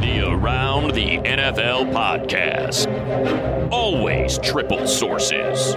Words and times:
The 0.00 0.26
Around 0.26 0.94
the 0.94 1.18
NFL 1.18 1.92
podcast. 1.92 2.88
Always 3.70 4.38
triple 4.38 4.86
sources. 4.86 5.74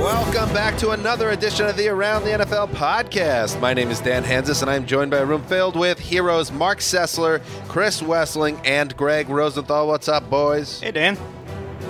Welcome 0.00 0.50
back 0.54 0.78
to 0.78 0.90
another 0.90 1.30
edition 1.30 1.66
of 1.66 1.76
the 1.76 1.88
Around 1.88 2.24
the 2.24 2.30
NFL 2.30 2.70
podcast. 2.70 3.60
My 3.60 3.74
name 3.74 3.90
is 3.90 4.00
Dan 4.00 4.24
Hanzus, 4.24 4.62
and 4.62 4.70
I'm 4.70 4.86
joined 4.86 5.10
by 5.10 5.18
a 5.18 5.26
room 5.26 5.42
filled 5.42 5.76
with 5.76 5.98
heroes 5.98 6.50
Marc 6.50 6.78
Sessler, 6.78 7.42
Chris 7.68 8.00
Wesseling, 8.00 8.58
and 8.64 8.96
Gregg 8.96 9.28
Rosenthal. 9.28 9.86
What's 9.86 10.08
up, 10.08 10.30
boys? 10.30 10.80
Hey, 10.80 10.92
Dan. 10.92 11.18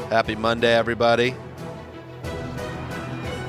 Happy 0.09 0.35
Monday, 0.35 0.75
everybody. 0.75 1.37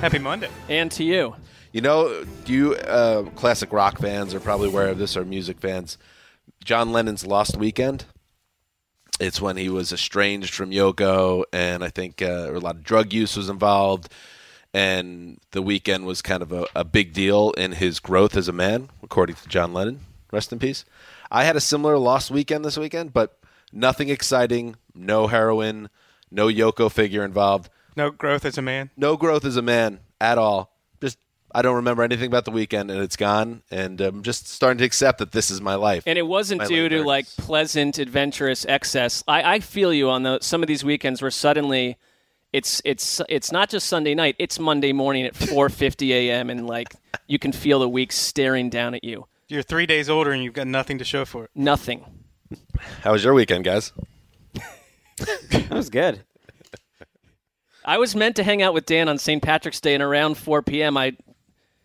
Happy 0.02 0.20
Monday. 0.20 0.50
And 0.70 0.92
to 0.92 1.04
you. 1.04 1.36
You 1.72 1.82
know, 1.82 2.26
you 2.46 2.76
uh, 2.76 3.24
classic 3.32 3.74
rock 3.74 3.98
fans 3.98 4.36
are 4.36 4.40
probably 4.40 4.68
aware 4.68 4.90
of 4.90 5.00
this, 5.00 5.18
or 5.18 5.26
music 5.26 5.60
fans. 5.60 5.98
John 6.64 6.92
Lennon's 6.92 7.26
Lost 7.26 7.58
Weekend. 7.58 8.06
It's 9.20 9.42
when 9.42 9.58
he 9.58 9.70
was 9.70 9.92
estranged 9.92 10.54
from 10.54 10.72
Yoko, 10.72 11.44
and 11.54 11.84
I 11.84 11.90
think 11.90 12.22
uh, 12.22 12.52
a 12.52 12.60
lot 12.60 12.76
of 12.76 12.84
drug 12.84 13.14
use 13.14 13.36
was 13.38 13.50
involved. 13.50 14.12
And 14.74 15.38
the 15.52 15.62
weekend 15.62 16.06
was 16.06 16.22
kind 16.22 16.42
of 16.42 16.52
a, 16.52 16.66
a 16.74 16.84
big 16.86 17.14
deal 17.14 17.52
in 17.52 17.74
his 17.74 18.00
growth 18.00 18.38
as 18.38 18.48
a 18.48 18.54
man, 18.54 18.90
according 19.04 19.36
to 19.36 19.48
John 19.50 19.74
Lennon. 19.74 20.00
Rest 20.32 20.54
in 20.54 20.60
peace. 20.60 20.86
I 21.30 21.44
had 21.44 21.56
a 21.58 21.62
similar 21.62 21.98
Lost 21.98 22.32
Weekend 22.32 22.64
this 22.64 22.78
weekend, 22.78 23.12
but 23.12 23.38
nothing 23.74 24.08
exciting, 24.10 24.78
no 24.96 25.28
heroin, 25.28 25.90
no 26.32 26.48
Yoko 26.48 26.90
figure 26.90 27.26
involved, 27.26 27.70
No 27.98 28.12
growth 28.12 28.46
as 28.46 28.58
a 28.58 28.62
man. 28.62 28.92
no 28.96 29.18
growth 29.18 29.44
as 29.44 29.58
a 29.58 29.62
man 29.62 30.00
at 30.22 30.38
all. 30.38 30.71
Just 31.52 31.58
I 31.58 31.62
don't 31.62 31.76
remember 31.76 32.04
anything 32.04 32.28
about 32.28 32.46
the 32.46 32.52
weekend, 32.52 32.92
and 32.92 33.02
it's 33.02 33.16
gone. 33.16 33.64
And 33.72 34.00
I'm 34.02 34.24
just 34.24 34.48
starting 34.48 34.78
to 34.80 34.86
accept 34.86 35.20
that 35.20 35.32
this 35.32 35.52
is 35.52 35.62
my 35.62 35.76
life. 35.76 36.04
And 36.06 36.18
it 36.18 36.28
wasn't 36.28 36.62
My 36.62 36.68
due 36.68 36.90
to 36.90 37.04
like 37.04 37.28
pleasant, 37.38 37.98
adventurous 38.00 38.66
excess. 38.66 39.24
I, 39.28 39.56
I 39.56 39.60
feel 39.60 39.94
you 39.94 40.10
on 40.10 40.24
the, 40.24 40.40
some 40.42 40.62
of 40.64 40.68
these 40.68 40.84
weekends 40.84 41.22
where 41.22 41.32
suddenly 41.32 41.98
it's 42.54 42.82
it's 42.86 43.22
it's 43.30 43.52
not 43.52 43.70
just 43.70 43.88
Sunday 43.88 44.14
night; 44.14 44.36
it's 44.40 44.60
Monday 44.60 44.94
morning 44.94 45.26
at 45.26 45.34
4:50 45.34 46.10
a.m. 46.10 46.50
and 46.50 46.68
like 46.68 46.96
you 47.28 47.40
can 47.40 47.52
feel 47.52 47.80
the 47.80 47.90
week 47.90 48.12
staring 48.12 48.70
down 48.70 48.94
at 48.94 49.04
you. 49.04 49.26
You're 49.48 49.64
three 49.64 49.86
days 49.86 50.10
older 50.10 50.32
and 50.32 50.44
you've 50.44 50.54
got 50.54 50.68
nothing 50.68 50.98
to 51.00 51.06
show 51.06 51.26
for 51.26 51.46
it. 51.46 51.52
Nothing. 51.56 52.06
How 53.02 53.12
was 53.14 53.24
your 53.24 53.34
weekend, 53.34 53.64
guys? 53.64 53.92
That 55.18 55.70
was 55.70 55.90
good. 55.92 56.22
I 57.86 57.98
was 57.98 58.16
meant 58.16 58.36
to 58.38 58.44
hang 58.44 58.62
out 58.62 58.74
with 58.74 58.86
Dan 58.86 59.08
on 59.08 59.18
St. 59.18 59.42
Patrick's 59.42 59.80
Day, 59.80 59.94
and 59.94 60.02
around 60.04 60.36
4 60.36 60.62
p.m. 60.64 60.98
I 60.98 61.16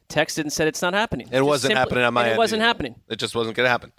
texted 0.08 0.38
and 0.40 0.52
said 0.52 0.68
it's 0.68 0.82
not 0.82 0.94
happening. 0.94 1.28
It 1.28 1.32
Just 1.32 1.44
wasn't 1.44 1.70
simply- 1.70 1.78
happening 1.78 2.04
on 2.04 2.14
my 2.14 2.22
and 2.22 2.28
end. 2.30 2.36
It 2.36 2.38
wasn't 2.38 2.60
either. 2.60 2.66
happening. 2.68 2.94
It 3.08 3.16
just 3.16 3.34
wasn't 3.34 3.56
going 3.56 3.66
to 3.66 3.70
happen, 3.70 3.92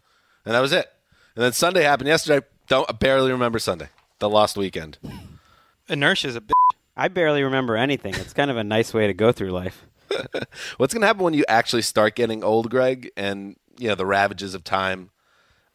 and 0.46 0.54
that 0.56 0.60
was 0.60 0.72
it. 0.72 0.88
And 1.36 1.44
then 1.44 1.54
Sunday 1.54 1.84
happened 1.84 2.08
yesterday. 2.08 2.46
Don't 2.68 2.90
I 2.90 2.94
barely 2.94 3.32
remember 3.32 3.60
Sunday, 3.60 3.90
the 4.20 4.30
lost 4.30 4.58
weekend. 4.58 4.98
Inertia's 5.90 6.36
a 6.36 6.42
bitch. 6.42 6.52
I 6.96 7.08
barely 7.08 7.44
remember 7.44 7.78
anything. 7.78 8.16
It's 8.16 8.34
kind 8.34 8.50
of 8.52 8.58
a 8.58 8.64
nice 8.64 8.94
way 8.94 9.08
to 9.08 9.14
go 9.14 9.32
through 9.32 9.52
life. 9.52 9.86
What's 10.78 10.94
going 10.94 11.02
to 11.02 11.08
happen 11.08 11.24
when 11.24 11.34
you 11.34 11.46
actually 11.48 11.84
start 11.84 12.16
getting 12.16 12.44
old, 12.44 12.70
Greg, 12.70 13.12
and 13.16 13.56
you 13.78 13.88
know 13.90 13.96
the 13.96 14.06
ravages 14.06 14.54
of 14.56 14.64
time 14.64 15.12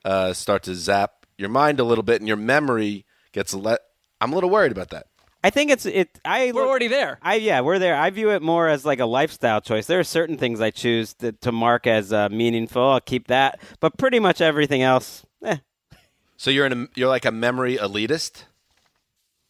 uh, 0.05 0.33
start 0.33 0.65
to 0.65 0.75
zap 0.75 1.27
your 1.39 1.49
mind 1.49 1.81
a 1.81 1.85
little 1.85 2.03
bit, 2.03 2.21
and 2.21 2.29
your 2.29 2.37
memory 2.37 3.05
gets 3.33 3.55
let. 3.55 3.81
I'm 4.21 4.33
a 4.33 4.35
little 4.35 4.51
worried 4.51 4.73
about 4.73 4.91
that. 4.91 5.07
I 5.45 5.51
think 5.51 5.71
it's 5.71 5.87
it. 5.87 6.21
I 6.25 6.53
We're 6.53 6.67
already 6.67 6.89
there. 6.89 7.19
I 7.21 7.35
yeah, 7.37 7.61
we're 7.61 7.79
there. 7.81 7.97
I 7.97 8.11
view 8.11 8.31
it 8.31 8.43
more 8.43 8.69
as 8.69 8.85
like 8.85 9.01
a 9.01 9.07
lifestyle 9.07 9.61
choice. 9.61 9.87
There 9.87 9.99
are 9.99 10.05
certain 10.05 10.37
things 10.39 10.61
I 10.61 10.71
choose 10.71 11.15
to, 11.15 11.33
to 11.33 11.51
mark 11.51 11.87
as 11.87 12.13
uh, 12.13 12.29
meaningful. 12.29 12.83
I'll 12.83 13.01
keep 13.01 13.27
that, 13.27 13.61
but 13.81 13.99
pretty 13.99 14.21
much 14.21 14.41
everything 14.41 14.83
else, 14.83 15.27
eh, 15.45 15.57
So 16.37 16.51
you're 16.51 16.67
in 16.67 16.73
a, 16.73 16.89
you're 16.95 17.09
like 17.09 17.25
a 17.25 17.33
memory 17.33 17.77
elitist. 17.77 18.45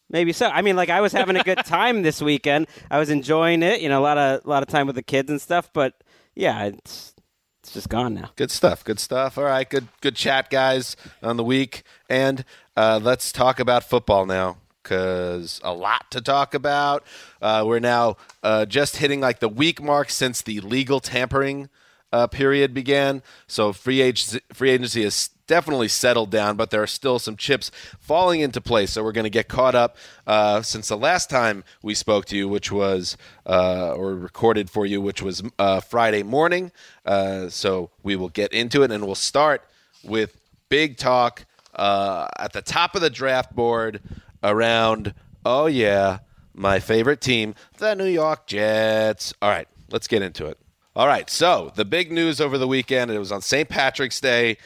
maybe 0.09 0.33
so. 0.33 0.47
I 0.47 0.63
mean, 0.63 0.75
like 0.75 0.89
I 0.89 1.01
was 1.01 1.11
having 1.11 1.35
a 1.35 1.43
good 1.43 1.59
time 1.65 2.01
this 2.01 2.21
weekend. 2.21 2.67
I 2.89 2.97
was 2.97 3.11
enjoying 3.11 3.61
it. 3.61 3.79
You 3.81 3.89
know, 3.89 3.99
a 3.99 4.03
lot 4.03 4.17
of 4.17 4.43
a 4.45 4.49
lot 4.49 4.63
of 4.63 4.69
time 4.69 4.87
with 4.87 4.95
the 4.95 5.03
kids 5.03 5.29
and 5.29 5.39
stuff. 5.39 5.69
But 5.73 5.93
yeah, 6.33 6.65
it's 6.65 7.13
it's 7.61 7.71
just 7.71 7.89
gone 7.89 8.15
now. 8.15 8.31
Good 8.35 8.49
stuff. 8.49 8.83
Good 8.83 8.99
stuff. 8.99 9.37
All 9.37 9.43
right. 9.43 9.69
Good 9.69 9.87
good 10.01 10.15
chat, 10.15 10.49
guys, 10.49 10.95
on 11.21 11.37
the 11.37 11.43
week. 11.43 11.83
And 12.09 12.43
uh, 12.75 12.99
let's 13.01 13.31
talk 13.31 13.59
about 13.59 13.83
football 13.83 14.25
now 14.25 14.57
because 14.83 15.59
a 15.63 15.73
lot 15.73 16.11
to 16.11 16.21
talk 16.21 16.53
about. 16.53 17.03
Uh, 17.41 17.63
we're 17.65 17.79
now 17.79 18.17
uh, 18.43 18.65
just 18.65 18.97
hitting 18.97 19.21
like 19.21 19.39
the 19.39 19.49
week 19.49 19.81
mark 19.81 20.09
since 20.09 20.41
the 20.41 20.59
legal 20.61 20.99
tampering 20.99 21.69
uh, 22.11 22.27
period 22.27 22.73
began. 22.73 23.23
So 23.47 23.73
free 23.73 24.01
agency, 24.01 24.41
free 24.53 24.69
agency 24.69 25.03
has 25.03 25.29
definitely 25.47 25.87
settled 25.87 26.29
down, 26.29 26.55
but 26.55 26.69
there 26.69 26.81
are 26.81 26.87
still 26.87 27.19
some 27.19 27.35
chips 27.35 27.71
falling 27.99 28.41
into 28.41 28.61
place. 28.61 28.91
So 28.91 29.03
we're 29.03 29.11
going 29.11 29.25
to 29.25 29.29
get 29.29 29.47
caught 29.47 29.75
up 29.75 29.97
uh, 30.27 30.61
since 30.61 30.87
the 30.87 30.97
last 30.97 31.29
time 31.29 31.63
we 31.81 31.95
spoke 31.95 32.25
to 32.25 32.37
you, 32.37 32.47
which 32.47 32.71
was 32.71 33.17
uh, 33.45 33.93
or 33.93 34.13
recorded 34.13 34.69
for 34.69 34.85
you, 34.85 35.01
which 35.01 35.21
was 35.21 35.43
uh, 35.57 35.79
Friday 35.79 36.23
morning. 36.23 36.71
Uh, 37.05 37.49
so 37.49 37.89
we 38.03 38.15
will 38.15 38.29
get 38.29 38.53
into 38.53 38.83
it, 38.83 38.91
and 38.91 39.05
we'll 39.05 39.15
start 39.15 39.63
with 40.03 40.39
big 40.69 40.97
talk 40.97 41.45
uh, 41.75 42.27
at 42.37 42.53
the 42.53 42.61
top 42.61 42.95
of 42.95 43.01
the 43.01 43.09
draft 43.09 43.55
board 43.55 43.99
around. 44.43 45.13
Oh 45.45 45.65
yeah, 45.65 46.19
my 46.53 46.79
favorite 46.79 47.21
team, 47.21 47.55
the 47.77 47.95
New 47.95 48.05
York 48.05 48.45
Jets. 48.47 49.33
All 49.41 49.49
right, 49.49 49.67
let's 49.91 50.07
get 50.07 50.21
into 50.21 50.45
it. 50.45 50.57
All 50.95 51.07
right, 51.07 51.29
so 51.29 51.71
the 51.75 51.85
big 51.85 52.11
news 52.11 52.39
over 52.39 52.57
the 52.57 52.67
weekend, 52.67 53.09
it 53.09 53.17
was 53.17 53.31
on 53.31 53.41
St. 53.41 53.67
Patrick's 53.67 54.21
Day, 54.21 54.57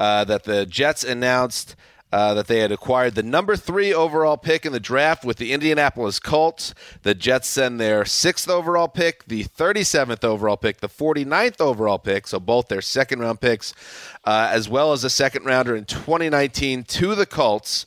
uh, 0.00 0.24
that 0.24 0.44
the 0.44 0.66
Jets 0.66 1.04
announced 1.04 1.76
uh, 2.12 2.34
that 2.34 2.46
they 2.46 2.60
had 2.60 2.72
acquired 2.72 3.14
the 3.14 3.22
number 3.22 3.56
three 3.56 3.92
overall 3.92 4.36
pick 4.36 4.64
in 4.64 4.72
the 4.72 4.80
draft 4.80 5.24
with 5.24 5.38
the 5.38 5.52
Indianapolis 5.52 6.18
Colts. 6.18 6.72
The 7.02 7.14
Jets 7.14 7.48
send 7.48 7.80
their 7.80 8.04
sixth 8.04 8.48
overall 8.48 8.88
pick, 8.88 9.26
the 9.26 9.44
37th 9.44 10.24
overall 10.24 10.56
pick, 10.56 10.80
the 10.80 10.88
49th 10.88 11.60
overall 11.60 11.98
pick, 11.98 12.26
so 12.26 12.38
both 12.38 12.68
their 12.68 12.80
second 12.80 13.20
round 13.20 13.40
picks, 13.40 13.74
uh, 14.24 14.48
as 14.50 14.68
well 14.68 14.92
as 14.92 15.04
a 15.04 15.10
second 15.10 15.44
rounder 15.44 15.74
in 15.76 15.84
2019 15.84 16.84
to 16.84 17.14
the 17.14 17.26
Colts. 17.26 17.86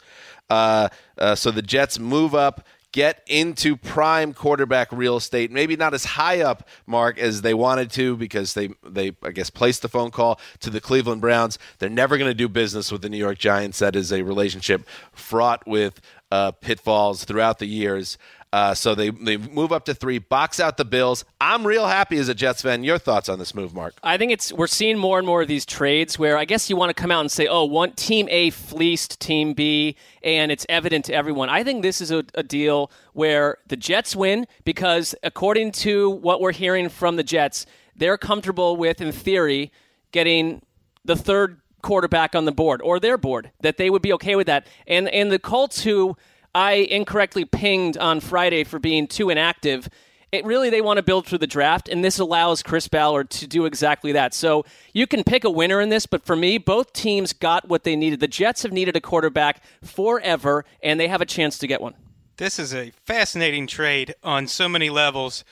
Uh, 0.50 0.90
uh, 1.18 1.36
so 1.36 1.52
the 1.52 1.62
Jets 1.62 2.00
move 2.00 2.34
up, 2.34 2.66
get 2.92 3.22
into 3.28 3.78
prime 3.78 4.34
quarterback 4.34 4.92
real 4.92 5.18
estate. 5.18 5.52
Maybe 5.52 5.76
not 5.76 5.94
as 5.94 6.06
high 6.06 6.42
up, 6.42 6.68
Mark, 6.88 7.20
as 7.20 7.42
they 7.42 7.54
wanted 7.54 7.92
to 7.92 8.18
because 8.18 8.54
they 8.54 8.70
they 8.84 9.12
I 9.24 9.32
guess 9.32 9.50
placed 9.50 9.82
the 9.82 9.90
phone 9.90 10.12
call 10.12 10.40
to 10.62 10.70
the 10.70 10.82
Cleveland 10.82 11.22
Browns. 11.22 11.60
They're 11.78 11.90
never 11.90 12.18
going 12.18 12.30
to 12.30 12.36
do 12.36 12.50
business 12.50 12.92
with 12.92 13.02
the 13.02 13.10
New 13.10 13.18
York 13.18 13.38
Giants. 13.38 13.80
That 13.80 13.96
is 13.96 14.12
a 14.12 14.24
relationship 14.24 14.88
fraught 15.14 15.68
with 15.68 16.02
uh, 16.32 16.52
pitfalls 16.52 17.26
throughout 17.26 17.60
the 17.60 17.68
years. 17.68 18.18
Uh, 18.52 18.74
so 18.74 18.96
they 18.96 19.12
they 19.12 19.38
move 19.38 19.72
up 19.72 19.86
to 19.86 19.94
three, 19.94 20.18
box 20.18 20.60
out 20.60 20.78
the 20.78 20.86
Bills. 20.86 21.24
I'm 21.40 21.68
real 21.68 21.86
happy 21.86 22.18
as 22.18 22.30
a 22.30 22.34
Jets 22.34 22.64
fan. 22.64 22.84
Your 22.84 22.98
thoughts 22.98 23.30
on 23.30 23.38
this 23.38 23.54
move, 23.54 23.76
Mark? 23.76 23.94
I 24.02 24.18
think 24.18 24.32
it's 24.32 24.52
we're 24.52 24.66
seeing 24.66 24.98
more 24.98 25.20
and 25.20 25.28
more 25.28 25.44
of 25.44 25.48
these 25.48 25.68
trades 25.68 26.18
where 26.18 26.36
I 26.36 26.46
guess 26.46 26.68
you 26.68 26.76
want 26.76 26.90
to 26.90 27.00
come 27.00 27.12
out 27.12 27.22
and 27.22 27.32
say, 27.32 27.46
"Oh, 27.46 27.66
one 27.66 27.92
team 27.92 28.28
A 28.32 28.50
fleeced 28.50 29.20
team 29.20 29.54
B," 29.54 29.96
and 30.24 30.52
it's 30.52 30.66
evident 30.68 31.06
to 31.06 31.14
everyone. 31.14 31.48
I 31.48 31.64
think 31.64 31.84
this 31.84 32.02
is 32.02 32.10
a, 32.10 32.24
a 32.34 32.42
deal 32.42 32.92
where 33.14 33.60
the 33.68 33.78
Jets 33.78 34.16
win 34.16 34.48
because, 34.64 35.14
according 35.22 35.72
to 35.74 36.10
what 36.10 36.42
we're 36.42 36.52
hearing 36.52 36.90
from 36.90 37.18
the 37.18 37.24
Jets, 37.24 37.68
they're 37.96 38.18
comfortable 38.18 38.76
with, 38.76 39.00
in 39.00 39.12
theory, 39.12 39.72
getting 40.12 40.64
the 41.06 41.16
third 41.16 41.62
quarterback 41.82 42.36
on 42.36 42.46
the 42.46 42.52
board 42.52 42.82
or 42.82 43.00
their 43.00 43.18
board 43.18 43.52
that 43.62 43.78
they 43.78 43.90
would 43.90 44.02
be 44.02 44.12
okay 44.14 44.36
with 44.36 44.48
that. 44.48 44.66
And 44.88 45.08
and 45.10 45.32
the 45.32 45.40
Colts 45.40 45.84
who 45.84 46.18
I 46.54 46.74
incorrectly 46.74 47.46
pinged 47.46 47.98
on 47.98 48.20
Friday 48.20 48.64
for 48.64 48.80
being 48.80 49.08
too 49.08 49.30
inactive. 49.30 49.90
It 50.32 50.46
really 50.46 50.70
they 50.70 50.82
want 50.82 50.98
to 50.98 51.04
build 51.04 51.26
through 51.26 51.40
the 51.40 51.48
draft, 51.48 51.90
and 51.90 52.04
this 52.04 52.20
allows 52.20 52.62
Chris 52.62 52.88
Ballard 52.88 53.30
to 53.32 53.48
do 53.48 53.66
exactly 53.66 54.12
that. 54.12 54.34
So 54.34 54.64
you 54.94 55.08
can 55.08 55.24
pick 55.24 55.44
a 55.44 55.50
winner 55.50 55.82
in 55.82 55.90
this, 55.90 56.06
but 56.06 56.24
for 56.24 56.36
me, 56.36 56.58
both 56.58 56.94
teams 56.94 57.34
got 57.34 57.68
what 57.68 57.84
they 57.84 57.96
needed. 57.96 58.20
The 58.20 58.28
Jets 58.28 58.64
have 58.64 58.72
needed 58.72 58.96
a 58.96 59.02
quarterback 59.02 59.64
forever, 59.84 60.66
and 60.84 61.00
they 61.00 61.08
have 61.08 61.22
a 61.22 61.26
chance 61.26 61.58
to 61.60 61.68
get 61.68 61.82
one. 61.82 61.96
This 62.38 62.60
is 62.60 62.74
a 62.74 62.92
fascinating 63.06 63.68
trade 63.68 64.16
on 64.24 64.48
so 64.48 64.70
many 64.70 64.90
levels. 64.90 65.44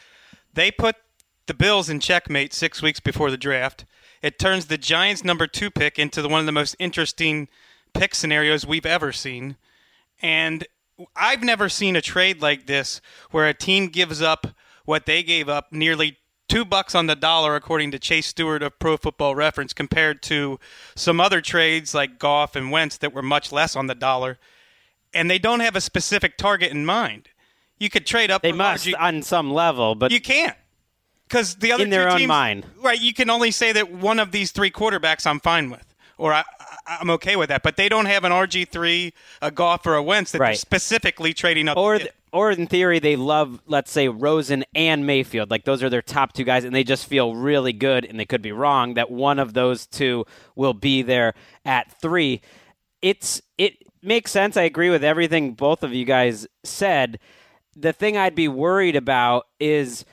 They 0.54 0.72
put 0.72 0.96
the 1.48 1.54
Bills 1.54 1.90
in 1.90 2.00
checkmate 2.00 2.54
six 2.54 2.82
weeks 2.82 3.00
before 3.00 3.32
the 3.32 3.38
draft. 3.38 3.86
It 4.22 4.38
turns 4.40 4.66
the 4.66 4.78
Giants' 4.78 5.24
number 5.24 5.48
two 5.48 5.72
pick 5.72 5.98
into 5.98 6.22
the, 6.22 6.30
one 6.30 6.40
of 6.40 6.46
the 6.46 6.52
most 6.52 6.76
interesting 6.80 7.48
pick 7.94 8.14
scenarios 8.14 8.66
we've 8.66 8.86
ever 8.86 9.12
seen. 9.12 9.58
And 10.22 10.68
I've 11.16 11.44
never 11.44 11.70
seen 11.70 11.96
a 11.96 12.02
trade 12.02 12.42
like 12.42 12.66
this 12.66 13.02
where 13.32 13.48
a 13.48 13.54
team 13.54 13.88
gives 13.88 14.22
up 14.22 14.48
what 14.86 15.06
they 15.06 15.22
gave 15.24 15.50
up 15.50 15.72
nearly 15.72 16.18
two 16.48 16.64
bucks 16.66 16.96
on 16.96 17.08
the 17.08 17.16
dollar, 17.16 17.56
according 17.56 17.92
to 17.92 18.00
Chase 18.00 18.28
Stuart 18.28 18.64
of 18.64 18.80
Pro 18.80 18.98
Football 18.98 19.36
Reference, 19.36 19.74
compared 19.74 20.22
to 20.24 20.60
some 20.96 21.20
other 21.20 21.42
trades 21.42 21.94
like 21.94 22.20
Goff 22.20 22.56
and 22.56 22.72
Wentz 22.72 22.98
that 22.98 23.14
were 23.14 23.22
much 23.22 23.52
less 23.52 23.76
on 23.76 23.88
the 23.88 23.96
dollar. 23.96 24.38
And 25.14 25.30
they 25.30 25.40
don't 25.40 25.60
have 25.60 25.76
a 25.76 25.82
specific 25.82 26.38
target 26.38 26.72
in 26.72 26.86
mind. 26.86 27.30
You 27.80 27.90
could 27.90 28.06
trade 28.06 28.32
up. 28.32 28.42
They 28.42 28.52
must 28.52 28.86
RG 28.88 28.94
on 29.00 29.22
some 29.24 29.52
level, 29.52 29.94
but 29.96 30.12
you 30.12 30.22
can't. 30.22 30.56
Because 31.28 31.56
the 31.56 31.74
other 31.74 31.84
In 31.84 31.90
their 31.90 32.08
two 32.08 32.14
own 32.14 32.18
teams, 32.20 32.28
mind. 32.30 32.66
right? 32.82 33.00
You 33.00 33.14
can 33.14 33.30
only 33.30 33.52
say 33.52 33.74
that 33.74 33.92
one 33.92 34.20
of 34.20 34.32
these 34.32 34.52
three 34.52 34.72
quarterbacks 34.72 35.28
I'm 35.28 35.40
fine 35.42 35.70
with, 35.70 35.94
or 36.18 36.34
I, 36.34 36.44
I'm 36.88 37.10
okay 37.12 37.36
with 37.36 37.50
that. 37.50 37.64
But 37.64 37.76
they 37.78 37.90
don't 37.90 38.06
have 38.06 38.24
an 38.24 38.32
RG 38.32 38.70
three, 38.70 39.14
a 39.42 39.52
Goff, 39.52 39.86
or 39.86 39.96
a 39.96 40.04
Wentz 40.04 40.32
that 40.32 40.40
they're 40.40 40.46
specifically 40.56 41.34
trading 41.34 41.68
up. 41.68 41.78
or 41.78 41.98
th- 41.98 42.12
or 42.34 42.52
in 42.52 42.68
theory 42.68 43.00
they 43.00 43.16
love 43.16 43.62
let's 43.68 43.90
say 43.90 44.10
Rosen 44.10 44.66
and 44.76 45.06
Mayfield 45.08 45.50
like 45.50 45.64
those 45.64 45.82
are 45.82 45.90
their 45.90 46.02
top 46.02 46.34
two 46.34 46.44
guys 46.44 46.66
and 46.66 46.76
they 46.76 46.84
just 46.84 47.06
feel 47.06 47.34
really 47.36 47.72
good 47.72 48.04
and 48.04 48.20
they 48.20 48.26
could 48.26 48.42
be 48.42 48.52
wrong 48.52 48.96
that 48.96 49.10
one 49.10 49.40
of 49.40 49.54
those 49.54 49.88
two 49.88 50.26
will 50.54 50.74
be 50.74 51.02
there 51.02 51.34
at 51.64 51.90
3 52.02 52.42
it's 53.02 53.42
it 53.58 53.76
makes 54.04 54.30
sense 54.32 54.58
I 54.58 54.64
agree 54.64 54.90
with 54.90 55.06
everything 55.06 55.54
both 55.54 55.84
of 55.84 55.94
you 55.94 56.04
guys 56.04 56.46
said 56.66 57.18
the 57.78 57.94
thing 57.94 58.18
I'd 58.18 58.36
be 58.36 58.50
worried 58.50 58.98
about 58.98 59.48
is 59.60 60.04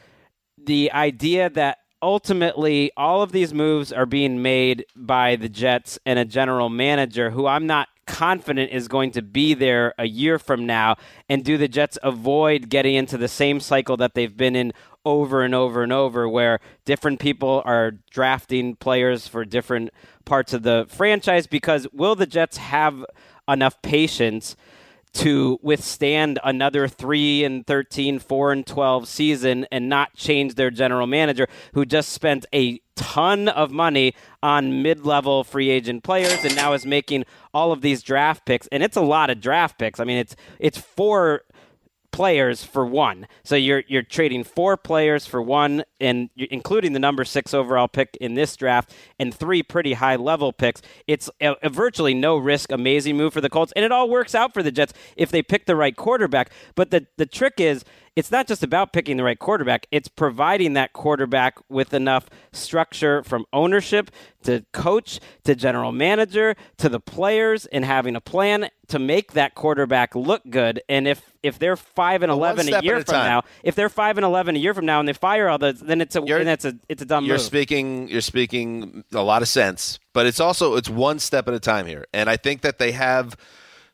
the 0.56 0.92
idea 0.92 1.50
that 1.50 1.78
ultimately 2.04 2.90
all 2.98 3.22
of 3.22 3.32
these 3.32 3.54
moves 3.54 3.90
are 3.90 4.04
being 4.04 4.42
made 4.42 4.84
by 4.94 5.36
the 5.36 5.48
Jets 5.48 5.98
and 6.04 6.18
a 6.18 6.24
general 6.26 6.68
manager 6.68 7.30
who 7.30 7.46
I'm 7.46 7.66
not 7.66 7.88
confident 8.06 8.70
is 8.72 8.88
going 8.88 9.10
to 9.12 9.22
be 9.22 9.54
there 9.54 9.94
a 9.96 10.06
year 10.06 10.38
from 10.38 10.66
now. 10.66 10.96
And 11.30 11.42
do 11.42 11.56
the 11.56 11.66
Jets 11.66 11.96
avoid 12.02 12.68
getting 12.68 12.94
into 12.94 13.16
the 13.16 13.26
same 13.26 13.58
cycle 13.58 13.96
that 13.96 14.12
they've 14.12 14.36
been 14.36 14.54
in 14.54 14.74
over 15.06 15.42
and 15.42 15.54
over 15.54 15.82
and 15.82 15.94
over 15.94 16.28
where 16.28 16.60
different 16.84 17.20
people 17.20 17.62
are 17.64 17.92
drafting 18.10 18.76
players 18.76 19.26
for 19.26 19.46
different 19.46 19.88
parts 20.26 20.52
of 20.52 20.62
the 20.62 20.84
franchise? 20.90 21.46
Because 21.46 21.88
will 21.90 22.14
the 22.14 22.26
Jets 22.26 22.58
have 22.58 23.02
enough 23.48 23.80
patience 23.80 24.56
to 25.14 25.58
withstand 25.62 26.38
another 26.44 26.88
3 26.88 27.44
and 27.44 27.66
13, 27.66 28.18
4 28.18 28.52
and 28.52 28.66
12 28.66 29.08
season 29.08 29.66
and 29.70 29.88
not 29.88 30.14
change 30.14 30.54
their 30.54 30.70
general 30.70 31.06
manager 31.06 31.46
who 31.72 31.84
just 31.84 32.10
spent 32.10 32.44
a 32.52 32.80
ton 32.96 33.48
of 33.48 33.70
money 33.70 34.14
on 34.42 34.82
mid-level 34.82 35.44
free 35.44 35.70
agent 35.70 36.02
players 36.04 36.44
and 36.44 36.54
now 36.54 36.72
is 36.72 36.84
making 36.84 37.24
all 37.52 37.72
of 37.72 37.80
these 37.80 38.02
draft 38.02 38.44
picks 38.44 38.66
and 38.68 38.82
it's 38.82 38.96
a 38.96 39.00
lot 39.00 39.30
of 39.30 39.40
draft 39.40 39.78
picks. 39.78 40.00
I 40.00 40.04
mean 40.04 40.18
it's 40.18 40.36
it's 40.58 40.78
four 40.78 41.42
players 42.14 42.62
for 42.62 42.86
one. 42.86 43.26
So 43.42 43.56
you're 43.56 43.82
you're 43.88 44.04
trading 44.04 44.44
four 44.44 44.76
players 44.76 45.26
for 45.26 45.42
one, 45.42 45.82
and 46.00 46.30
including 46.36 46.92
the 46.92 47.00
number 47.00 47.24
six 47.24 47.52
overall 47.52 47.88
pick 47.88 48.16
in 48.20 48.34
this 48.34 48.54
draft, 48.54 48.94
and 49.18 49.34
three 49.34 49.64
pretty 49.64 49.94
high 49.94 50.14
level 50.14 50.52
picks. 50.52 50.80
It's 51.08 51.28
a, 51.40 51.56
a 51.60 51.68
virtually 51.68 52.14
no 52.14 52.36
risk, 52.36 52.70
amazing 52.70 53.16
move 53.16 53.32
for 53.32 53.40
the 53.40 53.50
Colts, 53.50 53.72
and 53.74 53.84
it 53.84 53.90
all 53.90 54.08
works 54.08 54.32
out 54.32 54.54
for 54.54 54.62
the 54.62 54.70
Jets 54.70 54.92
if 55.16 55.32
they 55.32 55.42
pick 55.42 55.66
the 55.66 55.74
right 55.74 55.96
quarterback. 55.96 56.52
But 56.76 56.92
the 56.92 57.08
the 57.16 57.26
trick 57.26 57.54
is. 57.58 57.84
It's 58.16 58.30
not 58.30 58.46
just 58.46 58.62
about 58.62 58.92
picking 58.92 59.16
the 59.16 59.24
right 59.24 59.38
quarterback. 59.38 59.86
It's 59.90 60.06
providing 60.06 60.74
that 60.74 60.92
quarterback 60.92 61.58
with 61.68 61.92
enough 61.92 62.30
structure 62.52 63.24
from 63.24 63.44
ownership 63.52 64.08
to 64.44 64.64
coach 64.72 65.18
to 65.42 65.56
general 65.56 65.90
manager 65.90 66.54
to 66.78 66.88
the 66.88 67.00
players 67.00 67.66
and 67.66 67.84
having 67.84 68.14
a 68.14 68.20
plan 68.20 68.68
to 68.88 69.00
make 69.00 69.32
that 69.32 69.56
quarterback 69.56 70.14
look 70.14 70.42
good. 70.48 70.80
And 70.88 71.08
if 71.08 71.32
if 71.42 71.58
they're 71.58 71.76
five 71.76 72.22
and 72.22 72.30
eleven 72.30 72.72
a 72.72 72.80
year 72.82 72.98
a 72.98 73.04
from 73.04 73.14
time. 73.14 73.26
now, 73.26 73.42
if 73.64 73.74
they're 73.74 73.88
five 73.88 74.16
and 74.16 74.24
eleven 74.24 74.54
a 74.54 74.58
year 74.60 74.74
from 74.74 74.86
now 74.86 75.00
and 75.00 75.08
they 75.08 75.12
fire 75.12 75.48
all 75.48 75.58
those, 75.58 75.80
then 75.80 76.00
it's 76.00 76.14
a 76.14 76.22
You're- 76.24 76.46
it's 76.46 76.64
a 76.64 76.74
it's 76.88 77.02
a 77.02 77.06
dumb 77.06 77.24
You're 77.24 77.34
move. 77.38 77.42
speaking. 77.44 78.08
You're 78.08 78.20
speaking 78.20 79.02
a 79.12 79.22
lot 79.22 79.42
of 79.42 79.48
sense, 79.48 79.98
but 80.12 80.26
it's 80.26 80.38
also 80.38 80.76
it's 80.76 80.88
one 80.88 81.18
step 81.18 81.48
at 81.48 81.54
a 81.54 81.60
time 81.60 81.86
here, 81.86 82.06
and 82.14 82.30
I 82.30 82.36
think 82.36 82.60
that 82.62 82.78
they 82.78 82.92
have 82.92 83.36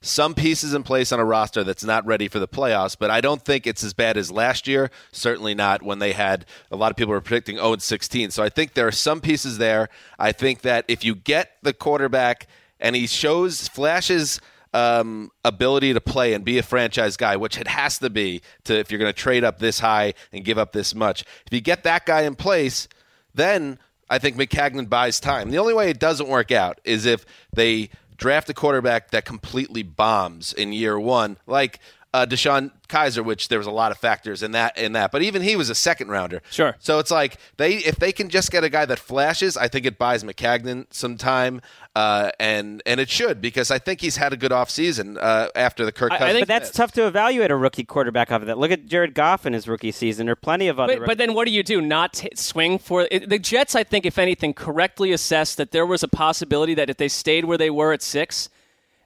some 0.03 0.35
pieces 0.35 0.73
in 0.73 0.83
place 0.83 1.13
on 1.13 1.21
a 1.21 1.25
roster 1.25 1.63
that's 1.63 1.85
not 1.85 2.07
ready 2.07 2.27
for 2.27 2.39
the 2.39 2.49
playoffs. 2.49 2.97
But 2.99 3.11
I 3.11 3.21
don't 3.21 3.43
think 3.43 3.67
it's 3.67 3.85
as 3.85 3.93
bad 3.93 4.17
as 4.17 4.31
last 4.31 4.67
year. 4.67 4.91
Certainly 5.13 5.55
not 5.55 5.83
when 5.83 5.99
they 5.99 6.13
had 6.13 6.47
a 6.71 6.77
lot 6.77 6.91
of 6.91 6.97
people 6.97 7.13
were 7.13 7.21
predicting 7.21 7.57
0 7.57 7.75
and 7.75 7.83
16. 7.83 8.31
So 8.31 8.43
I 8.43 8.49
think 8.49 8.75
there 8.75 8.87
are 8.87 8.93
some 8.93 9.21
pieces 9.21 9.59
there. 9.59 9.89
I 10.19 10.33
think 10.33 10.63
that 10.63 10.85
if 10.89 11.05
you 11.05 11.15
get 11.15 11.57
the 11.63 11.75
quarterback 11.75 12.47
and 12.79 12.97
he 12.97 13.07
shows 13.07 13.69
flashes 13.69 14.41
um, 14.73 15.31
ability 15.45 15.93
to 15.93 16.01
play 16.01 16.33
and 16.33 16.45
be 16.45 16.59
a 16.59 16.63
franchise 16.63 17.17
guy, 17.17 17.37
which 17.37 17.59
it 17.59 17.67
has 17.67 17.99
to 17.99 18.09
be 18.09 18.41
to 18.65 18.79
if 18.79 18.91
you're 18.91 19.01
going 19.01 19.13
to 19.13 19.19
trade 19.19 19.45
up 19.45 19.59
this 19.59 19.81
high 19.81 20.15
and 20.33 20.45
give 20.45 20.59
up 20.59 20.73
this 20.73 20.95
much. 20.95 21.25
If 21.47 21.53
you 21.53 21.61
get 21.61 21.83
that 21.83 22.07
guy 22.07 22.23
in 22.23 22.37
place, 22.37 22.89
then 23.35 23.79
I 24.09 24.19
think 24.19 24.37
Maccagnan 24.37 24.89
buys 24.89 25.21
time. 25.21 25.51
The 25.51 25.59
only 25.59 25.75
way 25.75 25.91
it 25.91 25.99
doesn't 25.99 26.29
work 26.29 26.51
out 26.51 26.81
is 26.85 27.05
if 27.05 27.27
they 27.53 27.91
draft 28.21 28.51
a 28.51 28.55
quarterback 28.55 29.11
that 29.11 29.25
completely 29.25 29.83
bombs 29.83 30.53
in 30.53 30.73
year 30.73 31.01
one, 31.01 31.39
like 31.47 31.81
uh, 32.13 32.27
DeShone 32.27 32.73
Kizer, 32.89 33.25
which 33.25 33.49
there 33.49 33.59
was 33.59 33.69
a 33.69 33.71
lot 33.71 33.93
of 33.93 33.99
factors 33.99 34.43
in 34.43 34.51
that 34.53 34.77
in 34.77 34.93
that. 34.95 35.13
But 35.13 35.23
even 35.23 35.43
he 35.43 35.55
was 35.55 35.71
a 35.71 35.75
second 35.75 36.09
rounder. 36.09 36.43
Sure. 36.51 36.75
So 36.81 36.99
it's 36.99 37.11
like 37.11 37.37
they 37.57 37.75
if 37.77 37.97
they 37.97 38.11
can 38.13 38.29
just 38.29 38.51
get 38.51 38.65
a 38.65 38.69
guy 38.69 38.85
that 38.87 38.99
flashes, 38.99 39.57
I 39.57 39.69
think 39.69 39.87
it 39.87 39.97
buys 39.97 40.25
Maccagnan 40.25 40.87
some 40.91 41.17
time, 41.17 41.61
uh, 41.95 42.31
and 42.41 42.83
and 42.87 42.99
it 42.99 43.09
should 43.09 43.41
because 43.41 43.71
I 43.71 43.79
think 43.79 44.01
he's 44.01 44.17
had 44.17 44.33
a 44.33 44.37
good 44.37 44.51
offseason 44.51 45.19
uh, 45.21 45.51
after 45.55 45.85
the 45.85 45.93
Kirk 45.93 46.11
I- 46.11 46.17
I 46.17 46.33
think 46.33 46.43
but 46.43 46.49
that's 46.49 46.71
tough 46.71 46.93
to 46.93 47.07
evaluate 47.07 47.51
a 47.53 47.57
rookie 47.57 47.85
quarterback 47.85 48.33
off 48.33 48.41
of 48.41 48.47
that. 48.49 48.59
Look 48.59 48.73
at 48.73 48.87
Jared 48.87 49.15
Goff 49.15 49.47
in 49.47 49.53
his 49.53 49.69
rookie 49.69 49.93
season. 49.93 50.27
There 50.27 50.33
are 50.33 50.37
plenty 50.37 50.67
of 50.69 50.81
other. 50.81 50.99
But, 50.99 51.07
but 51.07 51.19
then 51.19 51.33
what 51.35 51.47
do 51.47 51.53
you 51.53 51.63
do? 51.63 51.81
Not 51.81 52.15
t- 52.15 52.31
swing 52.35 52.79
for 52.79 53.07
it, 53.11 53.29
the 53.29 53.39
Jets? 53.39 53.75
I 53.77 53.85
think, 53.85 54.05
if 54.05 54.19
anything, 54.19 54.53
correctly 54.53 55.13
assessed 55.13 55.57
that 55.59 55.71
there 55.71 55.87
was 55.87 56.03
a 56.03 56.09
possibility 56.09 56.75
that 56.75 56.91
if 56.91 56.97
they 56.97 57.09
stayed 57.09 57.45
where 57.45 57.59
they 57.59 57.71
were 57.71 57.93
at 57.93 58.03
six, 58.03 58.49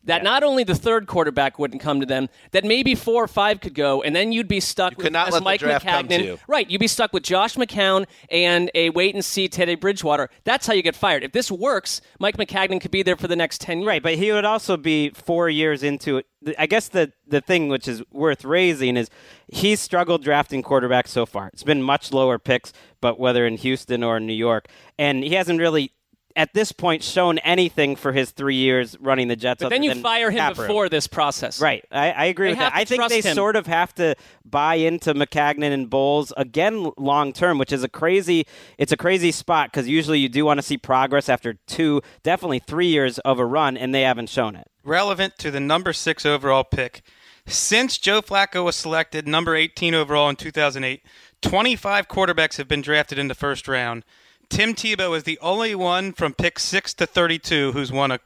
that 0.04 0.22
not 0.22 0.42
only 0.42 0.64
the 0.64 0.74
third 0.74 1.06
quarterback 1.06 1.58
wouldn't 1.58 1.80
come 1.82 2.00
to 2.00 2.06
them, 2.06 2.28
that 2.52 2.64
maybe 2.64 2.94
four 2.94 3.24
or 3.24 3.28
five 3.28 3.60
could 3.60 3.74
go, 3.74 4.02
and 4.02 4.14
then 4.14 4.32
you'd 4.32 4.48
be 4.48 4.60
stuck 4.60 4.92
You 4.92 4.96
with 4.98 5.04
could 5.06 5.12
not 5.12 5.28
as 5.28 5.32
let 5.34 5.38
the 5.40 5.44
Mike 5.44 5.60
draft 5.60 5.86
come 5.86 6.08
to 6.08 6.14
Maccagnan. 6.18 6.24
you. 6.24 6.38
Right, 6.46 6.68
you'd 6.70 6.78
be 6.80 6.86
stuck 6.86 7.12
with 7.12 7.22
Josh 7.22 7.56
McCown 7.56 8.06
and 8.30 8.70
a 8.74 8.90
wait 8.90 9.14
and 9.14 9.24
see 9.24 9.48
Teddy 9.48 9.74
Bridgewater. 9.74 10.28
That's 10.44 10.66
how 10.66 10.72
you 10.74 10.82
get 10.82 10.94
fired. 10.96 11.22
If 11.24 11.32
this 11.32 11.50
works, 11.50 12.00
Mike 12.18 12.36
Maccagnan 12.36 12.80
could 12.80 12.90
be 12.90 13.02
there 13.02 13.16
for 13.16 13.28
the 13.28 13.36
next 13.36 13.60
ten 13.60 13.78
years. 13.80 13.86
Right, 13.88 14.02
but 14.02 14.14
he 14.14 14.30
would 14.32 14.44
also 14.44 14.76
be 14.76 15.10
four 15.10 15.48
years 15.48 15.82
into 15.82 16.18
it. 16.18 16.26
I 16.58 16.66
guess 16.66 16.88
the 16.88 17.12
the 17.26 17.40
thing 17.40 17.68
which 17.68 17.88
is 17.88 18.02
worth 18.12 18.44
raising 18.44 18.98
is 18.98 19.08
he's 19.48 19.80
struggled 19.80 20.22
drafting 20.22 20.62
quarterbacks 20.62 21.08
so 21.08 21.24
far. 21.24 21.48
It's 21.54 21.62
been 21.62 21.82
much 21.82 22.12
lower 22.12 22.38
picks, 22.38 22.72
but 23.00 23.18
whether 23.18 23.46
in 23.46 23.56
Houston 23.56 24.02
or 24.04 24.18
in 24.18 24.26
New 24.26 24.34
York, 24.34 24.68
and 24.98 25.24
he 25.24 25.34
hasn't 25.34 25.58
really 25.58 25.92
at 26.36 26.52
this 26.52 26.72
point 26.72 27.02
shown 27.02 27.38
anything 27.38 27.94
for 27.96 28.12
his 28.12 28.30
three 28.30 28.56
years 28.56 28.96
running 29.00 29.28
the 29.28 29.36
Jets. 29.36 29.62
But 29.62 29.68
then 29.68 29.82
you 29.82 29.94
fire 29.94 30.30
him 30.30 30.38
cap 30.38 30.56
before 30.56 30.88
this 30.88 31.06
process. 31.06 31.60
Right. 31.60 31.84
I, 31.92 32.10
I 32.10 32.24
agree 32.26 32.48
They 32.48 32.52
with 32.52 32.58
that. 32.58 32.72
I 32.74 32.84
think 32.84 33.08
they 33.08 33.20
him. 33.20 33.34
sort 33.34 33.56
of 33.56 33.66
have 33.66 33.94
to 33.96 34.16
buy 34.44 34.74
into 34.76 35.14
Maccagnan 35.14 35.72
and 35.72 35.88
Bowles 35.88 36.32
again 36.36 36.90
long 36.96 37.32
term, 37.32 37.58
which 37.58 37.72
is 37.72 37.84
a 37.84 37.88
crazy 37.88 38.46
it's 38.78 38.92
a 38.92 38.96
crazy 38.96 39.30
spot 39.30 39.70
because 39.70 39.88
usually 39.88 40.18
you 40.18 40.28
do 40.28 40.44
want 40.44 40.58
to 40.58 40.62
see 40.62 40.76
progress 40.76 41.28
after 41.28 41.54
two, 41.66 42.02
definitely 42.22 42.58
three 42.58 42.88
years 42.88 43.18
of 43.20 43.38
a 43.38 43.46
run, 43.46 43.76
and 43.76 43.94
they 43.94 44.02
haven't 44.02 44.28
shown 44.28 44.56
it. 44.56 44.66
relevant 44.82 45.38
to 45.38 45.50
the 45.50 45.60
number 45.60 45.92
six 45.92 46.26
overall 46.26 46.64
pick. 46.64 47.02
Since 47.46 47.98
Joe 47.98 48.22
Flacco 48.22 48.64
was 48.64 48.74
selected 48.74 49.28
number 49.28 49.54
18 49.54 49.94
overall 49.94 50.30
in 50.30 50.36
2008, 50.36 51.02
25 51.42 52.08
quarterbacks 52.08 52.56
have 52.56 52.66
been 52.66 52.80
drafted 52.80 53.18
in 53.18 53.28
the 53.28 53.34
first 53.34 53.68
round. 53.68 54.02
Tim 54.48 54.74
Tebow 54.74 55.16
is 55.16 55.24
the 55.24 55.38
only 55.40 55.74
one 55.74 56.12
from 56.12 56.34
pick 56.34 56.58
6 56.58 56.94
to 56.94 57.06
32 57.06 57.72
who's 57.72 57.92
won 57.92 58.12
a, 58.12 58.20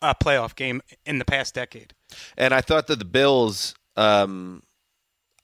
a 0.00 0.14
playoff 0.14 0.54
game 0.54 0.82
in 1.04 1.18
the 1.18 1.24
past 1.24 1.54
decade. 1.54 1.94
And 2.36 2.54
I 2.54 2.60
thought 2.60 2.86
that 2.86 2.98
the 2.98 3.04
Bills, 3.04 3.74
um, 3.96 4.62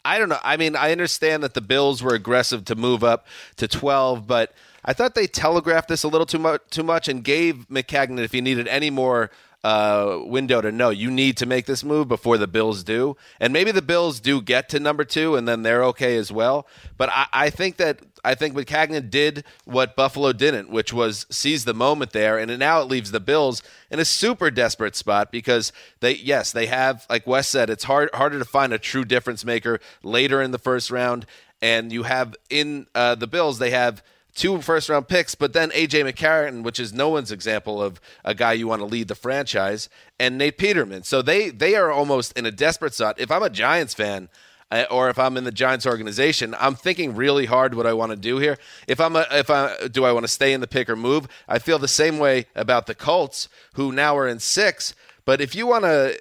I 0.04 0.18
don't 0.18 0.28
know. 0.28 0.38
I 0.42 0.56
mean, 0.56 0.76
I 0.76 0.92
understand 0.92 1.42
that 1.42 1.54
the 1.54 1.60
Bills 1.60 2.02
were 2.02 2.14
aggressive 2.14 2.64
to 2.66 2.74
move 2.74 3.04
up 3.04 3.26
to 3.56 3.68
12, 3.68 4.26
but 4.26 4.52
I 4.84 4.92
thought 4.92 5.14
they 5.14 5.26
telegraphed 5.26 5.88
this 5.88 6.02
a 6.04 6.08
little 6.08 6.26
too 6.26 6.38
much, 6.38 6.62
too 6.70 6.82
much 6.82 7.08
and 7.08 7.22
gave 7.22 7.66
Maccagnan, 7.68 8.20
if 8.20 8.32
he 8.32 8.40
needed 8.40 8.66
any 8.68 8.90
more 8.90 9.30
uh, 9.62 10.20
window 10.22 10.60
to 10.60 10.72
know, 10.72 10.90
you 10.90 11.10
need 11.10 11.36
to 11.36 11.46
make 11.46 11.66
this 11.66 11.84
move 11.84 12.08
before 12.08 12.38
the 12.38 12.46
Bills 12.46 12.82
do. 12.82 13.16
And 13.38 13.52
maybe 13.52 13.72
the 13.72 13.82
Bills 13.82 14.18
do 14.20 14.40
get 14.40 14.68
to 14.70 14.80
number 14.80 15.04
two 15.04 15.36
and 15.36 15.46
then 15.46 15.62
they're 15.62 15.84
okay 15.84 16.16
as 16.16 16.32
well. 16.32 16.66
But 16.96 17.10
I, 17.10 17.26
I 17.32 17.50
think 17.50 17.76
that 17.76 18.00
I 18.24 18.34
think 18.34 18.54
Maccagnan 18.54 19.10
did 19.10 19.44
what 19.64 19.96
Buffalo 19.96 20.32
didn't, 20.32 20.70
which 20.70 20.92
was 20.92 21.26
seize 21.30 21.64
the 21.64 21.74
moment 21.74 22.12
there, 22.12 22.38
and 22.38 22.58
now 22.58 22.80
it 22.80 22.88
leaves 22.88 23.12
the 23.12 23.20
Bills 23.20 23.62
in 23.90 23.98
a 23.98 24.04
super 24.04 24.50
desperate 24.50 24.94
spot 24.94 25.32
because 25.32 25.72
they, 26.00 26.16
yes, 26.16 26.52
they 26.52 26.66
have, 26.66 27.06
like 27.08 27.26
Wes 27.26 27.48
said, 27.48 27.70
it's 27.70 27.84
hard 27.84 28.10
harder 28.12 28.38
to 28.38 28.44
find 28.44 28.72
a 28.72 28.78
true 28.78 29.04
difference 29.04 29.44
maker 29.44 29.80
later 30.02 30.42
in 30.42 30.50
the 30.50 30.58
first 30.58 30.90
round, 30.90 31.24
and 31.62 31.92
you 31.92 32.02
have 32.02 32.36
in 32.50 32.86
uh, 32.94 33.14
the 33.14 33.26
Bills 33.26 33.58
they 33.58 33.70
have 33.70 34.02
two 34.34 34.60
first 34.60 34.88
round 34.88 35.08
picks, 35.08 35.34
but 35.34 35.52
then 35.52 35.70
AJ 35.70 36.10
McCarron, 36.10 36.62
which 36.62 36.80
is 36.80 36.92
no 36.92 37.08
one's 37.08 37.32
example 37.32 37.82
of 37.82 38.00
a 38.24 38.34
guy 38.34 38.52
you 38.52 38.68
want 38.68 38.80
to 38.80 38.86
lead 38.86 39.08
the 39.08 39.14
franchise, 39.14 39.88
and 40.18 40.38
Nate 40.38 40.58
Peterman. 40.58 41.02
So 41.02 41.22
they 41.22 41.50
they 41.50 41.74
are 41.74 41.90
almost 41.90 42.36
in 42.38 42.46
a 42.46 42.50
desperate 42.50 42.94
spot. 42.94 43.18
If 43.18 43.30
I'm 43.30 43.42
a 43.42 43.50
Giants 43.50 43.94
fan, 43.94 44.28
uh, 44.70 44.84
or 44.90 45.10
if 45.10 45.18
I'm 45.18 45.36
in 45.36 45.44
the 45.44 45.52
Giants 45.52 45.86
organization, 45.86 46.54
I'm 46.58 46.74
thinking 46.74 47.16
really 47.16 47.46
hard 47.46 47.74
what 47.74 47.86
I 47.86 47.92
want 47.92 48.10
to 48.12 48.16
do 48.16 48.38
here. 48.38 48.56
If 48.86 49.00
I'm 49.00 49.16
a, 49.16 49.26
if 49.30 49.50
I 49.50 49.88
do 49.88 50.04
I 50.04 50.12
want 50.12 50.24
to 50.24 50.28
stay 50.28 50.52
in 50.52 50.60
the 50.60 50.68
pick 50.68 50.88
or 50.88 50.96
move? 50.96 51.26
I 51.48 51.58
feel 51.58 51.78
the 51.78 51.88
same 51.88 52.18
way 52.18 52.46
about 52.54 52.86
the 52.86 52.94
Colts, 52.94 53.48
who 53.74 53.92
now 53.92 54.16
are 54.16 54.28
in 54.28 54.38
six. 54.38 54.94
But 55.24 55.40
if 55.40 55.54
you 55.54 55.66
want 55.66 55.84
to 55.84 56.20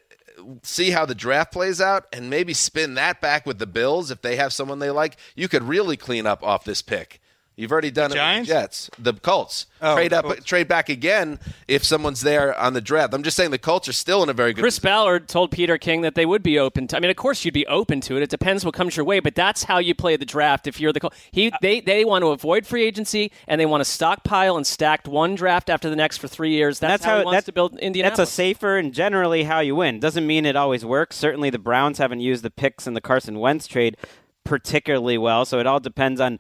see 0.63 0.91
how 0.91 1.05
the 1.05 1.15
draft 1.15 1.51
plays 1.51 1.81
out 1.81 2.05
and 2.13 2.29
maybe 2.29 2.53
spin 2.53 2.93
that 2.95 3.21
back 3.21 3.45
with 3.45 3.59
the 3.59 3.67
Bills 3.67 4.09
if 4.11 4.21
they 4.21 4.35
have 4.35 4.53
someone 4.53 4.79
they 4.79 4.89
like, 4.89 5.17
you 5.35 5.47
could 5.47 5.63
really 5.63 5.97
clean 5.97 6.25
up 6.25 6.43
off 6.43 6.63
this 6.63 6.81
pick. 6.81 7.19
You've 7.59 7.73
already 7.73 7.91
done 7.91 8.11
it 8.11 8.15
with 8.15 8.47
the 8.47 8.53
Jets, 8.53 8.89
the 8.97 9.13
Colts. 9.13 9.65
Oh, 9.81 9.93
trade 9.95 10.13
up, 10.13 10.23
Colts. 10.23 10.45
trade 10.45 10.69
back 10.69 10.87
again 10.87 11.39
if 11.67 11.83
someone's 11.83 12.21
there 12.21 12.57
on 12.57 12.71
the 12.71 12.79
draft. 12.79 13.13
I'm 13.13 13.21
just 13.21 13.35
saying 13.35 13.51
the 13.51 13.57
Colts 13.57 13.89
are 13.89 13.93
still 13.93 14.23
in 14.23 14.29
a 14.29 14.33
very 14.33 14.53
good. 14.53 14.61
Chris 14.61 14.79
Ballard 14.79 15.27
told 15.27 15.51
Peter 15.51 15.77
King 15.77 15.99
that 16.01 16.15
they 16.15 16.25
would 16.25 16.41
be 16.41 16.57
open 16.57 16.87
to. 16.87 16.95
I 16.95 17.01
mean, 17.01 17.11
of 17.11 17.17
course, 17.17 17.43
you'd 17.43 17.53
be 17.53 17.67
open 17.67 17.99
to 18.01 18.15
it. 18.15 18.23
It 18.23 18.29
depends 18.29 18.63
what 18.63 18.73
comes 18.73 18.95
your 18.95 19.05
way, 19.05 19.19
but 19.19 19.35
that's 19.35 19.63
how 19.63 19.77
you 19.77 19.93
play 19.93 20.15
the 20.15 20.25
draft. 20.25 20.67
If 20.67 20.79
you're 20.79 20.93
the 20.93 21.01
Col- 21.01 21.13
he, 21.31 21.51
they 21.61 21.81
they 21.81 22.05
want 22.05 22.23
to 22.23 22.29
avoid 22.29 22.65
free 22.65 22.85
agency 22.85 23.29
and 23.45 23.59
they 23.59 23.65
want 23.65 23.81
to 23.81 23.85
stockpile 23.85 24.55
and 24.55 24.65
stacked 24.65 25.09
one 25.09 25.35
draft 25.35 25.69
after 25.69 25.89
the 25.89 25.97
next 25.97 26.19
for 26.19 26.29
three 26.29 26.51
years. 26.51 26.79
That's, 26.79 27.03
how, 27.03 27.19
he 27.19 27.25
wants 27.25 27.37
that's, 27.37 27.45
to 27.47 27.51
build 27.51 27.77
Indiana. 27.79 28.09
That's 28.09 28.19
a 28.19 28.25
safer 28.25 28.77
and 28.77 28.93
generally 28.93 29.43
how 29.43 29.59
you 29.59 29.75
win. 29.75 29.99
Doesn't 29.99 30.25
mean 30.25 30.45
it 30.45 30.55
always 30.55 30.85
works. 30.85 31.17
Certainly, 31.17 31.49
the 31.49 31.59
Browns 31.59 31.97
haven't 31.97 32.21
used 32.21 32.41
the 32.41 32.51
picks 32.51 32.87
in 32.87 32.93
the 32.93 33.01
Carson 33.01 33.37
Wentz 33.37 33.67
trade 33.67 33.97
particularly 34.45 35.17
well. 35.17 35.43
So 35.43 35.59
it 35.59 35.67
all 35.67 35.81
depends 35.81 36.21
on. 36.21 36.39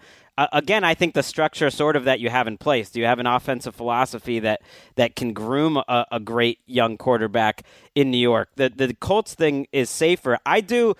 Again, 0.53 0.83
I 0.83 0.93
think 0.93 1.13
the 1.13 1.23
structure 1.23 1.69
sort 1.69 1.95
of 1.95 2.05
that 2.05 2.19
you 2.19 2.29
have 2.29 2.47
in 2.47 2.57
place. 2.57 2.89
Do 2.89 2.99
you 2.99 3.05
have 3.05 3.19
an 3.19 3.27
offensive 3.27 3.75
philosophy 3.75 4.39
that 4.39 4.61
that 4.95 5.15
can 5.15 5.33
groom 5.33 5.77
a, 5.77 6.05
a 6.11 6.19
great 6.19 6.59
young 6.65 6.97
quarterback 6.97 7.63
in 7.95 8.11
New 8.11 8.17
York? 8.17 8.49
The 8.55 8.69
the 8.69 8.93
Colts 8.93 9.33
thing 9.33 9.67
is 9.71 9.89
safer. 9.89 10.37
I 10.45 10.61
do 10.61 10.95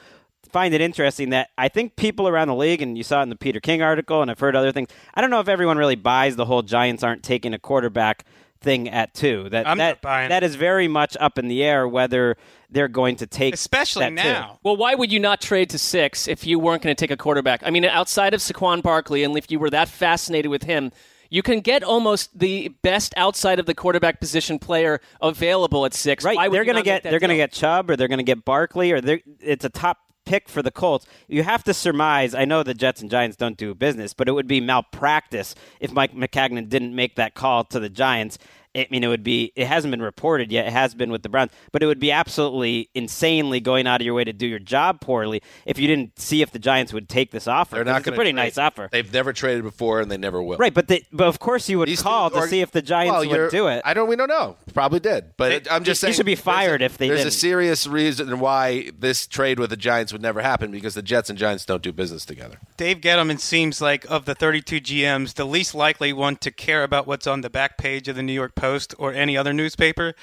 find 0.52 0.74
it 0.74 0.82
interesting 0.82 1.30
that 1.30 1.50
I 1.58 1.70
think 1.70 1.96
people 1.96 2.28
around 2.28 2.48
the 2.48 2.56
league, 2.56 2.82
and 2.82 2.98
you 2.98 3.04
saw 3.04 3.20
it 3.20 3.24
in 3.24 3.30
the 3.30 3.36
Peter 3.36 3.60
King 3.60 3.82
article, 3.82 4.22
and 4.22 4.30
I've 4.32 4.40
heard 4.40 4.56
other 4.56 4.72
things. 4.72 4.90
I 5.14 5.22
don't 5.22 5.30
know 5.30 5.40
if 5.40 5.48
everyone 5.48 5.78
really 5.78 5.96
buys 5.96 6.36
the 6.36 6.46
whole 6.46 6.64
Giants 6.64 7.04
aren't 7.04 7.24
taking 7.24 7.54
a 7.54 7.60
quarterback 7.60 8.26
thing 8.62 8.90
at 8.90 9.14
two. 9.14 9.50
That 9.50 9.68
I'm 9.68 9.78
that 9.78 9.90
not 9.90 10.02
buying 10.02 10.30
that 10.30 10.44
it. 10.44 10.46
is 10.48 10.56
very 10.56 10.88
much 10.88 11.16
up 11.20 11.38
in 11.38 11.48
the 11.48 11.64
air 11.64 11.88
whether 11.88 12.38
they're 12.70 12.88
going 12.88 13.16
to 13.18 13.28
take 13.28 13.54
Especially 13.54 14.04
that 14.04 14.10
two. 14.22 14.30
now. 14.30 14.60
Well, 14.64 14.78
why 14.78 14.96
would 14.96 15.12
you 15.12 15.20
not 15.20 15.42
trade 15.42 15.70
to 15.72 15.78
six 15.78 16.28
if 16.28 16.46
you 16.46 16.60
weren't 16.60 16.84
going 16.84 16.96
to 16.96 17.00
take 17.00 17.12
a 17.12 17.18
quarterback? 17.18 17.62
I 17.64 17.70
mean, 17.70 17.86
outside 17.86 18.34
of 18.34 18.42
Saquon 18.42 18.82
Barkley, 18.82 19.24
and 19.24 19.38
if 19.38 19.50
you 19.50 19.60
were 19.60 19.70
that 19.70 19.90
fascinated 19.90 20.52
with 20.52 20.64
him, 20.64 20.92
you 21.30 21.42
can 21.42 21.62
get 21.62 21.84
almost 21.84 22.38
the 22.38 22.70
best 22.82 23.14
outside 23.16 23.60
of 23.60 23.66
the 23.66 23.76
quarterback 23.76 24.20
position 24.20 24.60
player 24.60 25.00
available 25.22 25.86
at 25.86 25.94
six. 25.94 26.24
Right, 26.24 26.52
they're 26.52 26.66
going 26.66 26.78
to 26.78 26.84
get 26.84 27.04
they're 27.04 27.20
going 27.20 27.30
to 27.30 27.36
get 27.36 27.52
Chubb 27.52 27.90
or 27.90 27.96
they're 27.96 28.08
going 28.08 28.20
to 28.20 28.24
get 28.24 28.44
Barkley 28.46 28.92
or 28.92 29.02
they're, 29.02 29.22
it's 29.40 29.64
a 29.66 29.70
top 29.70 30.00
pick 30.30 30.48
for 30.48 30.62
the 30.62 30.70
Colts. 30.70 31.08
You 31.28 31.42
have 31.42 31.64
to 31.64 31.74
surmise. 31.74 32.36
I 32.36 32.46
know 32.46 32.62
the 32.62 32.76
Jets 32.76 33.02
and 33.02 33.10
Giants 33.10 33.36
don't 33.36 33.58
do 33.58 33.74
business, 33.74 34.14
but 34.14 34.28
it 34.28 34.34
would 34.34 34.48
be 34.48 34.62
malpractice 34.62 35.56
if 35.80 35.92
Mike 35.92 36.14
Maccagnan 36.14 36.70
didn't 36.70 36.96
make 36.96 37.16
that 37.16 37.34
call 37.34 37.64
to 37.64 37.80
the 37.80 37.90
Giants. 37.90 38.38
I 38.76 38.88
mean, 38.92 39.04
it 39.04 39.08
would 39.08 39.24
be. 39.24 39.52
It 39.56 39.66
hasn't 39.68 39.90
been 39.92 40.02
reported 40.02 40.52
yet. 40.52 40.68
It 40.68 40.74
has 40.74 40.94
been 40.94 41.12
with 41.12 41.24
the 41.24 41.30
Browns, 41.30 41.52
but 41.72 41.82
it 41.82 41.88
would 41.88 42.00
be 42.00 42.12
absolutely 42.12 42.90
insanely 42.94 43.60
going 43.60 43.88
out 43.88 44.00
of 44.00 44.06
your 44.06 44.14
way 44.14 44.24
to 44.24 44.32
do 44.32 44.46
your 44.46 44.60
job 44.60 45.02
poorly 45.02 45.42
if 45.66 45.80
you 45.80 45.88
didn't 45.88 46.20
see 46.20 46.42
if 46.44 46.52
the 46.52 46.60
Giants 46.60 46.94
would 46.94 47.10
take 47.10 47.32
this 47.32 47.48
offer. 47.48 47.76
They're 47.78 47.84
'cause 47.84 47.90
not 47.92 47.98
it's 48.00 48.08
a 48.08 48.10
gonna 48.12 48.16
pretty 48.18 48.32
trade. 48.34 48.44
nice 48.44 48.58
offer, 48.60 48.88
They've 48.92 49.12
never 49.12 49.34
traded 49.34 49.64
before, 49.64 50.02
and 50.02 50.12
they 50.12 50.18
never 50.18 50.42
will. 50.44 50.58
right? 50.58 50.74
But 50.74 50.88
they, 50.88 51.04
but 51.12 51.28
of 51.28 51.40
course 51.40 51.68
you 51.68 51.80
would 51.80 51.88
These 51.90 52.04
call 52.04 52.30
two 52.30 52.36
to 52.36 52.42
are- 52.44 52.48
see 52.48 52.62
if 52.62 52.70
the 52.72 52.82
Giants 52.84 53.12
Well, 53.28 53.42
would 53.42 53.50
do 53.52 53.68
it. 53.68 53.82
I 53.86 53.94
don't. 53.96 54.08
We 54.08 54.16
don't 54.16 54.28
know. 54.30 54.56
Probably 54.74 55.00
did, 55.00 55.32
but 55.36 55.68
I'm 55.72 55.84
just 55.84 56.02
you 56.04 56.08
saying 56.08 56.14
should 56.18 56.26
be 56.28 56.36
there's 56.36 56.42
a- 56.42 56.44
fired 56.44 56.82
if 56.84 56.98
they 56.98 57.08
There's 57.08 57.22
a 57.22 57.24
didn't. 57.26 57.34
serious 57.34 57.88
reason 57.88 58.40
why 58.40 58.92
this 58.98 59.26
trade 59.26 59.58
with 59.60 59.72
the 59.72 59.78
Giants 59.78 60.14
would 60.14 60.22
never 60.22 60.42
happen 60.42 60.70
because 60.72 60.94
the 60.94 61.02
Jets 61.02 61.30
and 61.30 61.40
Giants 61.40 61.66
don't 61.66 61.82
do 61.82 61.92
business 61.92 62.24
together. 62.24 62.60
Dave 62.78 63.02
Gettleman 63.02 63.40
seems 63.40 63.82
like 63.82 64.06
of 64.10 64.26
the 64.26 64.36
32 64.36 64.80
GMs 64.80 65.34
the 65.34 65.46
least 65.46 65.74
likely 65.74 66.14
one 66.14 66.36
to 66.38 66.52
care 66.52 66.84
about 66.84 67.08
what's 67.08 67.26
on 67.26 67.42
the 67.42 67.50
back 67.50 67.78
page 67.80 68.08
of 68.08 68.16
the 68.16 68.22
New 68.24 68.34
York 68.34 68.54
Post 68.60 68.94
or 68.98 69.14
any 69.14 69.38
other 69.38 69.54
newspaper. 69.54 70.14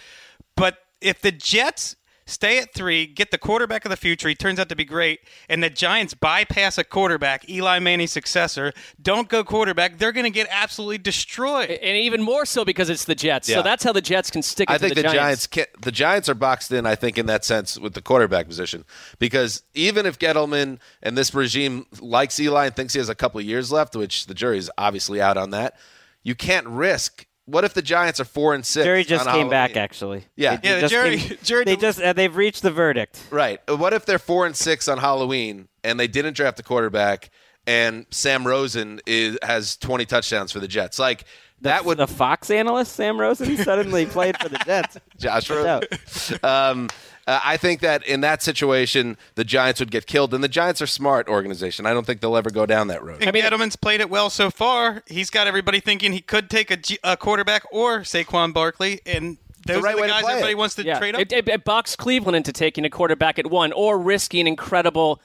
But 0.57 0.79
if 1.01 1.21
the 1.21 1.33
Jets 1.33 1.97
stay 2.27 2.59
at 2.59 2.75
three, 2.75 3.07
get 3.07 3.31
the 3.31 3.39
quarterback 3.39 3.85
of 3.85 3.91
the 3.91 3.97
future, 3.97 4.29
he 4.29 4.35
turns 4.35 4.59
out 4.59 4.69
to 4.69 4.77
be 4.77 4.85
great, 4.85 5.21
and 5.49 5.63
the 5.63 5.71
Giants 5.71 6.13
bypass 6.13 6.77
a 6.77 6.85
quarterback, 6.85 7.49
Eli 7.49 7.79
Manning's 7.79 8.13
successor, 8.13 8.73
don't 9.01 9.29
go 9.29 9.45
quarterback, 9.45 9.99
they're 9.99 10.13
going 10.13 10.25
to 10.25 10.31
get 10.31 10.49
absolutely 10.51 10.99
destroyed. 10.99 11.71
and 11.71 11.97
even 11.97 12.23
more 12.23 12.45
so 12.45 12.65
because 12.65 12.91
it's 12.91 13.05
the 13.05 13.15
Jets. 13.15 13.49
Yeah. 13.49 13.57
So 13.57 13.63
that's 13.63 13.85
how 13.85 13.93
the 13.93 14.01
Jets 14.01 14.31
can 14.31 14.43
stick 14.43 14.69
it 14.69 14.73
I 14.73 14.79
to 14.79 14.85
think 14.85 14.97
the, 14.97 15.03
the 15.03 15.09
Giants, 15.09 15.47
can, 15.47 15.67
the 15.81 15.93
Giants 15.93 16.29
are 16.29 16.35
boxed 16.35 16.73
in. 16.73 16.85
I 16.85 16.95
think 16.95 17.17
in 17.17 17.27
that 17.27 17.45
sense 17.45 17.79
with 17.79 17.95
the 17.95 18.03
quarterback 18.03 18.49
position 18.49 18.85
because 19.19 19.63
even 19.75 20.05
if 20.05 20.19
Gettleman 20.19 20.79
and 21.03 21.17
this 21.17 21.33
regime 21.33 21.87
likes 22.01 22.39
Eli 22.41 22.67
and 22.67 22.77
thinks 22.77 22.93
he 22.93 22.99
has 22.99 23.09
a 23.09 23.15
couple 23.15 23.39
of 23.39 23.47
years 23.47 23.71
left, 23.71 23.95
which 23.95 24.27
the 24.27 24.35
jury's 24.35 24.69
obviously 24.77 25.21
out 25.21 25.37
on 25.37 25.51
that, 25.51 25.77
you 26.23 26.35
can't 26.35 26.67
risk. 26.67 27.27
What 27.47 27.65
if 27.65 27.75
the 27.75 27.83
Giants 27.83 28.19
are 28.21 28.25
four 28.25 28.55
and 28.55 28.67
six? 28.67 28.85
Jury 28.85 29.05
just 29.05 29.27
on 29.27 29.33
came 29.33 29.49
back, 29.49 29.77
actually. 29.77 30.25
Yeah. 30.37 30.57
They 30.57 30.69
Yeah, 30.69 30.75
the 30.77 30.81
just 30.83 30.93
jury- 30.93 31.17
came- 31.19 31.39
jury 31.43 31.65
they 31.65 31.77
just 31.77 32.01
uh, 32.03 32.13
they've 32.13 32.35
reached 32.35 32.63
the 32.63 32.71
verdict. 32.73 33.21
Right. 33.31 33.61
What 33.69 33.93
if 33.93 34.05
they're 34.05 34.19
four 34.19 34.47
and 34.47 34.57
six 34.57 34.89
on 34.89 34.99
Halloween 34.99 35.69
and 35.85 35.99
they 35.99 36.09
didn't 36.09 36.35
draft 36.35 36.59
a 36.59 36.63
quarterback 36.65 37.31
and 37.67 38.05
Sam 38.11 38.47
Rosen 38.47 39.01
is 39.07 39.39
has 39.43 39.77
twenty 39.77 40.05
touchdowns 40.07 40.51
for 40.53 40.59
the 40.61 40.69
Jets? 40.69 40.99
Like 40.99 41.25
that 41.63 41.85
would 41.85 41.99
the 41.99 42.07
Fox 42.09 42.51
analyst 42.51 42.93
Sam 42.97 43.19
Rosen 43.19 43.57
suddenly 43.57 44.07
played 44.07 44.37
for 44.39 44.49
the 44.49 44.59
Jets. 44.59 44.99
Josh 45.19 45.49
Watch 45.49 45.85
Rosen. 45.91 46.39
um, 46.43 46.89
uh, 47.27 47.41
I 47.45 47.57
think 47.57 47.81
that 47.81 48.05
in 48.05 48.21
that 48.21 48.43
situation, 48.43 49.17
the 49.35 49.45
Giants 49.45 49.81
would 49.81 49.91
get 49.91 50.07
killed, 50.07 50.33
and 50.33 50.45
the 50.45 50.49
Giants 50.49 50.81
are 50.81 50.87
smart 50.87 51.29
organization. 51.29 51.85
I 51.85 51.93
don't 51.93 52.07
think 52.07 52.21
they'll 52.21 52.37
ever 52.37 52.51
go 52.51 52.67
down 52.67 52.89
that 52.89 53.03
road. 53.03 53.27
I 53.27 53.33
mean, 53.33 53.43
Gettleman's 53.43 53.77
played 53.77 54.01
it 54.01 54.09
well 54.09 54.31
so 54.31 54.51
far. 54.51 55.03
He's 55.07 55.31
got 55.31 55.47
everybody 55.47 55.81
thinking 55.81 56.13
he 56.13 56.21
could 56.21 56.49
take 56.49 56.71
a, 56.71 56.77
G- 56.77 56.99
a 57.03 57.17
quarterback 57.17 57.65
or 57.73 58.01
Saquon 58.01 58.53
Barkley, 58.55 59.01
and 59.05 59.39
those 59.67 59.83
right 59.83 59.95
are 59.95 60.01
way 60.01 60.03
the 60.03 60.09
to 60.09 60.13
guys 60.13 60.23
play 60.23 60.33
it. 60.33 60.35
everybody 60.35 60.55
wants 60.55 60.75
to 60.77 60.85
yeah. 60.85 60.99
trade 60.99 61.15
up. 61.17 61.21
It, 61.21 61.33
it, 61.33 61.49
it 61.49 61.65
boxed 61.65 61.99
Cleveland 61.99 62.37
into 62.37 62.53
taking 62.53 62.85
a 62.85 62.91
quarterback 62.91 63.39
at 63.39 63.51
one 63.51 63.73
or 63.73 63.99
risking 63.99 64.47
incredible 64.47 65.21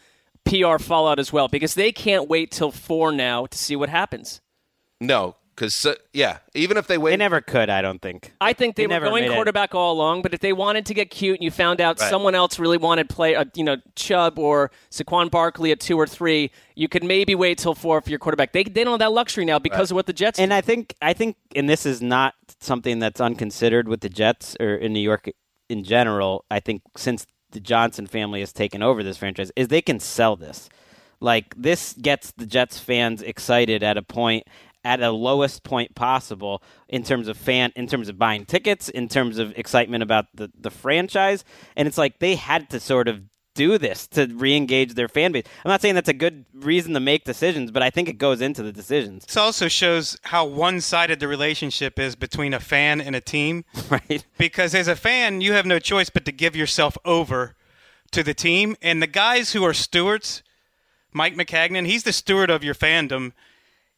PR 0.46 0.77
fallout 0.79 1.20
as 1.20 1.31
well 1.31 1.48
because 1.48 1.75
they 1.75 1.91
can't 1.91 2.27
wait 2.27 2.51
till 2.51 2.72
four 2.72 3.12
now 3.12 3.46
to 3.46 3.58
see 3.58 3.75
what 3.75 3.89
happens. 3.89 4.41
No, 5.00 5.36
Because 5.55 5.86
yeah, 6.13 6.38
even 6.55 6.77
if 6.77 6.88
they 6.88 6.98
wait, 6.98 7.12
They 7.12 7.17
never 7.17 7.41
could, 7.41 7.70
I 7.70 7.81
don't 7.81 8.01
think. 8.01 8.31
I 8.41 8.53
think 8.53 8.75
they, 8.75 8.84
They 8.84 8.88
were 8.88 8.93
never 8.93 9.05
going 9.08 9.24
made 9.25 9.31
it. 9.31 9.36
quarterback 9.36 9.75
all 9.75 9.91
along, 9.91 10.22
but 10.22 10.34
if 10.34 10.39
they 10.39 10.53
wanted 10.53 10.86
to 10.88 10.93
get 10.93 11.12
cute 11.12 11.36
and 11.36 11.43
you 11.43 11.51
found 11.51 11.81
out 11.81 12.00
Right. 12.00 12.10
someone 12.10 12.36
else 12.36 12.58
really 12.58 12.77
wanted 12.77 13.10
play, 13.10 13.36
uh, 13.36 13.46
you 13.53 13.63
know, 13.63 13.77
Chubb 13.96 14.39
or 14.39 14.72
Saquon 14.89 15.29
Barkley 15.29 15.72
at 15.72 15.79
two 15.79 15.98
or 16.00 16.08
three, 16.08 16.51
you 16.75 16.88
could 16.88 17.03
maybe 17.03 17.36
wait 17.36 17.58
till 17.58 17.75
four 17.75 18.01
for 18.01 18.10
your 18.10 18.17
quarterback. 18.20 18.53
They, 18.53 18.63
they 18.63 18.84
don't 18.84 18.93
have 18.93 19.00
that 19.00 19.12
luxury 19.12 19.46
now 19.46 19.60
because 19.60 19.91
of 19.91 19.96
what 19.96 20.05
the 20.05 20.13
Jets. 20.13 20.39
And 20.39 20.53
I 20.53 20.62
think 20.62 20.96
I 21.01 21.13
think 21.13 21.36
and 21.55 21.70
this 21.70 21.86
is 21.86 22.01
not 22.01 22.34
something 22.60 23.00
that's 23.00 23.20
unconsidered 23.22 23.88
with 23.88 24.01
the 24.01 24.10
Jets 24.10 24.55
or 24.60 24.75
in 24.75 24.93
New 24.93 25.00
York 25.01 25.29
in 25.70 25.84
general. 25.84 26.46
I 26.50 26.60
think 26.60 26.81
since 26.98 27.27
the 27.51 27.60
Johnson 27.60 28.08
family 28.08 28.39
has 28.39 28.53
taken 28.53 28.81
over 28.81 29.03
this 29.03 29.17
franchise 29.17 29.51
is 29.58 29.67
they 29.67 29.81
can 29.81 30.00
sell 30.00 30.36
this. 30.38 30.70
Like 31.20 31.53
this 31.55 31.93
gets 31.93 32.31
the 32.31 32.48
Jets 32.48 32.79
fans 32.79 33.22
excited 33.22 33.84
at 33.84 33.98
a 33.98 34.01
point 34.01 34.48
at 34.84 35.02
a 35.02 35.12
lowest 35.12 35.64
point 35.64 35.96
possible 35.96 36.62
in 36.88 37.04
terms 37.04 37.28
of 37.28 37.38
fan 37.38 37.72
in 37.76 37.88
terms 37.88 38.10
of 38.10 38.18
buying 38.18 38.46
tickets, 38.46 38.90
in 38.90 39.08
terms 39.08 39.38
of 39.38 39.58
excitement 39.58 40.04
about 40.04 40.26
the, 40.34 40.52
the 40.60 40.72
franchise. 40.72 41.44
And 41.76 41.88
it's 41.88 41.98
like 41.98 42.20
they 42.20 42.36
had 42.36 42.70
to 42.72 42.80
sort 42.80 43.08
of 43.08 43.22
do 43.54 43.78
this 43.78 44.08
to 44.08 44.28
re-engage 44.28 44.94
their 44.94 45.08
fan 45.08 45.32
base. 45.32 45.44
I'm 45.66 45.70
not 45.70 45.82
saying 45.82 45.96
that's 45.96 46.10
a 46.10 46.14
good 46.14 46.46
reason 46.54 46.94
to 46.94 47.00
make 47.00 47.26
decisions, 47.26 47.70
but 47.72 47.84
I 47.84 47.90
think 47.90 48.08
it 48.08 48.18
goes 48.18 48.42
into 48.42 48.64
the 48.64 48.72
decisions. 48.72 49.26
This 49.26 49.38
also 49.38 49.68
shows 49.68 50.18
how 50.24 50.46
one-sided 50.46 51.20
the 51.20 51.28
relationship 51.28 52.00
is 52.00 52.16
between 52.16 52.54
a 52.54 52.60
fan 52.60 53.02
and 53.02 53.16
a 53.16 53.22
team. 53.22 53.66
Right. 53.90 54.26
Because 54.38 54.74
as 54.74 54.88
a 54.88 54.96
fan, 54.96 55.42
you 55.42 55.52
have 55.52 55.66
no 55.66 55.78
choice 55.78 56.10
but 56.10 56.24
to 56.24 56.32
give 56.32 56.56
yourself 56.56 56.98
over 57.04 57.56
to 58.12 58.24
the 58.24 58.34
team. 58.34 58.78
And 58.82 59.02
the 59.02 59.08
guys 59.08 59.52
who 59.52 59.66
are 59.66 59.74
stewards, 59.74 60.44
Mike 61.12 61.36
Maccagnan, 61.36 61.88
he's 61.88 62.04
the 62.04 62.14
steward 62.14 62.50
of 62.50 62.64
your 62.64 62.76
fandom. 62.76 63.34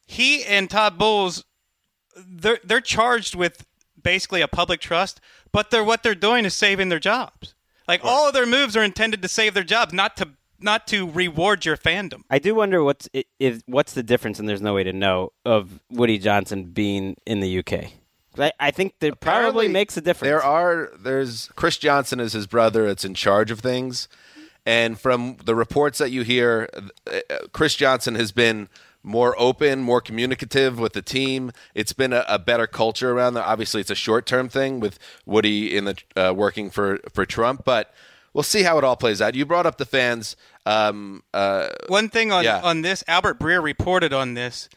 He 0.06 0.44
and 0.44 0.68
Todd 0.70 0.98
Bowles, 0.98 1.44
they're 2.16 2.58
they're 2.64 2.80
charged 2.80 3.34
with 3.34 3.64
basically 4.00 4.40
a 4.42 4.48
public 4.48 4.80
trust, 4.80 5.20
but 5.52 5.70
they're 5.70 5.84
what 5.84 6.02
they're 6.02 6.14
doing 6.14 6.44
is 6.44 6.54
saving 6.54 6.88
their 6.88 6.98
jobs. 6.98 7.54
Like 7.88 8.00
all 8.04 8.26
of 8.28 8.34
their 8.34 8.46
moves 8.46 8.76
are 8.76 8.82
intended 8.82 9.20
to 9.22 9.28
save 9.28 9.54
their 9.54 9.64
jobs, 9.64 9.92
not 9.92 10.16
to 10.18 10.30
not 10.60 10.86
to 10.88 11.10
reward 11.10 11.64
your 11.66 11.76
fandom. 11.76 12.22
I 12.30 12.38
do 12.38 12.54
wonder 12.54 12.82
what's 12.82 13.08
i- 13.14 13.24
is 13.38 13.62
what's 13.66 13.92
the 13.94 14.02
difference, 14.02 14.38
and 14.38 14.48
there's 14.48 14.62
no 14.62 14.74
way 14.74 14.84
to 14.84 14.92
know 14.92 15.32
of 15.44 15.80
Woody 15.90 16.18
Johnson 16.18 16.64
being 16.64 17.16
in 17.26 17.40
the 17.40 17.58
UK. 17.58 17.92
I, 18.38 18.52
I 18.58 18.70
think 18.70 18.98
that 19.00 19.20
probably 19.20 19.68
makes 19.68 19.96
a 19.96 20.00
difference. 20.00 20.28
There 20.30 20.42
are 20.42 20.90
there's 20.98 21.50
Chris 21.56 21.76
Johnson 21.76 22.20
is 22.20 22.32
his 22.32 22.46
brother 22.46 22.86
that's 22.86 23.04
in 23.04 23.14
charge 23.14 23.50
of 23.50 23.60
things, 23.60 24.08
and 24.64 24.98
from 24.98 25.36
the 25.44 25.54
reports 25.54 25.98
that 25.98 26.10
you 26.10 26.22
hear, 26.22 26.68
uh, 27.06 27.20
Chris 27.52 27.74
Johnson 27.74 28.14
has 28.14 28.32
been 28.32 28.68
more 29.06 29.36
open, 29.38 29.80
more 29.82 30.00
communicative 30.00 30.78
with 30.80 30.94
the 30.94 31.02
team. 31.02 31.52
It's 31.74 31.92
been 31.92 32.12
a, 32.12 32.24
a 32.26 32.38
better 32.38 32.66
culture 32.66 33.12
around 33.12 33.34
there. 33.34 33.44
Obviously, 33.44 33.80
it's 33.82 33.90
a 33.90 33.94
short 33.94 34.26
term 34.26 34.48
thing 34.48 34.80
with 34.80 34.98
Woody 35.26 35.76
in 35.76 35.84
the 35.84 35.96
uh, 36.16 36.32
working 36.34 36.70
for 36.70 36.98
for 37.12 37.24
Trump, 37.26 37.64
but 37.64 37.92
we'll 38.32 38.42
see 38.42 38.62
how 38.62 38.78
it 38.78 38.84
all 38.84 38.96
plays 38.96 39.20
out. 39.22 39.34
You 39.34 39.44
brought 39.46 39.66
up 39.66 39.76
the 39.78 39.84
fans. 39.84 40.34
Um, 40.66 41.22
uh, 41.34 41.68
One 41.88 42.08
thing 42.08 42.32
on 42.32 42.42
Yeah. 42.44 42.60
on 42.62 42.80
this, 42.82 43.04
Albert 43.06 43.38
Breer 43.38 43.62
reported 43.62 44.12
on 44.12 44.34
this 44.34 44.68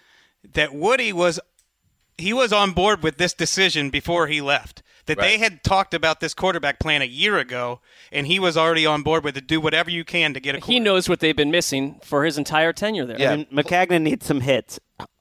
that 0.53 0.73
Woody 0.73 1.13
was 1.13 1.39
he 2.17 2.33
was 2.33 2.51
on 2.51 2.71
board 2.71 3.03
with 3.03 3.17
this 3.17 3.33
decision 3.33 3.89
before 3.89 4.27
he 4.27 4.41
left. 4.41 4.83
That 5.07 5.19
they 5.19 5.37
had 5.37 5.63
talked 5.63 5.93
about 5.93 6.19
this 6.19 6.33
quarterback 6.33 6.79
plan 6.79 7.01
a 7.01 7.05
year 7.05 7.37
ago, 7.37 7.81
and 8.11 8.27
he 8.27 8.39
was 8.39 8.55
already 8.57 8.85
on 8.85 9.03
board 9.03 9.23
with 9.23 9.35
it. 9.37 9.47
Do 9.47 9.59
whatever 9.59 9.89
you 9.89 10.03
can 10.03 10.33
to 10.33 10.39
get 10.39 10.55
a. 10.55 10.59
he 10.65 10.79
knows 10.79 11.09
what 11.09 11.19
they've 11.19 11.35
been 11.35 11.51
missing 11.51 11.99
for 12.03 12.25
his 12.25 12.37
entire 12.37 12.73
tenure 12.73 13.05
there. 13.05 13.19
Yeah. 13.19 13.33
And 13.33 13.49
Maccagnan 13.49 14.03
needs 14.03 14.25
some 14.25 14.41
hits. 14.41 14.79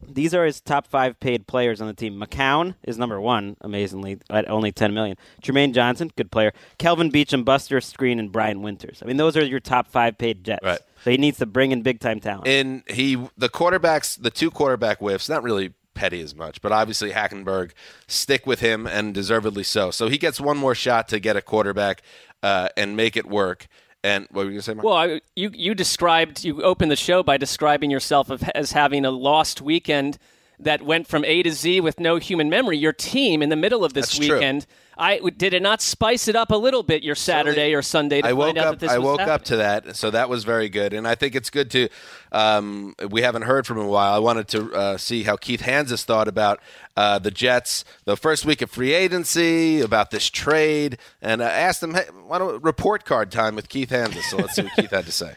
These 0.09 0.33
are 0.35 0.47
his 0.47 0.61
top 0.61 0.87
five 0.87 1.21
paid 1.21 1.47
players 1.47 1.81
on 1.81 1.87
the 1.87 1.93
team. 1.93 2.19
McCown 2.19 2.77
is 2.85 2.97
number 2.97 3.21
one, 3.21 3.57
amazingly, 3.61 4.19
at 4.31 4.49
only 4.49 4.73
ten 4.73 4.95
million. 4.95 5.17
Trumaine 5.43 5.75
Johnson, 5.75 6.11
good 6.17 6.31
player. 6.31 6.53
Kelvin 6.79 7.11
Beachum, 7.11 7.45
Buster 7.45 7.79
Skrine, 7.81 8.19
and 8.19 8.33
Brian 8.33 8.63
Winters. 8.63 9.01
I 9.03 9.07
mean, 9.07 9.17
those 9.19 9.37
are 9.37 9.45
your 9.45 9.61
top 9.61 9.89
five 9.89 10.17
paid 10.17 10.45
Jets. 10.45 10.65
Right. 10.65 10.81
So 11.05 11.11
he 11.11 11.19
needs 11.19 11.39
to 11.39 11.47
bring 11.47 11.73
in 11.73 11.83
big 11.83 12.01
time 12.01 12.21
talent. 12.21 12.49
and 12.49 12.83
he 12.89 13.17
the 13.37 13.49
quarterbacks 13.49 14.21
the 14.21 14.31
two 14.31 14.51
quarterback 14.51 14.99
whiffs 14.99 15.29
not 15.29 15.43
really 15.43 15.73
petty 15.97 16.21
as 16.21 16.35
much. 16.35 16.61
But 16.61 16.71
obviously 16.71 17.11
hackenberg 17.11 17.73
stick 18.07 18.47
with 18.47 18.61
him 18.61 18.87
and 18.87 19.13
deservedly 19.13 19.65
so. 19.65 19.91
So 19.91 20.09
he 20.09 20.19
gets 20.19 20.41
one 20.41 20.57
more 20.57 20.75
shot 20.75 21.09
to 21.09 21.19
get 21.19 21.37
a 21.37 21.43
quarterback 21.43 22.03
uh, 22.43 22.69
and 22.77 22.97
make 22.97 23.17
it 23.17 23.27
work. 23.27 23.67
And 24.05 24.29
what 24.31 24.45
were 24.45 24.51
you 24.51 24.57
gonna 24.57 24.63
say 24.63 24.75
Mark? 24.75 24.85
Well, 24.85 24.95
I, 24.95 25.21
you 25.35 25.51
you 25.53 25.75
described 25.75 26.45
you 26.45 26.63
opened 26.63 26.93
the 26.93 26.97
show 26.97 27.25
by 27.25 27.39
describing 27.39 27.91
yourself 27.91 28.31
as 28.55 28.71
having 28.71 29.05
a 29.05 29.11
lost 29.11 29.61
weekend 29.61 30.19
that 30.59 30.83
went 30.83 31.07
from 31.07 31.25
A 31.25 31.43
to 31.43 31.51
Z 31.53 31.81
with 31.81 32.01
no 32.01 32.17
human 32.17 32.49
memory. 32.49 32.79
Your 32.79 32.93
team 32.93 33.43
in 33.43 33.49
the 33.49 33.57
middle 33.57 33.85
of 33.85 33.93
this 33.93 34.07
That's 34.07 34.27
true. 34.27 34.37
weekend, 34.37 34.67
I 34.99 35.21
did 35.37 35.53
it 35.53 35.61
not 35.61 35.83
spice 35.83 36.27
it 36.27 36.35
up 36.37 36.51
a 36.51 36.57
little 36.57 36.83
bit 36.83 37.03
your 37.03 37.15
Saturday 37.15 37.75
or 37.75 37.83
Sunday 37.83 38.23
to 38.23 38.29
I 38.29 38.31
find 38.31 38.39
woke 38.39 38.57
out 38.57 38.67
up. 38.67 38.71
that 38.73 38.81
this 38.81 38.91
I 38.91 38.99
was 38.99 39.05
woke 39.05 39.21
up 39.21 39.45
to 39.45 39.57
that, 39.57 39.95
so 39.95 40.11
that 40.11 40.29
was 40.31 40.45
very 40.45 40.71
good, 40.71 40.95
and 40.95 41.07
I 41.07 41.15
think 41.15 41.35
it's 41.35 41.51
good 41.51 41.71
to. 41.73 41.89
Um, 42.33 42.95
we 43.11 43.21
haven't 43.23 43.43
heard 43.43 43.67
from 43.67 43.77
him 43.77 43.83
in 43.83 43.89
a 43.89 43.93
while. 43.93 44.15
I 44.15 44.19
wanted 44.19 44.49
to 44.49 44.73
uh, 44.73 44.97
see 44.97 45.25
how 45.25 45.37
Keith 45.37 45.61
Hanzus 45.61 46.05
thought 46.05 46.29
about 46.29 46.61
uh, 46.97 47.19
the 47.19 47.31
Jets, 47.31 47.85
the 48.07 48.17
first 48.17 48.47
week 48.47 48.63
of 48.63 48.71
free 48.71 48.95
agency, 48.95 49.83
about 49.83 50.11
this 50.11 50.31
trade, 50.31 50.97
and 51.21 51.43
I 51.43 51.51
asked 51.51 51.83
him, 51.83 51.93
"Hey, 51.93 52.05
why 52.27 52.39
don't 52.39 52.63
report 52.65 53.05
card 53.05 53.31
time 53.31 53.55
with 53.55 53.69
Keith 53.69 53.91
Hanzus?" 53.91 54.23
So 54.31 54.39
let's 54.39 54.55
see 54.55 54.63
what 54.63 54.73
Keith 54.77 54.91
had 54.91 55.05
to 55.05 55.13
say. 55.13 55.35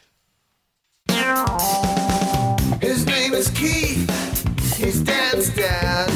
His 2.82 3.06
name 3.06 3.34
is 3.34 3.50
Keith. 3.50 4.19
He's 4.80 5.02
Dan's 5.02 5.54
dad. 5.56 6.08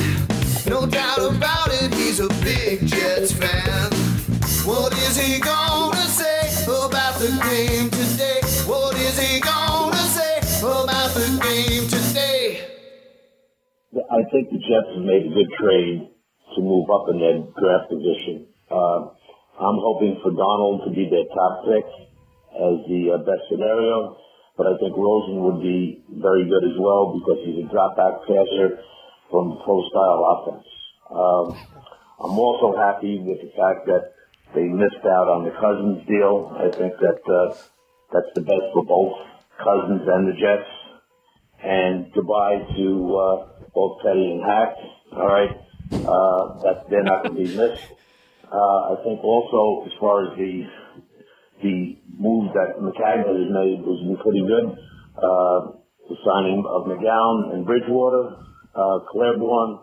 No 0.65 0.85
doubt 0.87 1.19
about 1.19 1.67
it, 1.83 1.93
he's 1.93 2.21
a 2.21 2.29
big 2.39 2.87
Jets 2.87 3.33
fan. 3.33 3.91
What 4.63 4.93
is 4.93 5.17
he 5.19 5.41
gonna 5.41 6.07
say 6.07 6.47
about 6.63 7.19
the 7.19 7.27
game 7.43 7.91
today? 7.91 8.39
What 8.63 8.95
is 8.95 9.19
he 9.19 9.41
gonna 9.41 10.07
say 10.15 10.39
about 10.63 11.11
the 11.11 11.27
game 11.43 11.91
today? 11.91 12.63
I 13.99 14.23
think 14.31 14.47
the 14.47 14.59
Jets 14.63 14.95
have 14.95 15.03
made 15.03 15.27
a 15.27 15.35
good 15.35 15.51
trade 15.59 16.07
to 16.55 16.61
move 16.61 16.87
up 16.89 17.11
in 17.11 17.19
their 17.19 17.43
draft 17.59 17.91
position. 17.91 18.47
Uh, 18.71 19.11
I'm 19.59 19.79
hoping 19.83 20.21
for 20.23 20.31
Darnold 20.31 20.85
to 20.87 20.91
be 20.95 21.11
their 21.11 21.27
top 21.35 21.65
pick 21.67 21.83
as 22.55 22.79
the 22.87 23.11
uh, 23.11 23.17
best 23.27 23.43
scenario, 23.51 24.15
but 24.57 24.67
I 24.67 24.77
think 24.77 24.95
Rosen 24.95 25.41
would 25.43 25.61
be 25.61 26.03
very 26.09 26.45
good 26.45 26.63
as 26.63 26.77
well 26.77 27.17
because 27.17 27.41
he's 27.45 27.65
a 27.65 27.67
drop 27.69 27.97
back 27.97 28.21
passer 28.27 28.79
from 29.29 29.57
pro 29.65 29.81
style 29.89 30.21
offense. 30.29 30.67
Um, 31.09 31.45
I'm 32.21 32.37
also 32.37 32.77
happy 32.77 33.19
with 33.19 33.41
the 33.41 33.51
fact 33.57 33.85
that 33.87 34.13
they 34.53 34.63
missed 34.63 35.03
out 35.05 35.27
on 35.27 35.45
the 35.45 35.51
Cousins 35.57 36.05
deal. 36.07 36.53
I 36.53 36.69
think 36.69 36.93
that 37.01 37.21
uh, 37.25 37.57
that's 38.13 38.29
the 38.35 38.41
best 38.41 38.69
for 38.73 38.85
both 38.85 39.17
Cousins 39.57 40.05
and 40.05 40.27
the 40.29 40.37
Jets 40.37 40.69
and 41.63 42.11
goodbye 42.13 42.61
to 42.77 43.17
uh, 43.17 43.47
both 43.73 44.01
Petty 44.03 44.31
and 44.31 44.43
Hack. 44.43 44.75
All 45.13 45.27
right, 45.27 45.49
uh, 45.93 46.61
that 46.63 46.89
they're 46.89 47.03
not 47.03 47.23
going 47.23 47.35
to 47.35 47.43
be 47.43 47.57
missed. 47.57 47.87
Uh, 48.51 48.93
I 48.93 48.95
think 49.03 49.23
also 49.23 49.85
as 49.85 49.93
far 49.99 50.29
as 50.29 50.37
the 50.37 50.65
the 51.63 51.97
move 52.19 52.53
that 52.53 52.77
Maccagnan 52.77 53.31
has 53.31 53.49
made 53.49 53.79
has 53.79 53.99
been 54.03 54.17
pretty 54.21 54.43
good. 54.45 54.77
Uh, 55.17 55.79
the 56.09 56.17
signing 56.25 56.63
of 56.67 56.85
McGowan 56.85 57.53
and 57.53 57.65
Bridgewater, 57.65 58.35
uh, 58.75 58.99
Claiborne, 59.09 59.79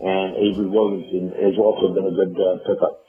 and 0.00 0.36
Avery 0.36 0.66
Williamson 0.66 1.30
has 1.38 1.54
also 1.58 1.94
been 1.94 2.06
a 2.06 2.10
good 2.10 2.34
uh, 2.34 2.58
pickup. 2.66 3.04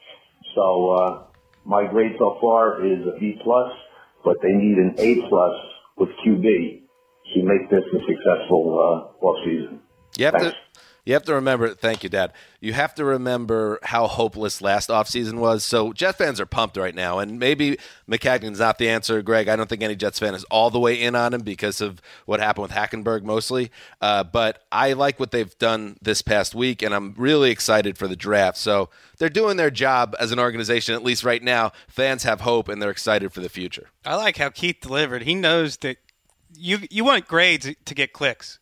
So 0.56 0.92
uh, 0.92 1.24
my 1.66 1.88
grade 1.90 2.14
so 2.20 2.38
far 2.40 2.86
is 2.86 3.00
a 3.08 3.20
B 3.20 3.40
plus, 3.44 3.72
but 4.24 4.38
they 4.42 4.54
need 4.54 4.78
an 4.78 4.96
A 4.98 5.28
plus 5.28 5.56
with 5.98 6.10
QB 6.26 6.82
to 7.34 7.44
make 7.44 7.70
this 7.70 7.84
a 7.90 8.00
successful 8.06 8.78
uh, 8.78 9.26
offseason. 9.26 9.80
Have 10.20 10.34
Thanks. 10.34 10.58
You 11.06 11.14
have 11.14 11.24
to 11.24 11.34
remember. 11.34 11.70
Thank 11.70 12.04
you, 12.04 12.10
Dad. 12.10 12.32
You 12.62 12.72
have 12.74 12.96
to 12.96 13.04
remember 13.04 13.78
how 13.84 14.08
hopeless 14.08 14.62
last 14.62 14.90
offseason 14.90 15.34
was. 15.34 15.66
So 15.66 15.92
Jets 15.92 16.18
fans 16.18 16.40
are 16.40 16.46
pumped 16.46 16.78
right 16.78 16.96
now, 16.96 17.20
and 17.20 17.38
maybe 17.38 17.78
Maccagnan's 18.10 18.60
not 18.60 18.78
the 18.78 18.88
answer, 18.88 19.22
Greg. 19.22 19.50
I 19.50 19.58
don't 19.58 19.68
think 19.68 19.82
any 19.82 19.98
Jets 19.98 20.20
fan 20.20 20.34
is 20.34 20.46
all 20.46 20.70
the 20.70 20.80
way 20.80 21.02
in 21.02 21.14
on 21.14 21.34
him 21.34 21.42
because 21.42 21.82
of 21.82 22.02
what 22.26 22.40
happened 22.40 22.64
with 22.64 22.72
Hackenberg 22.72 23.24
mostly. 23.24 23.70
Uh, 24.02 24.24
but 24.24 24.64
I 24.72 24.94
like 24.94 25.20
what 25.20 25.32
they've 25.32 25.58
done 25.58 25.98
this 26.02 26.22
past 26.22 26.56
week, 26.56 26.82
and 26.82 26.94
I'm 26.94 27.14
really 27.18 27.52
excited 27.52 27.98
for 27.98 28.08
the 28.08 28.16
draft. 28.16 28.58
So 28.58 28.90
they're 29.18 29.28
doing 29.28 29.58
their 29.58 29.72
job 29.72 30.16
as 30.20 30.32
an 30.32 30.40
organization, 30.40 30.96
at 30.96 31.04
least 31.04 31.26
right 31.26 31.44
now. 31.44 31.74
Fans 31.90 32.24
have 32.24 32.42
hope, 32.42 32.70
and 32.70 32.82
they're 32.82 32.90
excited 32.90 33.34
for 33.34 33.42
the 33.42 33.50
future. 33.50 33.90
I 34.06 34.16
like 34.16 34.38
how 34.38 34.50
Keith 34.50 34.78
delivered. 34.80 35.24
He 35.24 35.36
knows 35.36 35.78
that 35.78 35.98
you 36.56 36.80
you 36.90 37.04
want 37.04 37.28
grades 37.28 37.70
to 37.84 37.94
get 37.96 38.14
clicks. 38.14 38.60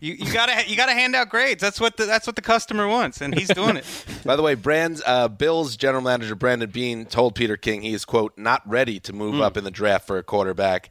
You, 0.00 0.14
you 0.14 0.32
gotta 0.32 0.68
you 0.68 0.76
gotta 0.76 0.92
hand 0.94 1.14
out 1.14 1.28
grades. 1.28 1.60
That's 1.60 1.78
what 1.80 1.96
the, 1.98 2.06
that's 2.06 2.26
what 2.26 2.34
the 2.36 2.42
customer 2.42 2.88
wants, 2.88 3.20
and 3.20 3.38
he's 3.38 3.48
doing 3.48 3.76
it. 3.76 3.84
By 4.24 4.34
the 4.36 4.42
way, 4.42 4.54
Brand's 4.54 5.02
uh, 5.06 5.28
Bills 5.28 5.76
general 5.76 6.02
manager 6.02 6.34
Brandon 6.34 6.70
Beane 6.70 7.04
told 7.06 7.34
Peter 7.34 7.56
King 7.56 7.82
he 7.82 7.92
is 7.92 8.04
quote 8.04 8.32
not 8.38 8.62
ready 8.68 8.98
to 9.00 9.12
move 9.12 9.40
up 9.40 9.56
in 9.56 9.64
the 9.64 9.70
draft 9.70 10.06
for 10.06 10.16
a 10.18 10.22
quarterback. 10.22 10.90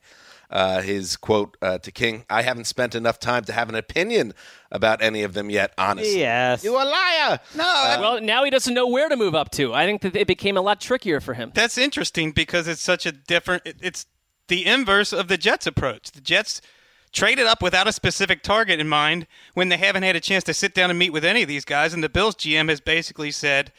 Uh, 0.52 0.82
his 0.82 1.16
quote 1.16 1.56
uh, 1.62 1.78
to 1.80 1.92
King: 1.92 2.26
"I 2.30 2.42
haven't 2.42 2.66
spent 2.66 2.96
enough 2.96 3.20
time 3.20 3.44
to 3.46 3.54
have 3.54 3.70
an 3.70 3.76
opinion 3.76 4.34
about 4.72 5.00
any 5.02 5.22
of 5.22 5.34
them 5.36 5.50
yet. 5.52 5.74
Honestly, 5.78 6.20
Yes. 6.20 6.64
you 6.64 6.74
a 6.76 6.82
liar." 6.84 7.40
No, 7.56 7.64
that- 7.64 8.00
well, 8.00 8.20
now 8.20 8.44
he 8.44 8.50
doesn't 8.50 8.74
know 8.74 8.88
where 8.88 9.10
to 9.10 9.16
move 9.16 9.36
up 9.36 9.52
to. 9.52 9.74
I 9.76 9.86
think 9.86 10.02
that 10.02 10.16
it 10.16 10.26
became 10.26 10.58
a 10.58 10.62
lot 10.62 10.82
trickier 10.82 11.20
for 11.20 11.36
him. 11.36 11.52
that's 11.54 11.78
interesting 11.78 12.32
because 12.32 12.68
it's 12.68 12.82
such 12.82 13.06
a 13.06 13.12
different. 13.12 13.62
it- 13.66 13.78
It's 13.82 14.06
the 14.48 14.66
inverse 14.66 15.14
of 15.14 15.28
the 15.28 15.38
Jets' 15.38 15.68
approach. 15.68 16.12
The 16.12 16.22
Jets 16.22 16.62
traded 17.12 17.46
up 17.48 17.62
without 17.62 17.88
a 17.88 17.92
specific 17.92 18.44
target 18.44 18.80
in 18.80 18.88
mind 18.88 19.28
when 19.54 19.70
they 19.70 19.78
haven't 19.78 20.04
had 20.04 20.16
a 20.16 20.20
chance 20.20 20.44
to 20.46 20.54
sit 20.54 20.74
down 20.74 20.90
and 20.90 20.98
meet 21.00 21.12
with 21.12 21.26
any 21.26 21.42
of 21.42 21.48
these 21.48 21.66
guys, 21.66 21.94
and 21.94 22.04
the 22.04 22.10
Bills 22.10 22.36
GM 22.36 22.70
has 22.70 22.80
basically 22.82 23.32
said. 23.32 23.72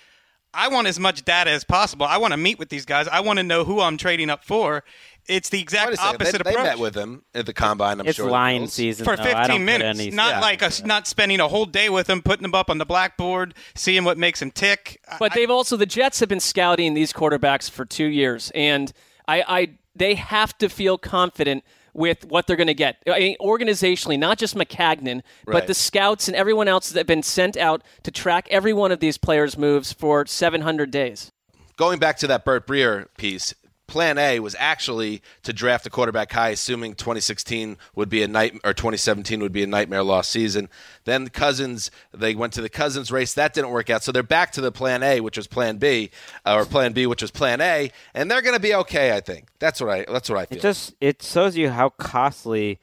I 0.53 0.67
want 0.67 0.89
as 0.89 0.99
much 0.99 1.25
data 1.25 1.49
as 1.53 1.63
possible. 1.63 2.07
I 2.07 2.17
want 2.19 2.33
to 2.33 2.37
meet 2.37 2.59
with 2.59 2.71
these 2.71 2.85
guys. 2.85 3.07
I 3.07 3.21
want 3.21 3.39
to 3.39 3.45
know 3.45 3.63
who 3.63 3.81
I'm 3.81 3.97
trading 3.97 4.29
up 4.31 4.45
for. 4.45 4.83
It's 5.29 5.49
the 5.49 5.61
exact 5.61 5.93
a 5.93 5.97
second. 5.97 6.15
opposite 6.17 6.33
they, 6.39 6.51
they 6.51 6.51
approach. 6.57 6.65
met 6.65 6.79
with 6.81 6.97
him 6.97 7.23
at 7.37 7.47
the 7.47 7.53
combine. 7.53 8.01
I'm 8.01 8.07
it's 8.09 8.17
sure. 8.17 8.27
the 8.27 8.33
line 8.33 8.67
season 8.67 9.05
for 9.05 9.17
15 9.17 9.47
don't 9.47 9.65
minutes. 9.65 10.01
any- 10.01 10.11
not 10.11 10.31
Yeah. 10.31 10.41
like 10.41 10.65
us 10.65 10.83
not 10.83 11.07
spending 11.07 11.39
a 11.39 11.47
whole 11.47 11.67
day 11.67 11.89
with 11.89 12.11
him, 12.11 12.21
putting 12.21 12.45
him 12.45 12.53
up 12.57 12.69
on 12.69 12.79
the 12.79 12.85
blackboard, 12.85 13.55
seeing 13.77 14.03
what 14.03 14.19
makes 14.19 14.43
him 14.43 14.51
tick. 14.51 15.01
But 15.21 15.31
I- 15.31 15.35
they've 15.37 15.51
also 15.53 15.77
the 15.77 15.87
Jets 15.87 16.19
have 16.19 16.29
been 16.29 16.41
scouting 16.41 16.95
these 16.95 17.13
quarterbacks 17.13 17.71
for 17.71 17.85
two 17.85 18.07
years, 18.07 18.51
and 18.53 18.93
I, 19.29 19.45
I 19.47 19.69
they 19.95 20.15
have 20.17 20.59
to 20.59 20.69
feel 20.69 20.99
confident 20.99 21.63
with 21.95 22.27
what 22.27 22.47
they're 22.47 22.57
going 22.57 22.67
to 22.67 22.75
get 22.75 22.97
I 23.07 23.19
mean, 23.19 23.37
organizationally, 23.41 24.19
not 24.19 24.39
just 24.39 24.55
Maccagnan, 24.55 25.23
but 25.45 25.67
the 25.67 25.75
scouts 25.75 26.29
and 26.29 26.37
everyone 26.37 26.69
else 26.69 26.91
that 26.91 27.01
have 27.01 27.07
been 27.07 27.23
sent 27.23 27.57
out 27.57 27.83
to 28.03 28.11
track 28.11 28.47
every 28.51 28.73
one 28.73 28.93
of 28.93 29.01
these 29.01 29.19
players' 29.19 29.59
moves 29.59 29.93
for 29.93 30.27
700 30.27 30.91
days. 30.91 31.33
Going 31.77 31.99
back 31.99 32.19
to 32.19 32.27
that 32.27 32.45
Burt 32.45 32.67
Breer 32.67 33.07
piece, 33.17 33.55
Plan 33.91 34.19
A 34.19 34.39
was 34.39 34.55
actually 34.59 35.21
to 35.43 35.53
draft 35.53 35.85
a 35.85 35.91
quarterback 35.91 36.31
high, 36.33 36.51
assuming 36.51 36.95
2016 36.95 37.77
would 37.97 38.09
be 38.09 38.23
a 38.23 38.29
night 38.29 38.55
or 38.65 38.73
2017 38.73 39.41
would 39.41 39.53
be 39.53 39.65
a 39.65 39.67
nightmare 39.67 40.05
lost 40.05 40.31
season. 40.31 40.69
Then 41.05 41.25
the 41.25 41.31
Cousins, 41.31 41.91
they 42.15 42.37
went 42.37 42.53
to 42.53 42.63
the 42.63 42.69
Cousins 42.69 43.11
race, 43.11 43.35
that 43.35 43.53
didn't 43.53 43.71
work 43.71 43.91
out, 43.91 44.05
so 44.05 44.13
they're 44.13 44.23
back 44.23 44.53
to 44.53 44.61
the 44.61 44.71
Plan 44.71 45.03
A, 45.03 45.21
which 45.21 45.37
was 45.37 45.49
Plan 45.49 45.79
B, 45.79 46.11
uh, 46.47 46.55
or 46.55 46.65
Plan 46.65 46.93
B, 46.93 47.07
which 47.07 47.21
was 47.21 47.33
Plan 47.33 47.61
A, 47.61 47.91
and 48.15 48.31
they're 48.31 48.43
going 48.43 48.55
to 48.55 48.63
be 48.63 48.75
okay. 48.77 49.15
I 49.15 49.21
think 49.21 49.49
that's 49.59 49.81
what 49.81 49.91
I 49.91 50.05
that's 50.09 50.31
what 50.31 50.39
I 50.39 50.47
feel. 50.47 50.59
It 50.59 50.63
just 50.63 50.95
it 51.01 51.23
shows 51.23 51.57
you 51.57 51.69
how 51.69 51.89
costly 51.89 52.79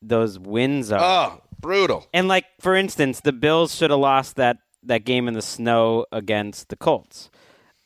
those 0.00 0.38
wins 0.38 0.90
are. 0.90 1.00
oh, 1.00 1.42
brutal. 1.60 2.06
And 2.14 2.28
like 2.28 2.46
for 2.60 2.74
instance, 2.74 3.20
the 3.20 3.32
Bills 3.32 3.74
should 3.74 3.90
have 3.90 4.00
lost 4.00 4.36
that 4.36 4.56
that 4.84 5.04
game 5.04 5.28
in 5.28 5.34
the 5.34 5.42
snow 5.42 6.06
against 6.12 6.70
the 6.70 6.76
Colts. 6.76 7.28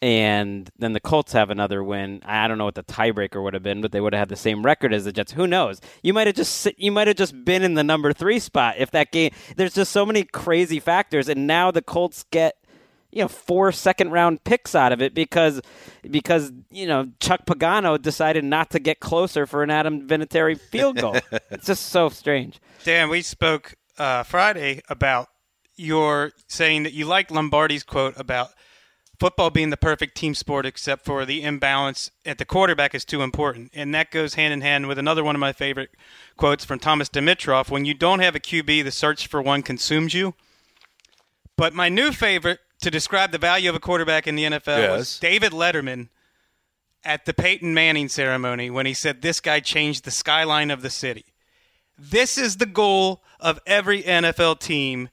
And 0.02 0.70
then 0.78 0.94
the 0.94 1.00
Colts 1.00 1.32
have 1.32 1.50
another 1.50 1.84
win. 1.84 2.22
I 2.24 2.48
don't 2.48 2.56
know 2.56 2.64
what 2.64 2.74
the 2.74 2.82
tiebreaker 2.82 3.42
would 3.42 3.52
have 3.52 3.62
been, 3.62 3.82
but 3.82 3.92
they 3.92 4.00
would 4.00 4.14
have 4.14 4.20
had 4.20 4.28
the 4.30 4.36
same 4.36 4.64
record 4.64 4.94
as 4.94 5.04
the 5.04 5.12
Jets. 5.12 5.32
Who 5.32 5.46
knows? 5.46 5.80
You 6.02 6.14
might 6.14 6.26
have 6.26 6.36
just 6.36 6.66
you 6.78 6.90
might 6.90 7.06
have 7.06 7.16
just 7.16 7.44
been 7.44 7.62
in 7.62 7.74
the 7.74 7.84
number 7.84 8.12
3 8.12 8.38
spot 8.38 8.76
if 8.78 8.90
that 8.92 9.12
game 9.12 9.32
There's 9.56 9.74
just 9.74 9.92
so 9.92 10.06
many 10.06 10.24
crazy 10.24 10.80
factors 10.80 11.28
and 11.28 11.46
now 11.46 11.70
the 11.70 11.82
Colts 11.82 12.24
get 12.30 12.56
you 13.12 13.22
know 13.22 13.28
four 13.28 13.72
second 13.72 14.10
round 14.10 14.44
picks 14.44 14.74
out 14.74 14.92
of 14.92 15.02
it 15.02 15.14
because 15.14 15.60
because 16.08 16.52
you 16.70 16.86
know 16.86 17.08
Chuck 17.20 17.44
Pagano 17.46 18.00
decided 18.00 18.44
not 18.44 18.70
to 18.70 18.78
get 18.78 19.00
closer 19.00 19.46
for 19.46 19.62
an 19.62 19.70
Adam 19.70 20.06
Vinatieri 20.06 20.58
field 20.58 20.96
goal. 20.96 21.16
it's 21.50 21.66
just 21.66 21.86
so 21.86 22.08
strange. 22.08 22.60
Dan, 22.84 23.08
we 23.08 23.22
spoke 23.22 23.74
uh, 23.98 24.22
Friday 24.22 24.80
about 24.88 25.28
your 25.76 26.32
saying 26.46 26.84
that 26.84 26.92
you 26.92 27.06
like 27.06 27.30
Lombardi's 27.30 27.82
quote 27.82 28.14
about 28.16 28.50
football 29.20 29.50
being 29.50 29.68
the 29.68 29.76
perfect 29.76 30.16
team 30.16 30.35
sport 30.35 30.64
except 30.64 31.04
for 31.04 31.26
the 31.26 31.42
imbalance 31.42 32.11
at 32.24 32.38
the 32.38 32.44
quarterback 32.46 32.94
is 32.94 33.04
too 33.04 33.20
important. 33.22 33.70
And 33.74 33.94
that 33.94 34.11
goes 34.11 34.35
hand 34.35 34.54
in 34.54 34.62
hand 34.62 34.88
with 34.88 34.98
another 34.98 35.22
one 35.22 35.37
of 35.37 35.40
my 35.40 35.52
favorite 35.52 35.90
quotes 36.38 36.64
from 36.64 36.78
Thomas 36.78 37.11
Dimitroff 37.11 37.70
when 37.70 37.85
you 37.85 37.92
don't 37.92 38.20
have 38.20 38.35
a 38.35 38.40
QB, 38.40 38.83
the 38.83 38.90
search 38.90 39.26
for 39.26 39.42
one 39.42 39.62
consumes 39.62 40.14
you. 40.14 40.35
But 41.56 41.74
my 41.74 41.90
new 41.90 42.11
favorite 42.11 42.61
to 42.80 42.90
describe 42.90 43.30
the 43.30 43.38
value 43.38 43.68
of 43.68 43.76
a 43.76 43.80
quarterback 43.80 44.26
in 44.26 44.37
the 44.37 44.44
NFL 44.44 44.90
was 44.90 45.18
David 45.18 45.52
Letterman 45.52 46.09
at 47.04 47.26
the 47.26 47.35
Peyton 47.35 47.74
Manning 47.74 48.09
ceremony 48.09 48.70
when 48.70 48.87
he 48.87 48.94
said 48.94 49.20
this 49.20 49.40
guy 49.40 49.61
changed 49.61 50.04
the 50.04 50.11
skyline 50.11 50.70
of 50.70 50.80
the 50.80 50.90
city. 50.90 51.26
This 51.98 52.38
is 52.38 52.56
the 52.56 52.66
goal 52.66 53.22
of 53.38 53.61
every 53.66 54.02
NFL 54.02 54.61
team 54.61 55.11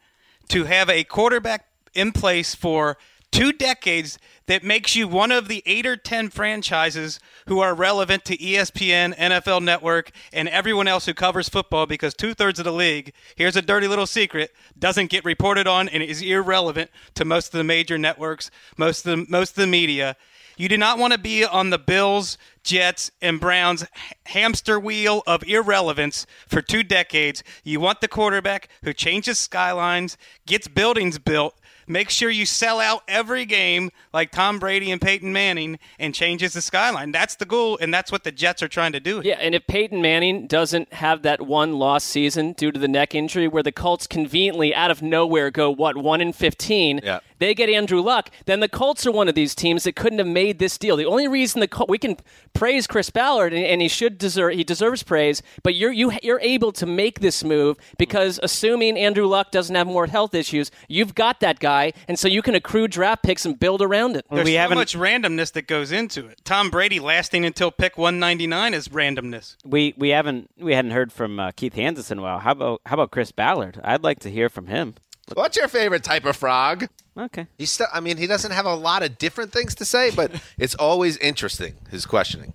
to 0.47 0.63
have 0.63 0.89
a 0.89 1.03
quarterback 1.03 1.65
in 1.93 2.13
place 2.13 2.55
for 2.55 2.97
two 3.31 3.51
decades 3.51 4.17
that 4.47 4.63
makes 4.63 4.95
you 4.95 5.07
one 5.07 5.31
of 5.31 5.47
the 5.47 5.61
eight 5.65 5.85
or 5.85 5.97
ten 5.97 6.29
franchises 6.29 7.19
who 7.47 7.59
are 7.59 7.75
relevant 7.75 8.25
to 8.25 8.37
ESPN, 8.37 9.15
NFL 9.15 9.61
Network, 9.61 10.11
and 10.31 10.47
everyone 10.49 10.87
else 10.87 11.05
who 11.05 11.13
covers 11.13 11.49
football 11.49 11.85
because 11.85 12.13
two 12.13 12.33
thirds 12.33 12.59
of 12.59 12.65
the 12.65 12.71
league, 12.71 13.13
here's 13.35 13.55
a 13.55 13.61
dirty 13.61 13.87
little 13.87 14.07
secret, 14.07 14.51
doesn't 14.77 15.09
get 15.09 15.25
reported 15.25 15.67
on 15.67 15.89
and 15.89 16.01
is 16.01 16.21
irrelevant 16.21 16.89
to 17.15 17.25
most 17.25 17.47
of 17.47 17.57
the 17.57 17.63
major 17.63 17.97
networks, 17.97 18.49
most 18.77 19.05
of 19.05 19.11
the 19.11 19.25
most 19.29 19.51
of 19.51 19.61
the 19.61 19.67
media. 19.67 20.15
You 20.57 20.67
do 20.67 20.77
not 20.77 20.97
want 20.97 21.13
to 21.13 21.19
be 21.19 21.45
on 21.45 21.69
the 21.69 21.77
Bills, 21.77 22.35
Jets, 22.63 23.11
and 23.21 23.39
Browns 23.39 23.85
hamster 24.25 24.79
wheel 24.79 25.21
of 25.27 25.43
irrelevance 25.43 26.25
for 26.47 26.63
two 26.63 26.81
decades. 26.81 27.43
You 27.63 27.79
want 27.79 28.01
the 28.01 28.07
quarterback 28.07 28.67
who 28.83 28.91
changes 28.91 29.37
skylines, 29.37 30.17
gets 30.47 30.67
buildings 30.67 31.19
built, 31.19 31.55
makes 31.87 32.13
sure 32.13 32.29
you 32.29 32.45
sell 32.45 32.79
out 32.79 33.03
every 33.07 33.45
game 33.45 33.91
like 34.13 34.31
Tom 34.31 34.59
Brady 34.59 34.91
and 34.91 35.01
Peyton 35.01 35.31
Manning, 35.33 35.79
and 35.99 36.13
changes 36.13 36.53
the 36.53 36.61
skyline. 36.61 37.11
That's 37.11 37.35
the 37.35 37.45
goal, 37.45 37.77
and 37.81 37.93
that's 37.93 38.11
what 38.11 38.23
the 38.23 38.31
Jets 38.31 38.61
are 38.61 38.67
trying 38.67 38.91
to 38.91 38.99
do. 38.99 39.21
Yeah, 39.23 39.37
and 39.39 39.55
if 39.55 39.65
Peyton 39.67 40.01
Manning 40.01 40.47
doesn't 40.47 40.93
have 40.93 41.21
that 41.23 41.41
one 41.41 41.79
lost 41.79 42.07
season 42.07 42.53
due 42.53 42.71
to 42.71 42.79
the 42.79 42.87
neck 42.87 43.15
injury, 43.15 43.47
where 43.47 43.63
the 43.63 43.71
Colts 43.71 44.07
conveniently 44.07 44.73
out 44.75 44.91
of 44.91 45.01
nowhere 45.01 45.49
go 45.51 45.71
what 45.71 45.97
one 45.97 46.21
in 46.21 46.33
fifteen, 46.33 46.99
Yeah. 47.03 47.19
They 47.39 47.53
get 47.53 47.69
Andrew 47.69 48.01
Luck, 48.01 48.29
then 48.45 48.59
the 48.59 48.69
Colts 48.69 49.05
are 49.05 49.11
one 49.11 49.27
of 49.27 49.35
these 49.35 49.53
teams 49.55 49.83
that 49.83 49.95
couldn't 49.95 50.19
have 50.19 50.27
made 50.27 50.59
this 50.59 50.77
deal. 50.77 50.95
The 50.97 51.05
only 51.05 51.27
reason 51.27 51.59
the 51.59 51.67
Col- 51.67 51.85
we 51.87 51.97
can 51.97 52.17
praise 52.53 52.87
Chris 52.87 53.09
Ballard, 53.09 53.53
and, 53.53 53.63
and 53.65 53.81
he 53.81 53.87
should 53.87 54.17
deserve 54.17 54.53
he 54.53 54.63
deserves 54.63 55.03
praise, 55.03 55.41
but 55.63 55.75
you're 55.75 55.91
you 55.91 56.11
you're 56.23 56.39
able 56.41 56.71
to 56.73 56.85
make 56.85 57.19
this 57.19 57.43
move 57.43 57.77
because 57.97 58.39
assuming 58.43 58.97
Andrew 58.97 59.25
Luck 59.27 59.51
doesn't 59.51 59.75
have 59.75 59.87
more 59.87 60.07
health 60.07 60.33
issues, 60.33 60.71
you've 60.87 61.15
got 61.15 61.39
that 61.41 61.59
guy, 61.59 61.93
and 62.07 62.17
so 62.17 62.27
you 62.27 62.41
can 62.41 62.55
accrue 62.55 62.87
draft 62.87 63.23
picks 63.23 63.45
and 63.45 63.59
build 63.59 63.81
around 63.81 64.15
it. 64.15 64.25
There's 64.31 64.45
we 64.45 64.53
so 64.53 64.59
haven't- 64.59 64.77
much 64.77 64.95
randomness 64.95 65.51
that 65.53 65.67
goes 65.67 65.91
into 65.91 66.25
it. 66.27 66.41
Tom 66.43 66.69
Brady 66.69 66.99
lasting 66.99 67.45
until 67.45 67.71
pick 67.71 67.97
199 67.97 68.73
is 68.73 68.87
randomness. 68.89 69.55
We 69.65 69.93
we 69.97 70.09
haven't 70.09 70.49
we 70.57 70.73
hadn't 70.73 70.91
heard 70.91 71.11
from 71.13 71.39
uh, 71.39 71.51
Keith 71.51 71.75
Hanzus 71.75 72.11
in 72.11 72.19
a 72.19 72.21
while. 72.21 72.39
How 72.39 72.51
about 72.51 72.81
how 72.85 72.95
about 72.95 73.11
Chris 73.11 73.31
Ballard? 73.31 73.79
I'd 73.83 74.03
like 74.03 74.19
to 74.19 74.31
hear 74.31 74.49
from 74.49 74.67
him. 74.67 74.95
What's 75.33 75.57
your 75.57 75.67
favorite 75.67 76.03
type 76.03 76.25
of 76.25 76.37
frog? 76.37 76.87
Okay. 77.17 77.47
He's 77.57 77.71
still, 77.71 77.87
I 77.91 77.99
mean, 77.99 78.17
he 78.17 78.27
doesn't 78.27 78.51
have 78.51 78.65
a 78.65 78.75
lot 78.75 79.01
of 79.03 79.17
different 79.17 79.51
things 79.51 79.73
to 79.75 79.85
say, 79.85 80.11
but 80.11 80.31
it's 80.57 80.75
always 80.75 81.17
interesting 81.17 81.75
his 81.89 82.05
questioning. 82.05 82.53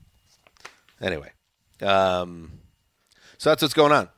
Anyway, 1.00 1.30
um, 1.80 2.52
so 3.38 3.50
that's 3.50 3.62
what's 3.62 3.74
going 3.74 3.92
on. 3.92 4.08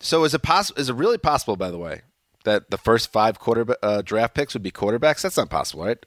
So 0.00 0.24
is 0.24 0.34
it 0.34 0.42
possible? 0.42 0.80
Is 0.80 0.88
it 0.88 0.94
really 0.94 1.18
possible, 1.18 1.56
by 1.56 1.70
the 1.70 1.78
way, 1.78 2.02
that 2.44 2.70
the 2.70 2.78
first 2.78 3.12
five 3.12 3.38
quarter 3.38 3.66
uh, 3.82 4.02
draft 4.02 4.34
picks 4.34 4.54
would 4.54 4.62
be 4.62 4.70
quarterbacks? 4.72 5.22
That's 5.22 5.36
not 5.36 5.48
possible, 5.50 5.84
right? 5.84 5.98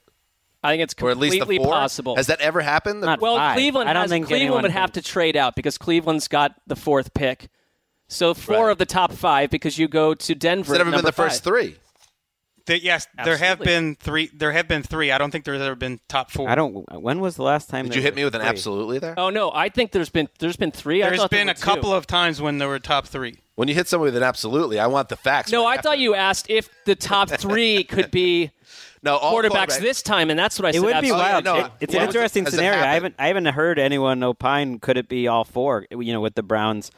I 0.63 0.73
think 0.73 0.84
it's 0.84 0.93
Or 1.01 1.10
at 1.10 1.17
least 1.17 1.38
completely 1.38 1.57
the 1.57 1.63
four. 1.63 1.73
possible. 1.73 2.15
Has 2.17 2.27
that 2.27 2.39
ever 2.39 2.62
happened? 2.62 3.01
Not 3.01 3.19
Well, 3.19 3.36
five. 3.36 3.55
Cleveland 3.55 3.89
I 3.89 3.93
don't 3.93 4.03
has, 4.03 4.12
think 4.12 4.27
Cleveland 4.27 4.62
would 4.63 4.71
have 4.71 4.91
to 4.93 5.01
trade 5.01 5.36
out 5.36 5.55
because 5.55 5.77
Cleveland's 5.77 6.27
got 6.27 6.53
the 6.67 6.75
fourth 6.75 7.13
pick. 7.13 7.49
So 8.10 8.34
four 8.34 8.65
Right. 8.67 8.71
of 8.73 8.77
the 8.77 8.86
top 8.86 9.12
five 9.13 9.49
because 9.49 9.79
you 9.79 9.88
go 9.88 10.13
to 10.13 10.36
Denver. 10.36 10.65
Has 10.65 10.71
it 10.73 10.75
at 10.75 10.81
ever 10.81 10.89
been 10.91 10.97
number 10.97 11.07
the 11.07 11.12
first 11.13 11.43
three? 11.43 11.77
There- 12.65 12.76
yes, 12.78 13.08
there 13.26 13.38
have 13.38 13.60
been 13.60 13.95
three. 13.95 14.30
There 14.34 14.52
have 14.52 14.67
been 14.67 14.84
three. 14.84 15.12
I 15.12 15.17
don't 15.17 15.32
think 15.32 15.45
there's 15.45 15.62
ever 15.62 15.76
been 15.76 16.00
top 16.08 16.32
four. 16.32 16.50
I 16.50 16.56
don't. 16.56 16.74
When 17.02 17.19
was 17.19 17.36
the 17.36 17.43
last 17.43 17.69
time? 17.69 17.86
Did 17.86 17.95
you 17.95 18.02
hit 18.02 18.15
me 18.15 18.24
with 18.24 18.36
an 18.36 18.41
absolutely 18.41 19.00
there? 19.00 19.15
Oh 19.17 19.30
no, 19.30 19.52
I 19.54 19.69
think 19.69 19.91
there's 19.91 20.10
been 20.10 20.30
there's 20.39 20.58
been 20.58 20.71
three. 20.71 21.04
I 21.04 21.08
There's 21.10 21.19
thought 21.21 21.32
there 21.32 21.39
been 21.39 21.47
were 21.47 21.52
a 21.54 21.56
couple 21.56 21.89
two. 21.91 21.95
of 21.95 22.08
times 22.08 22.41
when 22.41 22.58
there 22.60 22.67
were 22.67 22.80
top 22.80 23.08
three. 23.08 23.39
When 23.56 23.67
you 23.67 23.74
hit 23.76 23.88
somebody 23.88 24.08
with 24.08 24.17
an 24.17 24.24
absolutely, 24.24 24.80
I 24.80 24.88
want 24.88 25.10
the 25.10 25.15
facts. 25.17 25.52
No, 25.52 25.63
right 25.63 25.71
I 25.71 25.74
after. 25.76 25.89
thought 25.89 26.00
you 26.00 26.15
asked 26.15 26.50
if 26.50 26.69
the 26.86 26.95
top 26.95 27.30
three 27.39 27.84
could 27.84 28.10
be 28.12 28.52
no 29.04 29.17
all 29.17 29.34
quarterbacks 29.34 29.50
quarterback- 29.50 29.80
this 29.82 30.02
time, 30.02 30.30
and 30.30 30.39
that's 30.39 30.58
what 30.60 30.67
I 30.67 30.69
It 30.69 30.74
said. 30.74 30.78
It 30.78 30.82
would 30.86 30.91
be 30.91 30.95
absolutely. 31.12 31.19
wild. 31.32 31.43
no, 31.45 31.56
It- 31.58 31.71
it's 31.82 31.93
an 31.95 32.02
interesting 32.04 32.45
Has 32.45 32.54
it 32.54 32.58
scenario. 32.58 32.82
I 32.84 32.93
haven't 32.93 33.15
I 33.19 33.28
haven't 33.28 33.45
heard 33.45 33.80
anyone 33.80 34.24
opine. 34.24 34.80
Could 34.80 34.97
it 34.97 35.08
be 35.10 35.28
all 35.28 35.43
four? 35.43 35.86
You 35.91 36.13
know, 36.13 36.21
with 36.21 36.36
the 36.36 36.43
Browns 36.43 36.91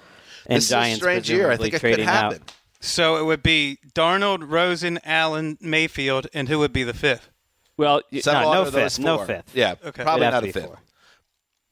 and 0.45 0.57
This 0.57 0.65
is 0.65 0.71
a 0.71 0.75
Giants 0.75 0.99
strange 1.01 1.29
year. 1.29 1.49
I 1.51 1.57
think 1.57 1.73
it 1.73 1.79
could 1.79 1.99
happen. 1.99 2.41
out. 2.41 2.53
Happen. 2.83 2.87
So 2.89 3.17
it 3.17 3.25
would 3.25 3.43
be 3.43 3.79
Darnold, 3.93 4.49
Rosen, 4.49 4.99
Allen, 5.03 5.57
Mayfield, 5.61 6.27
and 6.33 6.49
who 6.49 6.59
would 6.59 6.73
be 6.73 6.83
the 6.83 6.93
fifth? 6.93 7.29
Well, 7.77 8.01
y- 8.11 8.19
Some 8.19 8.41
No, 8.43 8.53
no 8.65 8.71
fifth, 8.71 8.99
no 8.99 9.25
fifth. 9.25 9.55
Yeah, 9.55 9.75
Okay. 9.83 10.03
probably 10.03 10.27
not 10.27 10.43
a 10.43 10.51
fifth. 10.51 10.65
four. 10.65 10.79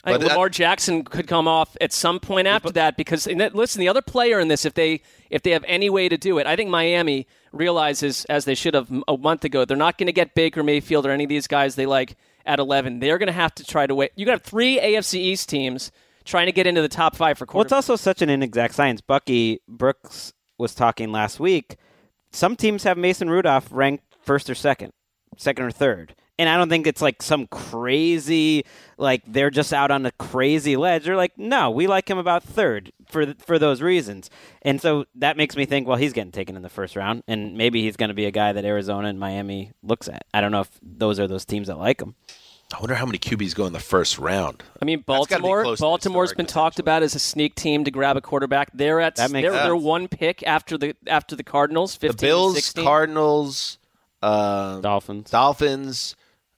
I 0.03 0.13
think 0.17 0.31
Lamar 0.31 0.49
Jackson 0.49 1.03
could 1.03 1.27
come 1.27 1.47
off 1.47 1.77
at 1.79 1.93
some 1.93 2.19
point 2.19 2.47
after 2.47 2.71
that 2.71 2.97
because 2.97 3.27
listen, 3.27 3.79
the 3.79 3.87
other 3.87 4.01
player 4.01 4.39
in 4.39 4.47
this, 4.47 4.65
if 4.65 4.73
they 4.73 5.01
if 5.29 5.43
they 5.43 5.51
have 5.51 5.63
any 5.67 5.91
way 5.91 6.09
to 6.09 6.17
do 6.17 6.39
it, 6.39 6.47
I 6.47 6.55
think 6.55 6.71
Miami 6.71 7.27
realizes 7.51 8.25
as 8.25 8.45
they 8.45 8.55
should 8.55 8.73
have 8.73 8.91
a 9.07 9.15
month 9.17 9.45
ago, 9.45 9.63
they're 9.63 9.77
not 9.77 9.99
going 9.99 10.07
to 10.07 10.11
get 10.13 10.33
Baker 10.33 10.63
Mayfield 10.63 11.05
or 11.05 11.11
any 11.11 11.25
of 11.25 11.29
these 11.29 11.45
guys 11.45 11.75
they 11.75 11.85
like 11.85 12.15
at 12.47 12.57
eleven. 12.59 12.99
They're 12.99 13.19
going 13.19 13.27
to 13.27 13.33
have 13.33 13.53
to 13.55 13.63
try 13.63 13.85
to 13.85 13.93
wait. 13.93 14.11
You 14.15 14.25
got 14.25 14.41
three 14.41 14.79
AFC 14.79 15.19
East 15.19 15.49
teams 15.49 15.91
trying 16.25 16.47
to 16.47 16.51
get 16.51 16.65
into 16.65 16.81
the 16.81 16.89
top 16.89 17.15
five 17.15 17.37
for 17.37 17.45
Well, 17.53 17.61
it's 17.61 17.71
also 17.71 17.95
such 17.95 18.23
an 18.23 18.29
inexact 18.31 18.73
science. 18.73 19.01
Bucky 19.01 19.59
Brooks 19.67 20.33
was 20.61 20.75
talking 20.75 21.11
last 21.11 21.39
week. 21.39 21.77
Some 22.31 22.55
teams 22.55 22.83
have 22.83 22.97
Mason 22.97 23.29
Rudolph 23.29 23.67
ranked 23.71 24.05
first 24.21 24.49
or 24.49 24.55
second, 24.55 24.93
second 25.37 25.65
or 25.65 25.71
third. 25.71 26.15
And 26.39 26.49
I 26.49 26.57
don't 26.57 26.69
think 26.69 26.87
it's 26.87 27.01
like 27.01 27.21
some 27.21 27.45
crazy, 27.47 28.63
like 28.97 29.21
they're 29.27 29.51
just 29.51 29.73
out 29.73 29.91
on 29.91 30.05
a 30.05 30.11
crazy 30.13 30.75
ledge. 30.75 31.03
They're 31.03 31.15
like, 31.15 31.37
no, 31.37 31.69
we 31.69 31.85
like 31.85 32.09
him 32.09 32.17
about 32.17 32.41
third 32.41 32.91
for 33.05 33.35
for 33.35 33.59
those 33.59 33.81
reasons. 33.81 34.29
And 34.63 34.81
so 34.81 35.05
that 35.15 35.37
makes 35.37 35.55
me 35.55 35.65
think, 35.65 35.87
well, 35.87 35.97
he's 35.97 36.13
getting 36.13 36.31
taken 36.31 36.55
in 36.55 36.63
the 36.63 36.69
first 36.69 36.95
round, 36.95 37.23
and 37.27 37.55
maybe 37.55 37.83
he's 37.83 37.97
going 37.97 38.09
to 38.09 38.15
be 38.15 38.25
a 38.25 38.31
guy 38.31 38.53
that 38.53 38.65
Arizona 38.65 39.09
and 39.09 39.19
Miami 39.19 39.71
looks 39.83 40.07
at. 40.07 40.25
I 40.33 40.41
don't 40.41 40.51
know 40.51 40.61
if 40.61 40.79
those 40.81 41.19
are 41.19 41.27
those 41.27 41.45
teams 41.45 41.67
that 41.67 41.77
like 41.77 42.01
him. 42.01 42.15
I 42.73 42.79
wonder 42.79 42.95
how 42.95 43.05
many 43.05 43.17
QBs 43.17 43.53
go 43.53 43.65
in 43.65 43.73
the 43.73 43.79
first 43.79 44.17
round. 44.17 44.63
I 44.81 44.85
mean, 44.85 45.03
That's 45.05 45.27
be 45.27 45.35
Baltimore. 45.35 45.75
Baltimore's 45.75 46.33
been 46.33 46.45
talked 46.45 46.79
about 46.79 47.03
as 47.03 47.15
a 47.15 47.19
sneak 47.19 47.55
team 47.55 47.83
to 47.83 47.91
grab 47.91 48.17
a 48.17 48.21
quarterback. 48.21 48.69
They're 48.73 49.01
at 49.01 49.17
That 49.17 49.31
makes 49.31 49.49
they're, 49.49 49.63
they're 49.63 49.75
one 49.75 50.07
pick 50.07 50.43
after 50.43 50.77
the 50.77 50.95
after 51.07 51.35
the 51.35 51.43
Cardinals. 51.43 51.95
15 51.95 52.15
The 52.17 52.21
Bills, 52.21 52.55
16. 52.55 52.83
Cardinals, 52.83 53.77
uh, 54.21 54.79
Dolphins, 54.79 55.29
Dolphins. 55.29 56.15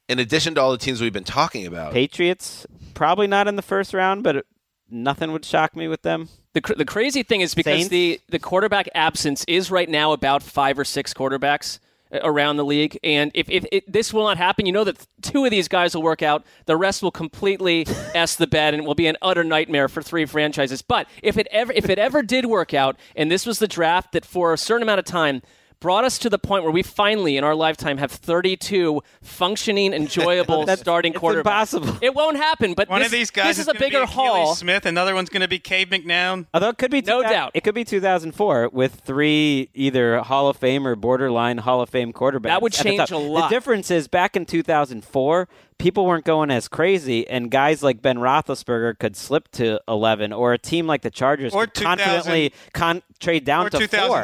In 0.09 0.19
addition 0.19 0.55
to 0.55 0.61
all 0.61 0.71
the 0.71 0.77
teams 0.77 1.01
we've 1.01 1.13
been 1.13 1.23
talking 1.23 1.65
about, 1.65 1.93
Patriots, 1.93 2.67
probably 2.93 3.25
not 3.27 3.47
in 3.47 3.55
the 3.55 3.61
first 3.61 3.93
round, 3.93 4.21
but 4.21 4.35
it, 4.35 4.45
nothing 4.89 5.31
would 5.31 5.45
shock 5.45 5.75
me 5.75 5.87
with 5.87 6.01
them. 6.03 6.29
The, 6.53 6.61
cr- 6.61 6.73
the 6.75 6.85
crazy 6.85 7.23
thing 7.23 7.41
is 7.41 7.55
because 7.55 7.79
Saints? 7.79 7.89
the, 7.89 8.21
the 8.29 8.37
quarterback 8.37 8.87
absence 8.93 9.43
is 9.47 9.71
right 9.71 9.89
now 9.89 10.11
about 10.11 10.43
five 10.43 10.77
or 10.77 10.85
six 10.85 11.13
quarterbacks 11.13 11.79
around 12.21 12.57
the 12.57 12.65
league. 12.65 12.99
And 13.03 13.31
if, 13.33 13.49
if 13.49 13.65
it, 13.71 13.91
this 13.91 14.13
will 14.13 14.23
not 14.23 14.37
happen, 14.37 14.65
you 14.65 14.71
know 14.71 14.83
that 14.83 15.05
two 15.21 15.45
of 15.45 15.51
these 15.51 15.67
guys 15.67 15.95
will 15.95 16.03
work 16.03 16.21
out. 16.21 16.45
The 16.65 16.77
rest 16.77 17.01
will 17.01 17.11
completely 17.11 17.85
s 18.15 18.35
the 18.35 18.47
bed 18.47 18.73
and 18.73 18.85
will 18.85 18.95
be 18.95 19.07
an 19.07 19.17
utter 19.21 19.43
nightmare 19.43 19.87
for 19.87 20.01
three 20.01 20.25
franchises. 20.25 20.81
But 20.81 21.07
if 21.21 21.37
it 21.37 21.47
ever 21.51 21.71
if 21.73 21.89
it 21.89 21.99
ever 21.99 22.21
did 22.21 22.45
work 22.45 22.73
out, 22.73 22.97
and 23.15 23.31
this 23.31 23.45
was 23.45 23.59
the 23.59 23.67
draft 23.67 24.11
that 24.13 24.25
for 24.25 24.53
a 24.53 24.57
certain 24.57 24.83
amount 24.83 24.99
of 24.99 25.05
time 25.05 25.41
brought 25.83 26.05
us 26.05 26.17
to 26.17 26.29
the 26.29 26.39
point 26.39 26.63
where 26.63 26.71
we 26.71 26.81
finally 26.81 27.35
in 27.35 27.43
our 27.43 27.53
lifetime 27.53 27.97
have 27.97 28.09
32 28.09 29.01
functioning 29.21 29.91
enjoyable 29.93 30.61
That's- 30.61 30.79
starting 30.79 31.11
it's 31.11 31.21
quarterbacks. 31.21 31.37
impossible. 31.73 31.97
It 32.01 32.15
won't 32.15 32.37
happen, 32.37 32.73
but 32.73 32.87
One 32.89 32.99
this, 33.01 33.07
of 33.07 33.11
these 33.11 33.29
guys 33.31 33.57
this 33.57 33.59
is, 33.59 33.67
is 33.67 33.67
a 33.67 33.73
bigger 33.77 33.97
gonna 33.99 34.07
be 34.07 34.11
Akili 34.13 34.15
haul. 34.43 34.55
Smith. 34.55 34.85
Another 34.85 35.13
one's 35.13 35.27
going 35.29 35.41
to 35.41 35.47
be 35.49 35.59
Cade 35.59 35.91
McNown. 35.91 36.45
Although 36.53 36.69
it 36.69 36.77
could 36.77 36.89
be 36.89 37.01
No 37.01 37.17
2000 37.21 37.29
doubt. 37.29 37.51
it 37.53 37.65
could 37.65 37.75
be 37.75 37.83
2004 37.83 38.69
with 38.71 39.01
three 39.03 39.69
either 39.73 40.19
Hall 40.19 40.47
of 40.47 40.55
Fame 40.55 40.87
or 40.87 40.95
borderline 40.95 41.57
Hall 41.57 41.81
of 41.81 41.89
Fame 41.89 42.13
quarterbacks. 42.13 42.43
That 42.43 42.61
would 42.61 42.71
change 42.71 43.11
a 43.11 43.17
lot. 43.17 43.49
The 43.49 43.55
difference 43.55 43.91
is 43.91 44.07
back 44.07 44.37
in 44.37 44.45
2004, 44.45 45.49
people 45.79 46.05
weren't 46.05 46.23
going 46.23 46.49
as 46.49 46.69
crazy, 46.69 47.27
and 47.27 47.51
guys 47.51 47.83
like 47.83 48.01
Ben 48.01 48.19
Roethlisberger 48.19 48.97
could 48.99 49.17
slip 49.17 49.51
to 49.51 49.81
11, 49.89 50.31
or 50.31 50.53
a 50.53 50.57
team 50.57 50.87
like 50.87 51.01
the 51.01 51.11
Chargers 51.11 51.53
Or 51.53 51.67
could 51.67 51.83
confidently 51.83 52.53
con- 52.73 53.03
trade 53.19 53.43
down 53.43 53.67
or 53.67 53.69
to 53.71 53.87
four. 53.89 54.23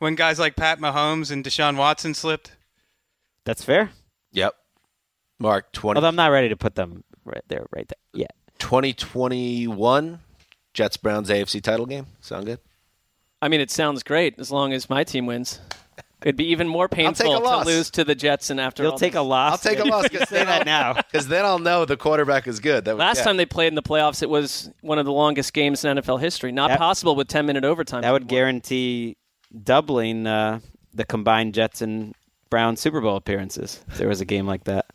2017, 0.00 0.06
when 0.06 0.14
guys 0.14 0.38
like 0.38 0.56
Pat 0.56 0.80
Mahomes 0.80 1.30
and 1.30 1.44
Deshaun 1.44 1.76
Watson 1.76 2.14
slipped. 2.14 2.52
That's 3.44 3.64
fair. 3.64 3.90
yep. 4.32 4.54
Mark 5.38 5.72
20, 5.72 5.96
Although 5.96 6.08
I'm 6.08 6.16
not 6.16 6.30
ready 6.32 6.50
to 6.50 6.56
put 6.56 6.74
them 6.74 7.02
right 7.24 7.42
there, 7.48 7.64
right 7.70 7.88
there. 7.88 7.96
Yeah. 8.12 8.26
2021 8.58 10.20
Jets 10.74 10.96
Browns 10.98 11.30
AFC 11.30 11.62
title 11.62 11.86
game. 11.86 12.06
Sound 12.20 12.44
good? 12.44 12.58
I 13.40 13.48
mean, 13.48 13.62
it 13.62 13.70
sounds 13.70 14.02
great 14.02 14.38
as 14.38 14.50
long 14.52 14.74
as 14.74 14.90
my 14.90 15.02
team 15.02 15.24
wins. 15.24 15.60
It'd 16.22 16.36
be 16.36 16.48
even 16.50 16.68
more 16.68 16.86
painful 16.86 17.40
to 17.40 17.64
lose 17.64 17.90
to 17.92 18.04
the 18.04 18.14
Jets 18.14 18.50
and 18.50 18.60
after 18.60 18.82
You'll 18.82 18.92
all 18.92 18.98
take 18.98 19.12
this. 19.12 19.18
a 19.20 19.22
loss. 19.22 19.52
I'll 19.52 19.72
take 19.74 19.82
a 19.82 19.88
loss. 19.88 20.06
Cause 20.10 20.28
Say 20.28 20.44
that 20.44 20.66
now. 20.66 20.92
Because 21.10 21.26
then 21.28 21.46
I'll 21.46 21.58
know 21.58 21.86
the 21.86 21.96
quarterback 21.96 22.46
is 22.46 22.60
good. 22.60 22.84
That 22.84 22.96
would- 22.96 23.00
Last 23.00 23.18
yeah. 23.18 23.24
time 23.24 23.38
they 23.38 23.46
played 23.46 23.68
in 23.68 23.74
the 23.76 23.82
playoffs, 23.82 24.22
it 24.22 24.28
was 24.28 24.70
one 24.82 24.98
of 24.98 25.06
the 25.06 25.12
longest 25.12 25.54
games 25.54 25.82
in 25.86 25.96
NFL 25.96 26.20
history. 26.20 26.52
Not 26.52 26.68
That- 26.68 26.78
possible 26.78 27.16
with 27.16 27.28
10 27.28 27.46
minute 27.46 27.64
overtime. 27.64 28.02
That 28.02 28.12
would 28.12 28.28
guarantee 28.28 29.16
doubling 29.62 30.26
uh, 30.26 30.60
the 30.94 31.04
combined 31.04 31.54
Jets 31.54 31.82
and 31.82 32.14
Browns 32.50 32.80
Super 32.80 33.00
Bowl 33.00 33.16
appearances. 33.16 33.80
If 33.88 33.98
there 33.98 34.08
was 34.08 34.20
a 34.20 34.24
game 34.24 34.46
like 34.46 34.64
that, 34.64 34.86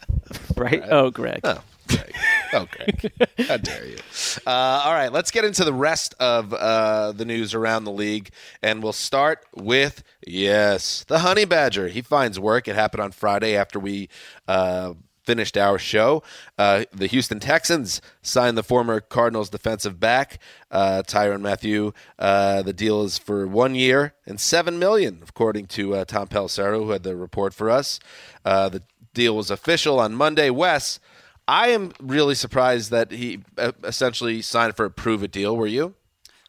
right? 0.56 0.82
Oh, 0.90 1.10
Greg. 1.10 1.40
Oh, 1.44 1.60
Greg. 1.88 2.14
Oh, 2.52 2.66
Greg. 2.70 3.12
How 3.46 3.56
dare 3.56 3.86
you? 3.86 3.98
Uh, 4.46 4.50
all 4.84 4.92
right, 4.92 5.12
let's 5.12 5.30
get 5.30 5.44
into 5.44 5.64
the 5.64 5.72
rest 5.72 6.14
of 6.18 6.52
uh, 6.52 7.12
the 7.12 7.24
news 7.24 7.54
around 7.54 7.84
the 7.84 7.92
league. 7.92 8.30
And 8.62 8.82
we'll 8.82 8.92
start 8.92 9.44
with, 9.54 10.02
yes, 10.26 11.04
the 11.04 11.20
Honey 11.20 11.44
Badger. 11.44 11.88
He 11.88 12.02
finds 12.02 12.40
work. 12.40 12.66
It 12.68 12.74
happened 12.74 13.02
on 13.02 13.12
Friday 13.12 13.56
after 13.56 13.78
we 13.78 14.08
uh, 14.48 14.94
finished 15.26 15.58
our 15.58 15.78
show. 15.78 16.22
Uh, 16.56 16.84
the 16.92 17.06
Houston 17.08 17.40
Texans 17.40 18.00
signed 18.22 18.56
the 18.56 18.62
former 18.62 19.00
Cardinals 19.00 19.50
defensive 19.50 20.00
back, 20.00 20.38
uh, 20.70 21.02
Tyrann 21.06 21.42
Mathieu. 21.42 21.92
Uh, 22.18 22.62
the 22.62 22.72
deal 22.72 23.02
is 23.02 23.18
for 23.18 23.46
one 23.46 23.74
year 23.74 24.14
and 24.24 24.40
7 24.40 24.78
million, 24.78 25.22
according 25.28 25.66
to 25.66 25.94
uh, 25.94 26.04
Tom 26.04 26.28
Pelissero, 26.28 26.84
who 26.84 26.90
had 26.90 27.02
the 27.02 27.16
report 27.16 27.52
for 27.52 27.68
us. 27.68 28.00
Uh, 28.44 28.68
the 28.68 28.82
deal 29.12 29.36
was 29.36 29.50
official 29.50 29.98
on 29.98 30.14
Monday. 30.14 30.48
Wes, 30.48 31.00
I 31.48 31.68
am 31.68 31.92
really 32.00 32.34
surprised 32.34 32.90
that 32.90 33.10
he 33.10 33.40
uh, 33.58 33.72
essentially 33.84 34.42
signed 34.42 34.76
for 34.76 34.86
a 34.86 34.90
prove 34.90 35.22
it 35.22 35.32
deal. 35.32 35.56
Were 35.56 35.66
you? 35.66 35.94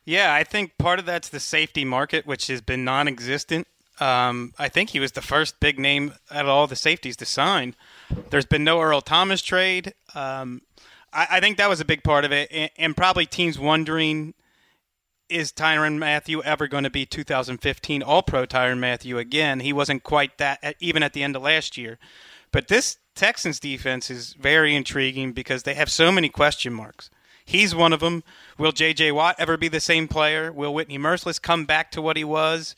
Yeah, 0.05 0.33
I 0.33 0.43
think 0.43 0.77
part 0.77 0.99
of 0.99 1.05
that's 1.05 1.29
the 1.29 1.39
safety 1.39 1.83
market, 1.83 2.25
which 2.25 2.47
has 2.47 2.61
been 2.61 2.85
non-existent. 2.85 3.67
Um, 3.99 4.53
I 4.57 4.69
think 4.69 4.91
he 4.91 4.99
was 4.99 5.11
the 5.11 5.21
first 5.21 5.59
big 5.59 5.79
name 5.79 6.13
out 6.31 6.45
of 6.45 6.49
all 6.49 6.67
the 6.67 6.75
safeties 6.75 7.17
to 7.17 7.25
sign. 7.25 7.75
There's 8.29 8.45
been 8.45 8.63
no 8.63 8.81
Earl 8.81 9.01
Thomas 9.01 9.41
trade. 9.41 9.93
Um, 10.15 10.61
I, 11.13 11.27
I 11.31 11.39
think 11.39 11.57
that 11.57 11.69
was 11.69 11.79
a 11.79 11.85
big 11.85 12.03
part 12.03 12.25
of 12.25 12.31
it, 12.31 12.49
and, 12.51 12.71
and 12.77 12.97
probably 12.97 13.25
teams 13.25 13.59
wondering 13.59 14.33
is 15.29 15.51
Tyrann 15.51 15.97
Mathieu 15.97 16.41
ever 16.43 16.67
going 16.67 16.85
to 16.85 16.89
be 16.89 17.05
2015 17.05 18.01
All 18.01 18.23
Pro 18.23 18.45
Tyrann 18.45 18.79
Mathieu 18.79 19.17
again? 19.17 19.59
He 19.59 19.73
wasn't 19.73 20.03
quite 20.03 20.37
that 20.37 20.59
at, 20.63 20.75
even 20.79 21.03
at 21.03 21.13
the 21.13 21.23
end 21.23 21.35
of 21.35 21.41
last 21.41 21.77
year. 21.77 21.97
But 22.51 22.69
this 22.69 22.97
Texans 23.15 23.59
defense 23.59 24.09
is 24.09 24.33
very 24.33 24.75
intriguing 24.75 25.33
because 25.33 25.63
they 25.63 25.73
have 25.73 25.91
so 25.91 26.11
many 26.11 26.29
question 26.29 26.73
marks. 26.73 27.09
He's 27.43 27.73
one 27.73 27.93
of 27.93 28.01
them. 28.01 28.23
Will 28.57 28.71
J.J. 28.71 29.11
Watt 29.13 29.35
ever 29.39 29.57
be 29.57 29.67
the 29.69 29.79
same 29.79 30.07
player? 30.07 30.51
Will 30.51 30.73
Whitney 30.73 30.97
Mercilus 30.97 31.41
come 31.41 31.65
back 31.65 31.91
to 31.91 32.01
what 32.01 32.17
he 32.17 32.23
was? 32.23 32.75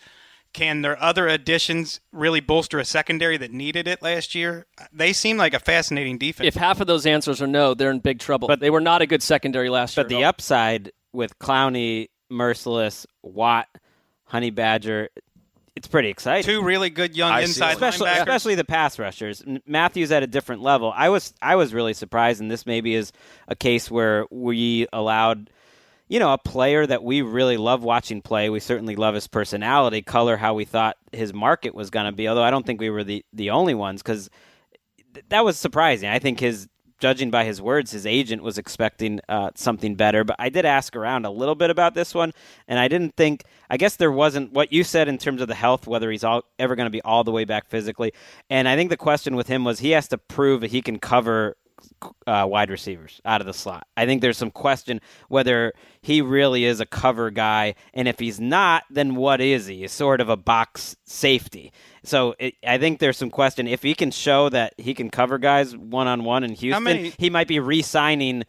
Can 0.53 0.81
their 0.81 1.01
other 1.01 1.27
additions 1.27 1.99
really 2.11 2.39
bolster 2.39 2.79
a 2.79 2.85
secondary 2.85 3.37
that 3.37 3.51
needed 3.51 3.87
it 3.87 4.01
last 4.01 4.33
year? 4.33 4.65
They 4.91 5.13
seem 5.13 5.37
like 5.37 5.53
a 5.53 5.59
fascinating 5.59 6.17
defense. 6.17 6.47
If 6.47 6.55
half 6.55 6.81
of 6.81 6.87
those 6.87 7.05
answers 7.05 7.41
are 7.41 7.47
no, 7.47 7.73
they're 7.75 7.91
in 7.91 7.99
big 7.99 8.19
trouble. 8.19 8.47
But 8.47 8.59
they 8.59 8.71
were 8.71 8.81
not 8.81 9.01
a 9.01 9.05
good 9.05 9.21
secondary 9.21 9.69
last 9.69 9.95
year. 9.95 10.03
But 10.03 10.09
the 10.09 10.23
upside 10.23 10.91
with 11.13 11.37
Clowney, 11.39 12.09
Mercilus, 12.31 13.05
Watt, 13.21 13.67
Honey 14.25 14.49
Badger, 14.49 15.09
it's 15.75 15.87
pretty 15.87 16.09
exciting. 16.09 16.43
Two 16.43 16.63
really 16.63 16.89
good 16.89 17.15
young 17.15 17.31
I 17.31 17.41
inside 17.41 17.73
especially 17.73 18.09
linebackers. 18.09 18.19
especially 18.19 18.55
the 18.55 18.65
pass 18.65 18.99
rushers. 18.99 19.41
M- 19.45 19.61
Mathieu's 19.65 20.11
at 20.11 20.23
a 20.23 20.27
different 20.27 20.61
level. 20.61 20.91
I 20.95 21.09
was 21.09 21.33
I 21.41 21.55
was 21.55 21.73
really 21.73 21.93
surprised, 21.93 22.41
and 22.41 22.51
this 22.51 22.65
maybe 22.65 22.95
is 22.95 23.11
a 23.47 23.55
case 23.55 23.89
where 23.89 24.25
we 24.31 24.87
allowed. 24.91 25.49
You 26.09 26.19
know, 26.19 26.33
a 26.33 26.37
player 26.37 26.85
that 26.85 27.03
we 27.03 27.21
really 27.21 27.55
love 27.55 27.83
watching 27.83 28.21
play. 28.21 28.49
We 28.49 28.59
certainly 28.59 28.95
love 28.95 29.15
his 29.15 29.27
personality, 29.27 30.01
color 30.01 30.37
how 30.37 30.55
we 30.55 30.65
thought 30.65 30.97
his 31.11 31.33
market 31.33 31.73
was 31.73 31.89
going 31.89 32.07
to 32.07 32.11
be. 32.11 32.27
Although 32.27 32.43
I 32.43 32.51
don't 32.51 32.65
think 32.65 32.81
we 32.81 32.89
were 32.89 33.03
the, 33.03 33.23
the 33.31 33.51
only 33.51 33.75
ones 33.75 34.01
because 34.01 34.29
th- 35.13 35.25
that 35.29 35.45
was 35.45 35.57
surprising. 35.57 36.09
I 36.09 36.19
think 36.19 36.39
his, 36.39 36.67
judging 36.99 37.31
by 37.31 37.45
his 37.45 37.61
words, 37.61 37.91
his 37.91 38.05
agent 38.05 38.43
was 38.43 38.57
expecting 38.57 39.21
uh, 39.29 39.51
something 39.55 39.95
better. 39.95 40.23
But 40.23 40.35
I 40.39 40.49
did 40.49 40.65
ask 40.65 40.95
around 40.95 41.25
a 41.25 41.31
little 41.31 41.55
bit 41.55 41.69
about 41.69 41.93
this 41.93 42.13
one, 42.13 42.33
and 42.67 42.77
I 42.79 42.87
didn't 42.87 43.15
think. 43.15 43.43
I 43.69 43.77
guess 43.77 43.95
there 43.95 44.11
wasn't 44.11 44.51
what 44.51 44.73
you 44.73 44.83
said 44.83 45.07
in 45.07 45.17
terms 45.17 45.41
of 45.41 45.47
the 45.47 45.55
health, 45.55 45.87
whether 45.87 46.11
he's 46.11 46.23
all, 46.23 46.43
ever 46.57 46.75
going 46.75 46.87
to 46.87 46.91
be 46.91 47.01
all 47.03 47.23
the 47.23 47.31
way 47.31 47.45
back 47.45 47.69
physically. 47.69 48.13
And 48.49 48.67
I 48.67 48.75
think 48.75 48.89
the 48.89 48.97
question 48.97 49.35
with 49.35 49.47
him 49.47 49.63
was 49.63 49.79
he 49.79 49.91
has 49.91 50.07
to 50.09 50.17
prove 50.17 50.61
that 50.61 50.71
he 50.71 50.81
can 50.81 50.99
cover 50.99 51.55
uh, 52.27 52.45
wide 52.49 52.69
receivers 52.69 53.21
out 53.25 53.41
of 53.41 53.47
the 53.47 53.53
slot. 53.53 53.87
I 53.97 54.05
think 54.05 54.21
there's 54.21 54.37
some 54.37 54.51
question 54.51 55.01
whether 55.27 55.73
he 56.01 56.21
really 56.21 56.65
is 56.65 56.79
a 56.79 56.85
cover 56.85 57.29
guy, 57.31 57.75
and 57.93 58.07
if 58.07 58.19
he's 58.19 58.39
not, 58.39 58.83
then 58.89 59.15
what 59.15 59.41
is 59.41 59.67
he? 59.67 59.79
He's 59.81 59.91
sort 59.91 60.21
of 60.21 60.29
a 60.29 60.37
box 60.37 60.95
safety. 61.05 61.71
So 62.03 62.35
it, 62.39 62.55
I 62.65 62.77
think 62.77 62.99
there's 62.99 63.17
some 63.17 63.29
question 63.29 63.67
if 63.67 63.83
he 63.83 63.93
can 63.95 64.11
show 64.11 64.49
that 64.49 64.73
he 64.77 64.93
can 64.93 65.09
cover 65.09 65.37
guys 65.37 65.75
one 65.75 66.07
on 66.07 66.23
one 66.23 66.43
in 66.43 66.51
Houston. 66.53 66.83
many- 66.83 67.13
he 67.17 67.29
might 67.29 67.47
be 67.47 67.59
re-signing 67.59 68.43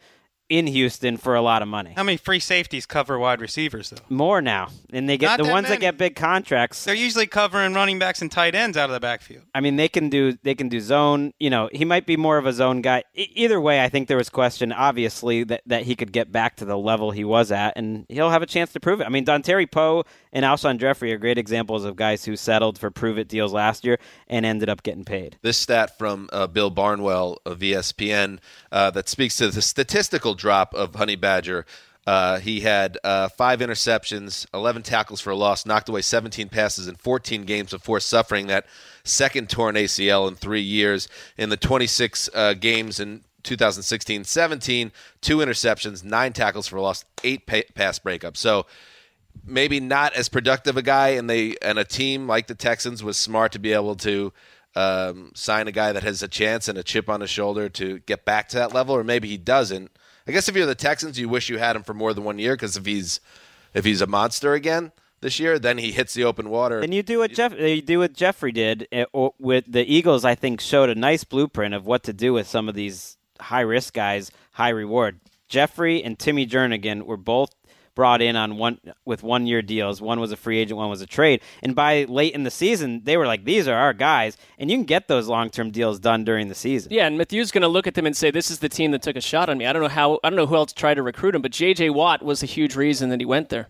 in 0.51 0.67
Houston 0.67 1.15
for 1.15 1.33
a 1.33 1.41
lot 1.41 1.61
of 1.61 1.69
money. 1.69 1.93
How 1.95 2.03
many 2.03 2.17
free 2.17 2.41
safeties 2.41 2.85
cover 2.85 3.17
wide 3.17 3.39
receivers, 3.39 3.89
though? 3.89 4.01
More 4.09 4.41
now, 4.41 4.67
and 4.91 5.07
they 5.07 5.17
get 5.17 5.27
Not 5.27 5.37
the 5.37 5.43
that 5.45 5.51
ones 5.51 5.69
that 5.69 5.79
get 5.79 5.97
big 5.97 6.17
contracts. 6.17 6.83
They're 6.83 6.93
usually 6.93 7.25
covering 7.25 7.73
running 7.73 7.99
backs 7.99 8.21
and 8.21 8.29
tight 8.29 8.53
ends 8.53 8.75
out 8.75 8.89
of 8.89 8.93
the 8.93 8.99
backfield. 8.99 9.43
I 9.55 9.61
mean, 9.61 9.77
they 9.77 9.87
can 9.87 10.09
do 10.09 10.37
they 10.43 10.53
can 10.53 10.67
do 10.67 10.81
zone. 10.81 11.33
You 11.39 11.49
know, 11.49 11.69
he 11.71 11.85
might 11.85 12.05
be 12.05 12.17
more 12.17 12.37
of 12.37 12.45
a 12.45 12.51
zone 12.51 12.81
guy. 12.81 13.05
E- 13.15 13.31
either 13.33 13.61
way, 13.61 13.81
I 13.81 13.87
think 13.87 14.09
there 14.09 14.17
was 14.17 14.29
question, 14.29 14.73
obviously, 14.73 15.45
that, 15.45 15.61
that 15.67 15.83
he 15.83 15.95
could 15.95 16.11
get 16.11 16.33
back 16.33 16.57
to 16.57 16.65
the 16.65 16.77
level 16.77 17.11
he 17.11 17.23
was 17.23 17.49
at, 17.51 17.77
and 17.77 18.05
he'll 18.09 18.29
have 18.29 18.41
a 18.41 18.45
chance 18.45 18.73
to 18.73 18.81
prove 18.81 18.99
it. 18.99 19.05
I 19.05 19.09
mean, 19.09 19.25
Dontari 19.25 19.71
Poe 19.71 20.03
and 20.33 20.45
Alshon 20.45 20.77
Jeffery 20.77 21.11
are 21.13 21.17
great 21.17 21.37
examples 21.37 21.85
of 21.85 21.95
guys 21.95 22.25
who 22.25 22.35
settled 22.35 22.77
for 22.77 22.91
prove 22.91 23.17
it 23.17 23.27
deals 23.27 23.53
last 23.53 23.83
year 23.83 23.99
and 24.27 24.45
ended 24.45 24.69
up 24.69 24.83
getting 24.83 25.03
paid. 25.03 25.37
This 25.41 25.57
stat 25.57 25.97
from 25.97 26.29
uh, 26.31 26.47
Bill 26.47 26.69
Barnwell 26.69 27.39
of 27.45 27.59
ESPN 27.59 28.39
uh, 28.71 28.91
that 28.91 29.09
speaks 29.09 29.37
to 29.37 29.49
the 29.49 29.61
statistical 29.61 30.33
drop 30.33 30.73
of 30.73 30.95
Honey 30.95 31.15
Badger. 31.15 31.65
Uh, 32.07 32.39
he 32.39 32.61
had 32.61 32.97
uh, 33.03 33.29
five 33.29 33.59
interceptions, 33.59 34.47
11 34.53 34.81
tackles 34.81 35.21
for 35.21 35.29
a 35.29 35.35
loss, 35.35 35.65
knocked 35.65 35.87
away 35.87 36.01
17 36.01 36.49
passes 36.49 36.87
in 36.87 36.95
14 36.95 37.43
games 37.43 37.71
before 37.71 37.99
suffering 37.99 38.47
that 38.47 38.65
second 39.03 39.49
torn 39.49 39.75
ACL 39.75 40.27
in 40.27 40.35
three 40.35 40.61
years. 40.61 41.07
In 41.37 41.49
the 41.49 41.57
26 41.57 42.29
uh, 42.33 42.53
games 42.55 42.99
in 42.99 43.23
2016 43.43 44.23
17, 44.23 44.91
two 45.21 45.37
interceptions, 45.37 46.03
nine 46.03 46.33
tackles 46.33 46.67
for 46.67 46.77
a 46.77 46.81
loss, 46.81 47.05
eight 47.23 47.45
pa- 47.45 47.61
pass 47.75 47.99
breakups. 47.99 48.37
So 48.37 48.65
maybe 49.45 49.79
not 49.79 50.13
as 50.13 50.29
productive 50.29 50.77
a 50.77 50.81
guy, 50.81 51.09
and 51.09 51.29
they 51.29 51.55
and 51.61 51.79
a 51.79 51.83
team 51.83 52.27
like 52.27 52.47
the 52.47 52.55
Texans 52.55 53.03
was 53.03 53.17
smart 53.17 53.51
to 53.53 53.59
be 53.59 53.73
able 53.73 53.95
to 53.97 54.33
um, 54.75 55.31
sign 55.35 55.67
a 55.67 55.71
guy 55.71 55.91
that 55.91 56.03
has 56.03 56.23
a 56.23 56.27
chance 56.27 56.67
and 56.67 56.77
a 56.77 56.83
chip 56.83 57.09
on 57.09 57.21
his 57.21 57.29
shoulder 57.29 57.69
to 57.69 57.99
get 57.99 58.25
back 58.25 58.49
to 58.49 58.57
that 58.57 58.73
level, 58.73 58.95
or 58.95 59.03
maybe 59.03 59.27
he 59.27 59.37
doesn't. 59.37 59.91
I 60.27 60.31
guess 60.31 60.47
if 60.47 60.55
you're 60.55 60.65
the 60.65 60.75
Texans, 60.75 61.19
you 61.19 61.27
wish 61.27 61.49
you 61.49 61.57
had 61.57 61.75
him 61.75 61.83
for 61.83 61.93
more 61.93 62.13
than 62.13 62.23
one 62.23 62.39
year 62.39 62.53
because 62.55 62.77
if 62.77 62.85
he's 62.85 63.19
if 63.73 63.85
he's 63.85 64.01
a 64.01 64.07
monster 64.07 64.53
again 64.53 64.91
this 65.21 65.39
year, 65.39 65.59
then 65.59 65.77
he 65.77 65.91
hits 65.91 66.13
the 66.13 66.23
open 66.23 66.49
water. 66.49 66.79
And 66.79 66.93
you 66.93 67.03
do 67.03 67.19
what 67.19 67.31
Jeff 67.31 67.53
you 67.57 67.81
do 67.81 67.99
what 67.99 68.13
Jeffery 68.13 68.51
did 68.51 68.87
eh, 68.91 69.05
or 69.13 69.33
with 69.39 69.65
the 69.67 69.83
Eagles. 69.83 70.23
I 70.25 70.35
think 70.35 70.61
showed 70.61 70.89
a 70.89 70.95
nice 70.95 71.23
blueprint 71.23 71.73
of 71.73 71.85
what 71.85 72.03
to 72.03 72.13
do 72.13 72.33
with 72.33 72.47
some 72.47 72.69
of 72.69 72.75
these 72.75 73.17
high 73.39 73.61
risk 73.61 73.93
guys, 73.93 74.31
high 74.53 74.69
reward. 74.69 75.19
Jeffery 75.47 76.01
and 76.01 76.17
Timmy 76.17 76.47
Jernigan 76.47 77.03
were 77.03 77.17
both 77.17 77.53
brought 77.95 78.21
in 78.21 78.35
on 78.35 78.57
one 78.57 78.79
with 79.05 79.23
one 79.23 79.45
year 79.45 79.61
deals. 79.61 80.01
One 80.01 80.19
was 80.19 80.31
a 80.31 80.37
free 80.37 80.59
agent, 80.59 80.77
one 80.77 80.89
was 80.89 81.01
a 81.01 81.07
trade. 81.07 81.41
And 81.61 81.75
by 81.75 82.05
late 82.05 82.33
in 82.33 82.43
the 82.43 82.51
season, 82.51 83.01
they 83.03 83.17
were 83.17 83.27
like, 83.27 83.45
"These 83.45 83.67
are 83.67 83.75
our 83.75 83.93
guys," 83.93 84.37
and 84.57 84.69
you 84.69 84.77
can 84.77 84.85
get 84.85 85.07
those 85.07 85.27
long 85.27 85.49
term 85.49 85.71
deals 85.71 85.99
done 85.99 86.23
during 86.23 86.47
the 86.47 86.55
season. 86.55 86.91
Yeah, 86.91 87.07
and 87.07 87.17
Mathieu's 87.17 87.51
going 87.51 87.63
to 87.63 87.67
look 87.67 87.87
at 87.87 87.95
them 87.95 88.05
and 88.05 88.15
say, 88.15 88.31
"This 88.31 88.51
is 88.51 88.59
the 88.59 88.69
team 88.69 88.91
that 88.91 89.01
took 89.01 89.15
a 89.15 89.21
shot 89.21 89.49
on 89.49 89.57
me." 89.57 89.65
I 89.65 89.73
don't 89.73 89.81
know 89.81 89.87
how. 89.87 90.19
I 90.23 90.29
don't 90.29 90.37
know 90.37 90.47
who 90.47 90.55
else 90.55 90.73
tried 90.73 90.95
to 90.95 91.03
recruit 91.03 91.35
him, 91.35 91.41
but 91.41 91.51
J.J. 91.51 91.89
Watt 91.91 92.23
was 92.23 92.43
a 92.43 92.47
huge 92.47 92.75
reason 92.75 93.09
that 93.09 93.19
he 93.19 93.25
went 93.25 93.49
there. 93.49 93.69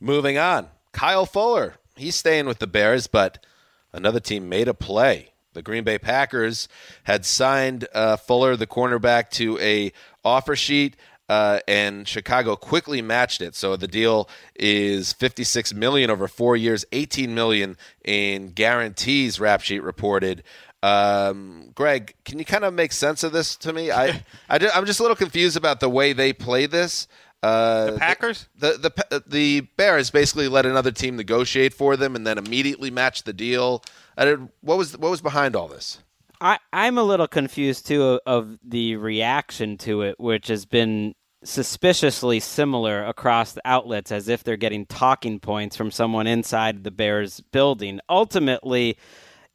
Moving 0.00 0.38
on, 0.38 0.68
Kyle 0.92 1.26
Fuller. 1.26 1.74
He's 1.96 2.16
staying 2.16 2.46
with 2.46 2.58
the 2.58 2.66
Bears, 2.66 3.06
but 3.06 3.44
another 3.92 4.20
team 4.20 4.48
made 4.48 4.68
a 4.68 4.74
play. 4.74 5.30
The 5.52 5.62
Green 5.62 5.82
Bay 5.82 5.98
Packers 5.98 6.68
had 7.04 7.26
signed 7.26 7.88
uh, 7.92 8.16
Fuller, 8.16 8.54
the 8.56 8.68
cornerback, 8.68 9.30
to 9.30 9.58
a 9.58 9.92
offer 10.24 10.54
sheet. 10.54 10.96
Uh, 11.30 11.60
and 11.68 12.08
Chicago 12.08 12.56
quickly 12.56 13.00
matched 13.00 13.40
it. 13.40 13.54
So 13.54 13.76
the 13.76 13.86
deal 13.86 14.28
is 14.56 15.12
56 15.12 15.72
million 15.74 16.10
over 16.10 16.26
four 16.26 16.56
years, 16.56 16.84
18 16.90 17.32
million 17.32 17.76
in 18.04 18.48
guarantees. 18.48 19.38
Rap 19.38 19.60
sheet 19.60 19.84
reported. 19.84 20.42
Um, 20.82 21.70
Greg, 21.76 22.14
can 22.24 22.40
you 22.40 22.44
kind 22.44 22.64
of 22.64 22.74
make 22.74 22.90
sense 22.90 23.22
of 23.22 23.30
this 23.30 23.54
to 23.58 23.72
me? 23.72 23.92
I, 23.92 24.24
I 24.48 24.56
am 24.74 24.86
just 24.86 24.98
a 24.98 25.04
little 25.04 25.14
confused 25.14 25.56
about 25.56 25.78
the 25.78 25.88
way 25.88 26.12
they 26.12 26.32
play 26.32 26.66
this. 26.66 27.06
Uh, 27.44 27.92
The 27.92 27.98
Packers? 27.98 28.48
the, 28.58 28.72
the 28.72 28.90
the 29.10 29.22
the 29.26 29.60
Bears 29.76 30.10
basically 30.10 30.48
let 30.48 30.66
another 30.66 30.90
team 30.90 31.14
negotiate 31.16 31.72
for 31.72 31.96
them 31.96 32.16
and 32.16 32.26
then 32.26 32.38
immediately 32.38 32.90
match 32.90 33.22
the 33.22 33.32
deal. 33.32 33.84
I 34.16 34.24
did, 34.24 34.48
what 34.62 34.76
was 34.78 34.98
what 34.98 35.12
was 35.12 35.20
behind 35.20 35.54
all 35.54 35.68
this? 35.68 36.00
I, 36.42 36.58
I'm 36.72 36.96
a 36.98 37.02
little 37.02 37.28
confused 37.28 37.86
too 37.86 38.02
of, 38.02 38.20
of 38.26 38.58
the 38.66 38.96
reaction 38.96 39.76
to 39.78 40.02
it, 40.02 40.18
which 40.18 40.48
has 40.48 40.64
been 40.64 41.14
suspiciously 41.42 42.40
similar 42.40 43.04
across 43.04 43.52
the 43.52 43.62
outlets 43.64 44.12
as 44.12 44.28
if 44.28 44.44
they're 44.44 44.56
getting 44.56 44.86
talking 44.86 45.40
points 45.40 45.76
from 45.76 45.90
someone 45.90 46.26
inside 46.26 46.84
the 46.84 46.90
Bears 46.90 47.40
building. 47.40 48.00
Ultimately, 48.08 48.98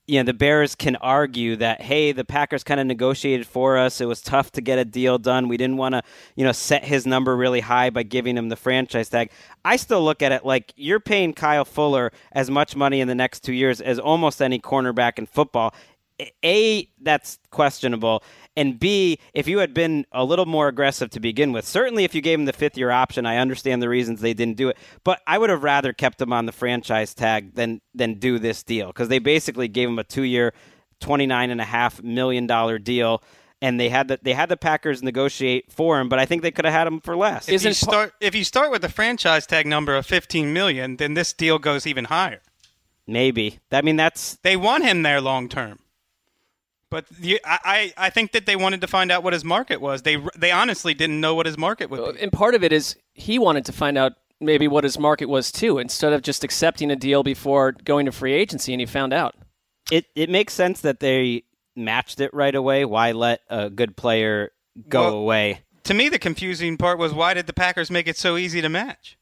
you 0.07 0.19
know, 0.19 0.23
the 0.23 0.33
Bears 0.33 0.75
can 0.75 0.95
argue 0.97 1.55
that, 1.55 1.81
hey, 1.81 2.11
the 2.11 2.23
Packers 2.23 2.63
kind 2.63 2.79
of 2.79 2.85
negotiated 2.85 3.47
for 3.47 3.77
us. 3.77 3.99
It 4.01 4.05
was 4.05 4.21
tough 4.21 4.51
to 4.51 4.61
get 4.61 4.77
a 4.77 4.85
deal 4.85 5.17
done. 5.17 5.47
We 5.47 5.57
didn't 5.57 5.77
want 5.77 5.93
to, 5.93 6.03
you 6.35 6.43
know, 6.43 6.51
set 6.51 6.83
his 6.83 7.07
number 7.07 7.35
really 7.35 7.61
high 7.61 7.89
by 7.89 8.03
giving 8.03 8.37
him 8.37 8.49
the 8.49 8.55
franchise 8.55 9.09
tag. 9.09 9.31
I 9.63 9.77
still 9.77 10.03
look 10.03 10.21
at 10.21 10.31
it 10.31 10.45
like 10.45 10.73
you're 10.75 10.99
paying 10.99 11.33
Kyle 11.33 11.65
Fuller 11.65 12.11
as 12.31 12.51
much 12.51 12.75
money 12.75 13.01
in 13.01 13.07
the 13.07 13.15
next 13.15 13.39
two 13.39 13.53
years 13.53 13.81
as 13.81 13.97
almost 13.97 14.41
any 14.41 14.59
cornerback 14.59 15.17
in 15.17 15.25
football. 15.25 15.73
A, 16.43 16.89
that's 17.01 17.39
questionable. 17.51 18.23
And 18.55 18.79
B, 18.79 19.19
if 19.33 19.47
you 19.47 19.57
had 19.59 19.73
been 19.73 20.05
a 20.11 20.23
little 20.23 20.45
more 20.45 20.67
aggressive 20.69 21.09
to 21.11 21.19
begin 21.19 21.51
with, 21.51 21.65
certainly 21.65 22.05
if 22.05 22.15
you 22.15 22.21
gave 22.21 22.39
him 22.39 22.45
the 22.45 22.53
fifth 22.53 22.77
year 22.77 22.91
option, 22.91 23.25
I 23.25 23.37
understand 23.37 23.81
the 23.81 23.89
reasons 23.89 24.21
they 24.21 24.33
didn't 24.33 24.57
do 24.57 24.69
it. 24.69 24.77
But 25.03 25.21
I 25.27 25.37
would 25.37 25.49
have 25.49 25.63
rather 25.63 25.91
kept 25.91 26.21
him 26.21 26.31
on 26.31 26.45
the 26.45 26.51
franchise 26.51 27.13
tag 27.13 27.55
than 27.55 27.81
than 27.93 28.15
do 28.15 28.39
this 28.39 28.63
deal 28.63 28.87
because 28.87 29.09
they 29.09 29.19
basically 29.19 29.67
gave 29.67 29.89
him 29.89 29.99
a 29.99 30.03
two 30.05 30.23
year, 30.23 30.53
twenty 31.01 31.25
nine 31.25 31.49
and 31.49 31.59
a 31.59 31.65
half 31.65 32.01
million 32.01 32.47
dollar 32.47 32.79
deal. 32.79 33.21
And 33.61 33.79
they 33.79 33.89
had 33.89 34.07
the 34.07 34.19
they 34.21 34.33
had 34.33 34.47
the 34.47 34.57
Packers 34.57 35.03
negotiate 35.03 35.71
for 35.71 35.99
him, 35.99 36.07
but 36.07 36.19
I 36.19 36.25
think 36.25 36.41
they 36.41 36.51
could 36.51 36.65
have 36.65 36.73
had 36.73 36.87
him 36.87 37.01
for 37.01 37.17
less. 37.17 37.49
If 37.49 37.63
you 37.63 37.73
start 37.73 38.13
if 38.21 38.35
you 38.35 38.43
start 38.45 38.71
with 38.71 38.81
the 38.81 38.89
franchise 38.89 39.45
tag 39.45 39.65
number 39.65 39.95
of 39.95 40.05
15 40.05 40.53
million, 40.53 40.95
then 40.95 41.13
this 41.13 41.33
deal 41.33 41.59
goes 41.59 41.85
even 41.85 42.05
higher. 42.05 42.41
Maybe. 43.07 43.59
I 43.71 43.81
mean, 43.81 43.97
that's 43.97 44.35
They 44.43 44.55
want 44.55 44.83
him 44.83 45.03
there 45.03 45.19
long 45.21 45.49
term. 45.49 45.79
But 46.91 47.07
the, 47.09 47.39
I, 47.43 47.59
I 47.97 48.05
I 48.05 48.09
think 48.09 48.31
that 48.33 48.45
they 48.45 48.55
wanted 48.55 48.81
to 48.81 48.87
find 48.87 49.11
out 49.11 49.23
what 49.23 49.33
his 49.33 49.43
market 49.43 49.81
was. 49.81 50.03
They 50.03 50.17
they 50.37 50.51
honestly 50.51 50.93
didn't 50.93 51.19
know 51.19 51.33
what 51.35 51.45
his 51.45 51.57
market 51.57 51.89
would 51.89 52.15
be. 52.15 52.21
And 52.21 52.31
part 52.31 52.55
of 52.55 52.63
it 52.63 52.71
is 52.71 52.95
he 53.13 53.39
wanted 53.39 53.65
to 53.65 53.71
find 53.73 53.97
out 53.97 54.13
maybe 54.39 54.67
what 54.67 54.83
his 54.83 54.99
market 54.99 55.25
was 55.27 55.51
too, 55.51 55.79
instead 55.79 56.13
of 56.13 56.21
just 56.21 56.43
accepting 56.43 56.91
a 56.91 56.95
deal 56.95 57.23
before 57.23 57.71
going 57.71 58.05
to 58.05 58.11
free 58.11 58.33
agency, 58.33 58.73
and 58.73 58.79
he 58.79 58.85
found 58.85 59.13
out. 59.13 59.35
it 59.91 60.05
it 60.15 60.29
makes 60.29 60.53
sense 60.53 60.81
that 60.81 60.99
they 60.99 61.43
matched 61.75 62.19
it 62.21 62.33
right 62.33 62.53
away. 62.55 62.85
Why 62.85 63.11
let 63.13 63.41
a 63.49 63.69
good 63.69 63.97
player 63.97 64.51
go 64.87 65.01
Well- 65.03 65.13
away? 65.15 65.61
To 65.85 65.93
me, 65.93 66.09
the 66.09 66.17
confusing 66.19 66.77
part 66.77 66.97
was 66.97 67.13
why 67.13 67.33
did 67.35 67.45
the 67.45 67.53
Packers 67.53 67.91
make 67.91 68.07
it 68.07 68.17
so 68.17 68.37
easy 68.37 68.59
to 68.61 68.69
match? 68.69 69.17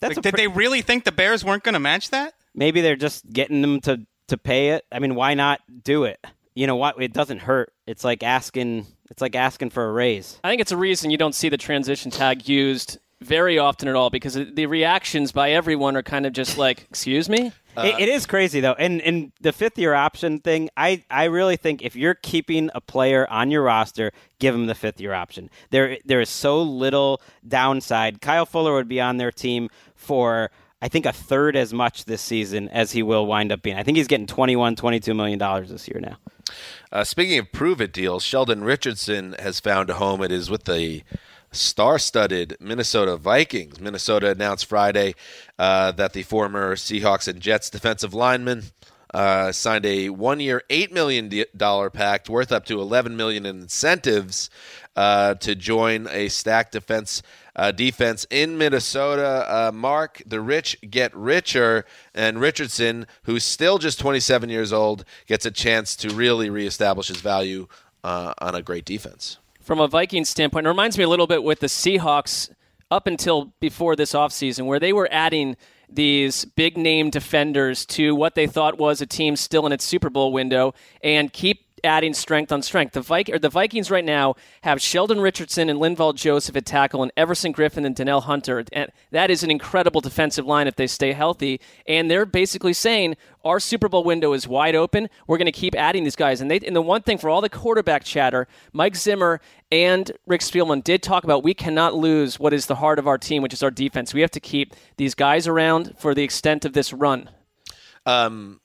That's 0.00 0.16
Like, 0.16 0.22
did 0.22 0.34
pre- 0.34 0.42
they 0.44 0.48
really 0.48 0.80
think 0.80 1.04
the 1.04 1.12
Bears 1.12 1.44
weren't 1.44 1.62
going 1.64 1.74
to 1.74 1.78
match 1.80 2.08
that? 2.10 2.32
Maybe 2.54 2.80
they're 2.80 2.96
just 2.96 3.30
getting 3.30 3.60
them 3.60 3.80
to 3.82 4.06
to 4.28 4.38
pay 4.38 4.70
it. 4.70 4.84
I 4.92 4.98
mean, 4.98 5.14
why 5.14 5.34
not 5.34 5.60
do 5.84 6.04
it? 6.04 6.24
You 6.54 6.66
know 6.66 6.76
what? 6.76 7.00
It 7.00 7.12
doesn't 7.12 7.40
hurt. 7.40 7.72
It's 7.86 8.04
like 8.04 8.22
asking. 8.22 8.86
It's 9.10 9.22
like 9.22 9.34
asking 9.34 9.70
for 9.70 9.88
a 9.88 9.92
raise. 9.92 10.38
I 10.44 10.50
think 10.50 10.60
it's 10.60 10.72
a 10.72 10.76
reason 10.76 11.10
you 11.10 11.16
don't 11.16 11.34
see 11.34 11.48
the 11.48 11.56
transition 11.56 12.10
tag 12.10 12.48
used 12.48 12.98
very 13.20 13.58
often 13.58 13.88
at 13.88 13.94
all 13.96 14.10
because 14.10 14.34
the 14.34 14.66
reactions 14.66 15.32
by 15.32 15.50
everyone 15.50 15.96
are 15.96 16.02
kind 16.02 16.26
of 16.26 16.32
just 16.32 16.58
like, 16.64 16.86
"Excuse 16.90 17.28
me." 17.28 17.52
it, 17.76 18.00
it 18.00 18.08
is 18.08 18.26
crazy 18.26 18.60
though, 18.60 18.74
and 18.74 19.00
and 19.02 19.32
the 19.40 19.52
fifth 19.52 19.78
year 19.78 19.94
option 19.94 20.40
thing. 20.40 20.68
I 20.76 21.04
I 21.10 21.24
really 21.24 21.56
think 21.56 21.82
if 21.82 21.96
you're 21.96 22.14
keeping 22.14 22.70
a 22.74 22.80
player 22.80 23.26
on 23.30 23.50
your 23.50 23.62
roster, 23.62 24.12
give 24.38 24.54
him 24.54 24.66
the 24.66 24.74
fifth 24.74 25.00
year 25.00 25.14
option. 25.14 25.50
There 25.70 25.98
there 26.04 26.20
is 26.20 26.28
so 26.28 26.62
little 26.62 27.20
downside. 27.46 28.20
Kyle 28.20 28.46
Fuller 28.46 28.74
would 28.74 28.88
be 28.88 29.00
on 29.00 29.16
their 29.16 29.32
team 29.32 29.68
for. 29.94 30.50
I 30.80 30.88
think 30.88 31.06
a 31.06 31.12
third 31.12 31.56
as 31.56 31.72
much 31.72 32.04
this 32.04 32.22
season 32.22 32.68
as 32.68 32.92
he 32.92 33.02
will 33.02 33.26
wind 33.26 33.50
up 33.50 33.62
being. 33.62 33.76
I 33.76 33.82
think 33.82 33.96
he's 33.96 34.06
getting 34.06 34.26
21, 34.26 34.76
22 34.76 35.12
million 35.14 35.38
dollars 35.38 35.70
this 35.70 35.88
year 35.88 36.00
now. 36.00 36.18
Uh, 36.92 37.04
speaking 37.04 37.38
of 37.38 37.52
prove 37.52 37.80
it 37.80 37.92
deals, 37.92 38.22
Sheldon 38.22 38.64
Richardson 38.64 39.34
has 39.38 39.60
found 39.60 39.90
a 39.90 39.94
home. 39.94 40.22
It 40.22 40.32
is 40.32 40.48
with 40.48 40.64
the 40.64 41.02
star-studded 41.50 42.56
Minnesota 42.60 43.16
Vikings. 43.16 43.80
Minnesota 43.80 44.30
announced 44.30 44.66
Friday 44.66 45.14
uh, 45.58 45.92
that 45.92 46.12
the 46.12 46.22
former 46.22 46.76
Seahawks 46.76 47.26
and 47.26 47.40
Jets 47.40 47.70
defensive 47.70 48.14
lineman 48.14 48.64
uh, 49.12 49.50
signed 49.52 49.86
a 49.86 50.10
one-year, 50.10 50.62
eight 50.70 50.92
million 50.92 51.30
dollar 51.56 51.90
pact 51.90 52.28
worth 52.28 52.52
up 52.52 52.66
to 52.66 52.80
eleven 52.80 53.16
million 53.16 53.46
in 53.46 53.62
incentives 53.62 54.50
uh, 54.96 55.34
to 55.34 55.54
join 55.54 56.06
a 56.10 56.28
stacked 56.28 56.72
defense 56.72 57.22
uh, 57.58 57.72
defense 57.72 58.24
in 58.30 58.56
Minnesota. 58.56 59.44
Uh, 59.48 59.72
Mark, 59.74 60.22
the 60.24 60.40
rich 60.40 60.78
get 60.88 61.14
richer, 61.14 61.84
and 62.14 62.40
Richardson, 62.40 63.06
who's 63.24 63.44
still 63.44 63.78
just 63.78 63.98
27 63.98 64.48
years 64.48 64.72
old, 64.72 65.04
gets 65.26 65.44
a 65.44 65.50
chance 65.50 65.96
to 65.96 66.10
really 66.10 66.48
reestablish 66.48 67.08
his 67.08 67.20
value 67.20 67.66
uh, 68.04 68.32
on 68.38 68.54
a 68.54 68.62
great 68.62 68.84
defense. 68.84 69.38
From 69.60 69.80
a 69.80 69.88
Vikings 69.88 70.28
standpoint, 70.28 70.66
it 70.66 70.70
reminds 70.70 70.96
me 70.96 71.04
a 71.04 71.08
little 71.08 71.26
bit 71.26 71.42
with 71.42 71.58
the 71.58 71.66
Seahawks 71.66 72.48
up 72.90 73.06
until 73.06 73.52
before 73.60 73.96
this 73.96 74.12
offseason, 74.12 74.64
where 74.64 74.80
they 74.80 74.92
were 74.92 75.08
adding 75.10 75.56
these 75.90 76.44
big 76.44 76.76
name 76.76 77.10
defenders 77.10 77.84
to 77.86 78.14
what 78.14 78.34
they 78.34 78.46
thought 78.46 78.78
was 78.78 79.00
a 79.00 79.06
team 79.06 79.36
still 79.36 79.66
in 79.66 79.72
its 79.72 79.84
Super 79.84 80.10
Bowl 80.10 80.32
window 80.32 80.74
and 81.02 81.32
keep 81.32 81.67
adding 81.84 82.14
strength 82.14 82.52
on 82.52 82.62
strength. 82.62 82.92
The, 82.92 83.00
Vic- 83.00 83.40
the 83.40 83.48
Vikings 83.48 83.90
right 83.90 84.04
now 84.04 84.34
have 84.62 84.80
Sheldon 84.80 85.20
Richardson 85.20 85.68
and 85.68 85.80
Linval 85.80 86.14
Joseph 86.14 86.56
at 86.56 86.66
tackle 86.66 87.02
and 87.02 87.12
Everson 87.16 87.52
Griffen 87.52 87.84
and 87.84 87.94
Danielle 87.94 88.22
Hunter. 88.22 88.64
And 88.72 88.90
that 89.10 89.30
is 89.30 89.42
an 89.42 89.50
incredible 89.50 90.00
defensive 90.00 90.46
line 90.46 90.66
if 90.66 90.76
they 90.76 90.86
stay 90.86 91.12
healthy. 91.12 91.60
And 91.86 92.10
they're 92.10 92.26
basically 92.26 92.72
saying 92.72 93.16
our 93.44 93.60
Super 93.60 93.88
Bowl 93.88 94.04
window 94.04 94.32
is 94.32 94.46
wide 94.48 94.74
open. 94.74 95.08
We're 95.26 95.38
going 95.38 95.46
to 95.46 95.52
keep 95.52 95.74
adding 95.74 96.04
these 96.04 96.16
guys. 96.16 96.40
And, 96.40 96.50
they, 96.50 96.58
and 96.60 96.76
the 96.76 96.82
one 96.82 97.02
thing 97.02 97.18
for 97.18 97.30
all 97.30 97.40
the 97.40 97.48
quarterback 97.48 98.04
chatter, 98.04 98.48
Mike 98.72 98.96
Zimmer 98.96 99.40
and 99.70 100.10
Rick 100.26 100.40
Spielman 100.40 100.82
did 100.82 101.02
talk 101.02 101.24
about 101.24 101.42
we 101.42 101.54
cannot 101.54 101.94
lose 101.94 102.38
what 102.38 102.52
is 102.52 102.66
the 102.66 102.76
heart 102.76 102.98
of 102.98 103.06
our 103.06 103.18
team, 103.18 103.42
which 103.42 103.52
is 103.52 103.62
our 103.62 103.70
defense. 103.70 104.14
We 104.14 104.22
have 104.22 104.30
to 104.32 104.40
keep 104.40 104.74
these 104.96 105.14
guys 105.14 105.46
around 105.46 105.94
for 105.98 106.14
the 106.14 106.22
extent 106.22 106.64
of 106.64 106.72
this 106.72 106.92
run. 106.92 107.30
Um, 108.06 108.60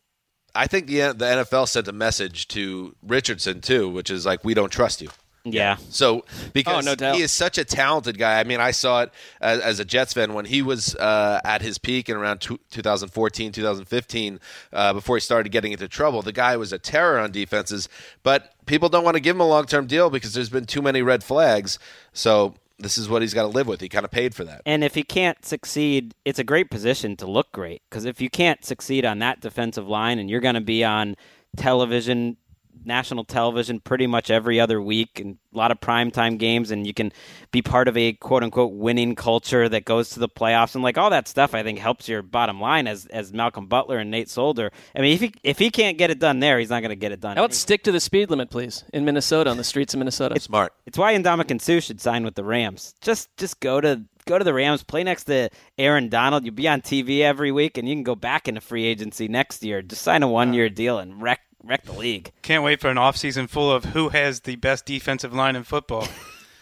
I 0.56 0.68
think 0.68 0.88
the 0.88 1.00
the 1.14 1.26
NFL 1.26 1.68
sent 1.68 1.88
a 1.88 1.94
message 1.94 2.48
to 2.50 2.96
Richardson 3.06 3.62
too, 3.62 3.90
which 3.90 4.10
is 4.10 4.26
like 4.26 4.44
we 4.44 4.54
don't 4.54 4.72
trust 4.72 5.02
you. 5.02 5.10
Yeah. 5.46 5.76
So 5.90 6.24
because 6.54 6.86
Oh, 6.86 6.90
no 6.92 6.96
doubt. 6.96 7.16
he 7.16 7.22
is 7.22 7.32
such 7.34 7.58
a 7.58 7.66
talented 7.66 8.18
guy. 8.18 8.40
I 8.40 8.46
mean, 8.46 8.62
I 8.62 8.72
saw 8.72 9.02
it 9.02 9.12
as, 9.42 9.60
as 9.60 9.80
a 9.82 9.84
Jets 9.86 10.14
fan 10.14 10.34
when 10.34 10.46
he 10.46 10.62
was 10.62 10.96
uh, 10.96 11.42
at 11.44 11.62
his 11.62 11.78
peak 11.78 12.08
in 12.08 12.16
around 12.16 12.40
two, 12.40 12.62
2014, 12.72 13.52
2015, 13.52 14.40
uh, 14.72 14.94
before 14.94 15.18
he 15.18 15.20
started 15.20 15.50
getting 15.52 15.74
into 15.74 15.90
trouble. 15.90 16.22
The 16.22 16.32
guy 16.32 16.56
was 16.56 16.72
a 16.72 16.80
terror 16.80 17.20
on 17.20 17.32
defenses, 17.34 17.90
but 18.24 18.54
people 18.68 18.88
don't 18.88 19.04
want 19.04 19.16
to 19.16 19.20
give 19.22 19.36
him 19.36 19.42
a 19.42 19.48
long 19.48 19.66
term 19.66 19.86
deal 19.86 20.10
because 20.10 20.34
there's 20.34 20.50
been 20.50 20.66
too 20.66 20.82
many 20.82 21.02
red 21.02 21.26
flags. 21.26 21.78
So 22.14 22.56
this 22.80 22.98
is 22.98 23.08
what 23.08 23.22
he's 23.22 23.34
got 23.34 23.44
to 23.44 23.48
live 23.48 23.68
with. 23.68 23.82
He 23.82 23.90
kind 23.90 24.06
of 24.06 24.12
paid 24.12 24.36
for 24.36 24.44
that. 24.44 24.62
And 24.66 24.84
if 24.84 24.96
he 24.96 25.04
can't 25.04 25.44
succeed, 25.46 26.14
it's 26.26 26.40
a 26.40 26.44
great 26.44 26.70
position 26.70 27.16
to 27.18 27.28
look 27.28 27.52
great. 27.52 27.82
Because 27.90 28.06
if 28.06 28.22
you 28.22 28.30
can't 28.30 28.64
succeed 28.66 29.06
on 29.06 29.20
that 29.20 29.42
defensive 29.42 29.88
line 29.88 30.20
and 30.20 30.30
you're 30.30 30.42
going 30.42 30.56
to 30.56 30.62
be 30.62 30.84
on 30.84 31.16
television, 31.56 32.38
national 32.86 33.24
television, 33.24 33.80
pretty 33.80 34.08
much 34.08 34.30
every 34.30 34.60
other 34.60 34.82
week 34.82 35.20
and 35.20 35.38
a 35.54 35.58
lot 35.58 35.72
of 35.72 35.80
primetime 35.80 36.38
games, 36.38 36.72
and 36.72 36.88
you 36.88 36.94
can 36.94 37.12
be 37.52 37.62
part 37.62 37.88
of 37.88 37.96
a 37.96 38.14
quote 38.14 38.44
unquote 38.44 38.74
winning 38.74 39.16
culture 39.16 39.70
that 39.70 39.86
goes 39.86 40.10
to 40.10 40.20
the 40.20 40.30
playoffs 40.30 40.76
and 40.76 40.84
like 40.84 40.98
all 40.98 41.10
that 41.10 41.28
stuff, 41.28 41.54
I 41.54 41.64
think 41.64 41.80
helps 41.80 42.08
your 42.08 42.22
bottom 42.22 42.60
line 42.60 42.88
as, 42.88 43.06
as 43.08 43.34
Malcolm 43.34 43.68
Butler 43.68 44.00
and 44.00 44.12
Nate 44.12 44.30
Solder. 44.30 44.72
I 44.96 45.02
mean, 45.02 45.14
if 45.14 45.22
he, 45.22 45.34
if 45.44 45.60
he 45.60 45.70
can't 45.70 45.98
get 45.98 46.10
it 46.10 46.20
done 46.20 46.40
there, 46.40 46.60
he's 46.60 46.70
not 46.70 46.82
going 46.82 46.90
to 46.90 46.96
get 46.96 47.12
it 47.12 47.20
done. 47.20 47.38
How 47.38 47.44
about 47.44 47.54
stick 47.54 47.84
to 47.84 47.92
the 47.92 48.00
speed 48.00 48.30
limit, 48.30 48.50
please, 48.50 48.84
in 48.94 49.06
Minnesota 49.06 49.50
on 49.50 49.58
the 49.58 49.64
streets 49.64 49.94
of 49.94 50.00
Minnesota? 50.00 50.36
It's 50.36 50.46
Smart. 50.46 50.74
It's 50.86 50.98
why 50.98 51.16
Ndamukong 51.16 51.62
Suh 51.62 51.80
should 51.80 52.02
sign 52.02 52.24
with 52.24 52.36
the 52.36 52.44
Rams. 52.44 52.96
Just 53.02 53.36
just 53.38 53.60
go 53.60 53.80
to 53.80 54.04
go 54.26 54.38
to 54.38 54.44
the 54.44 54.54
Rams, 54.54 54.84
play 54.84 55.04
next 55.04 55.26
to 55.26 55.50
Aaron 55.78 56.10
Donald. 56.10 56.46
You'll 56.46 56.56
be 56.56 56.68
on 56.68 56.82
TV 56.82 57.22
every 57.22 57.52
week, 57.52 57.78
and 57.78 57.88
you 57.88 57.96
can 57.96 58.04
go 58.04 58.16
back 58.16 58.48
into 58.48 58.62
free 58.62 58.86
agency 58.86 59.28
next 59.28 59.64
year. 59.64 59.82
Just 59.82 60.02
sign 60.02 60.24
a 60.24 60.28
one 60.28 60.54
year 60.54 60.70
deal 60.70 61.00
and 61.00 61.22
wreck 61.22 61.42
wreck 61.64 61.84
the 61.84 61.94
league. 61.94 62.32
Can't 62.42 62.64
wait 62.64 62.82
for 62.82 62.90
an 62.90 62.98
offseason 62.98 63.50
full 63.50 63.72
of 63.72 63.86
who 63.86 64.10
has 64.10 64.42
the 64.42 64.56
best 64.58 64.86
defensive 64.86 65.34
line 65.34 65.56
in 65.56 65.64
football. 65.64 66.08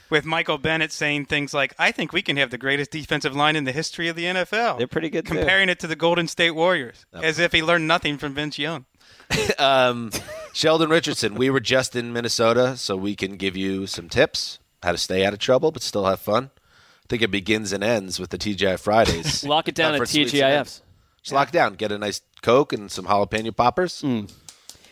With 0.09 0.25
Michael 0.25 0.57
Bennett 0.57 0.91
saying 0.91 1.27
things 1.27 1.53
like, 1.53 1.73
I 1.79 1.91
think 1.91 2.11
we 2.11 2.21
can 2.21 2.35
have 2.35 2.49
the 2.49 2.57
greatest 2.57 2.91
defensive 2.91 3.33
line 3.33 3.55
in 3.55 3.63
the 3.63 3.71
history 3.71 4.09
of 4.09 4.17
the 4.17 4.25
NFL. 4.25 4.77
They're 4.77 4.85
pretty 4.85 5.09
good, 5.09 5.25
too. 5.25 5.35
Comparing 5.35 5.69
it 5.69 5.79
to 5.79 5.87
the 5.87 5.95
Golden 5.95 6.27
State 6.27 6.51
Warriors, 6.51 7.05
as 7.13 7.39
if 7.39 7.53
he 7.53 7.63
learned 7.63 7.87
nothing 7.87 8.17
from 8.17 8.33
Vince 8.33 8.59
Young. 8.59 8.83
um, 9.57 10.11
Sheldon 10.51 10.89
Richardson, 10.89 11.35
we 11.35 11.49
were 11.49 11.61
just 11.61 11.95
in 11.95 12.11
Minnesota, 12.11 12.75
so 12.75 12.97
we 12.97 13.15
can 13.15 13.37
give 13.37 13.55
you 13.55 13.87
some 13.87 14.09
tips 14.09 14.59
how 14.83 14.91
to 14.91 14.97
stay 14.97 15.25
out 15.25 15.33
of 15.33 15.39
trouble 15.39 15.71
but 15.71 15.81
still 15.81 16.05
have 16.05 16.19
fun. 16.19 16.51
I 16.55 17.07
think 17.07 17.21
it 17.21 17.31
begins 17.31 17.71
and 17.71 17.83
ends 17.83 18.19
with 18.19 18.29
the 18.31 18.37
TGI 18.37 18.79
Fridays. 18.79 19.43
Lock 19.45 19.67
it 19.67 19.75
down 19.75 19.93
at 19.93 19.99
for 19.99 20.05
sweets 20.05 20.33
TGIFs. 20.33 20.41
ends. 20.41 20.81
Just 21.21 21.33
lock 21.33 21.49
it 21.49 21.51
down. 21.51 21.75
Get 21.75 21.91
a 21.91 21.99
nice 21.99 22.21
Coke 22.41 22.73
and 22.73 22.89
some 22.89 23.05
jalapeno 23.05 23.55
poppers. 23.55 24.01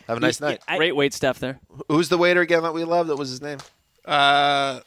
Have 0.09 0.17
a 0.17 0.21
nice 0.21 0.41
night. 0.41 0.61
Great 0.75 0.95
weight 0.95 1.13
stuff 1.13 1.39
there. 1.39 1.59
Who's 1.87 2.09
the 2.09 2.17
waiter 2.17 2.41
again 2.41 2.63
that 2.63 2.73
we 2.73 2.83
love? 2.83 3.07
That 3.07 3.15
was 3.15 3.29
his 3.29 3.41
name. 3.41 3.59
Uh, 4.03 4.79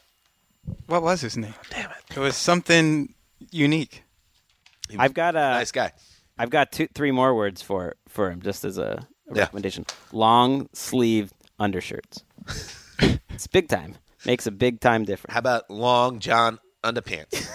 what 0.87 1.01
was 1.01 1.21
his 1.21 1.37
name? 1.37 1.53
Damn 1.69 1.89
it! 1.91 2.17
It 2.17 2.19
was 2.19 2.35
something 2.35 3.13
unique. 3.49 4.03
I've 4.99 5.13
got 5.13 5.35
a 5.35 5.39
Nice 5.39 5.71
guy. 5.71 5.93
I've 6.37 6.49
got 6.49 6.71
two 6.73 6.87
three 6.93 7.11
more 7.11 7.33
words 7.33 7.61
for 7.61 7.95
for 8.09 8.29
him 8.31 8.41
just 8.41 8.65
as 8.65 8.77
a, 8.77 9.07
a 9.29 9.35
Yeah. 9.35 9.41
recommendation. 9.43 9.85
Long 10.11 10.67
sleeve 10.73 11.31
undershirts. 11.57 12.23
it's 13.29 13.47
big 13.47 13.69
time. 13.69 13.95
Makes 14.25 14.45
a 14.45 14.51
big 14.51 14.79
time 14.81 15.05
difference. 15.05 15.33
How 15.33 15.39
about 15.39 15.69
Long 15.69 16.19
John 16.19 16.59
Underpants? 16.83 17.47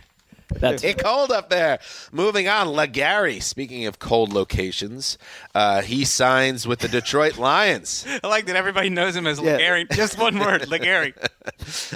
That's 0.60 0.84
It's 0.84 1.02
cold 1.02 1.32
up 1.32 1.50
there. 1.50 1.78
Moving 2.12 2.48
on, 2.48 2.68
LeGary. 2.68 3.42
Speaking 3.42 3.86
of 3.86 3.98
cold 3.98 4.32
locations, 4.32 5.18
uh, 5.54 5.82
he 5.82 6.04
signs 6.04 6.66
with 6.66 6.78
the 6.80 6.88
Detroit 6.88 7.36
Lions. 7.38 8.06
I 8.22 8.26
like 8.28 8.46
that 8.46 8.56
everybody 8.56 8.88
knows 8.90 9.16
him 9.16 9.26
as 9.26 9.40
Yeah. 9.40 9.58
LeGary. 9.58 9.90
Just 9.92 10.18
one 10.18 10.38
word, 10.38 10.62
LeGary. 10.62 11.14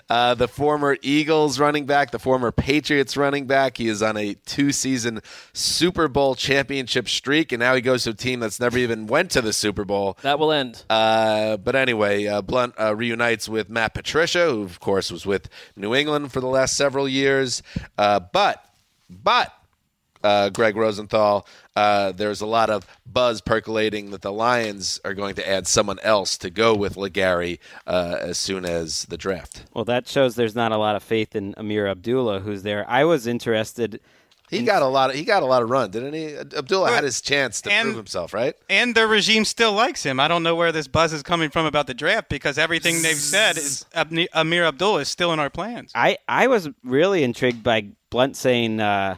Uh, 0.09 0.34
the 0.34 0.48
former 0.48 0.96
Eagles 1.03 1.59
running 1.61 1.86
back, 1.86 2.11
the 2.11 2.18
former 2.18 2.51
Patriots 2.51 3.16
running 3.16 3.46
back. 3.46 3.76
He 3.76 3.88
is 3.88 4.03
on 4.03 4.16
a 4.16 4.34
two-season 4.46 5.20
Super 5.53 6.09
Bowl 6.09 6.34
championship 6.34 7.09
streak, 7.09 7.53
and 7.53 7.61
now 7.61 7.74
he 7.74 7.80
goes 7.80 8.05
to 8.05 8.11
a 8.11 8.14
team 8.14 8.40
that's 8.40 8.59
never 8.61 8.78
even 8.78 9.07
went 9.07 9.30
to 9.32 9.40
the 9.42 9.53
Super 9.53 9.84
Bowl. 9.84 10.18
that 10.22 10.38
will 10.38 10.53
end. 10.53 10.84
Uh, 10.90 11.57
but 11.57 11.76
anyway, 11.76 12.26
uh, 12.26 12.42
Blount 12.42 12.74
uh, 12.80 12.94
reunites 12.96 13.48
with 13.48 13.70
Matt 13.70 13.94
Patricia, 13.94 14.46
who 14.51 14.62
of 14.62 14.80
course 14.80 15.11
was 15.12 15.24
with 15.24 15.48
New 15.76 15.94
England 15.94 16.32
for 16.32 16.40
the 16.40 16.46
last 16.48 16.76
several 16.76 17.09
years. 17.09 17.62
Uh, 17.96 18.18
but, 18.20 18.49
but, 19.11 19.52
uh, 20.22 20.50
Gregg 20.50 20.76
Rosenthal, 20.76 21.46
uh, 21.76 22.12
there's 22.12 22.40
a 22.42 22.46
lot 22.46 22.68
of 22.68 22.86
buzz 23.06 23.40
percolating 23.40 24.11
that 24.11 24.20
the 24.22 24.32
Lions 24.32 25.00
are 25.04 25.14
going 25.14 25.34
to 25.36 25.48
add 25.48 25.66
someone 25.66 25.98
else 26.02 26.36
to 26.38 26.50
go 26.50 26.74
with 26.74 26.96
LeGary 26.96 27.58
uh, 27.86 28.16
as 28.20 28.36
soon 28.36 28.64
as 28.66 29.04
the 29.06 29.16
draft. 29.16 29.64
Well, 29.74 29.86
that 29.86 30.06
shows 30.06 30.34
there's 30.34 30.54
not 30.54 30.72
a 30.72 30.76
lot 30.76 30.94
of 30.94 31.02
faith 31.02 31.34
in 31.34 31.54
Ameer 31.56 31.88
Abdullah, 31.88 32.40
who's 32.40 32.62
there. 32.64 32.84
I 32.88 33.04
was 33.04 33.26
interested. 33.26 33.98
He 34.50 34.62
got 34.64 34.82
a 34.82 34.86
lot. 34.88 35.11
Of, 35.11 35.16
he 35.16 35.24
got 35.24 35.44
a 35.44 35.46
lot 35.46 35.62
of 35.62 35.70
run, 35.70 35.90
didn't 35.92 36.12
he? 36.12 36.34
Abdullah 36.36 36.90
had 36.90 37.04
his 37.04 37.20
chance 37.22 37.61
to 37.62 37.72
And- 37.72 37.86
prove 37.86 37.96
himself, 37.96 38.34
right? 38.34 38.54
And 38.68 38.94
the 38.96 39.06
regime 39.06 39.44
still 39.44 39.72
likes 39.72 40.02
him. 40.02 40.18
I 40.20 40.26
don't 40.28 40.42
know 40.42 40.56
where 40.56 40.72
this 40.72 40.88
buzz 40.88 41.12
is 41.12 41.22
coming 41.22 41.50
from 41.50 41.66
about 41.66 41.86
the 41.86 41.94
draft 41.94 42.28
because 42.28 42.58
everything 42.58 43.00
they've 43.00 43.16
said 43.16 43.56
is 43.56 43.86
Ameer 43.94 44.64
Abdullah 44.66 45.00
is 45.02 45.08
still 45.08 45.32
in 45.32 45.38
our 45.38 45.50
plans. 45.50 45.92
I 45.94 46.18
I 46.28 46.48
was 46.48 46.68
really 46.82 47.22
intrigued 47.22 47.62
by 47.62 47.90
Blount 48.11 48.36
saying 48.36 48.80
uh, 48.80 49.16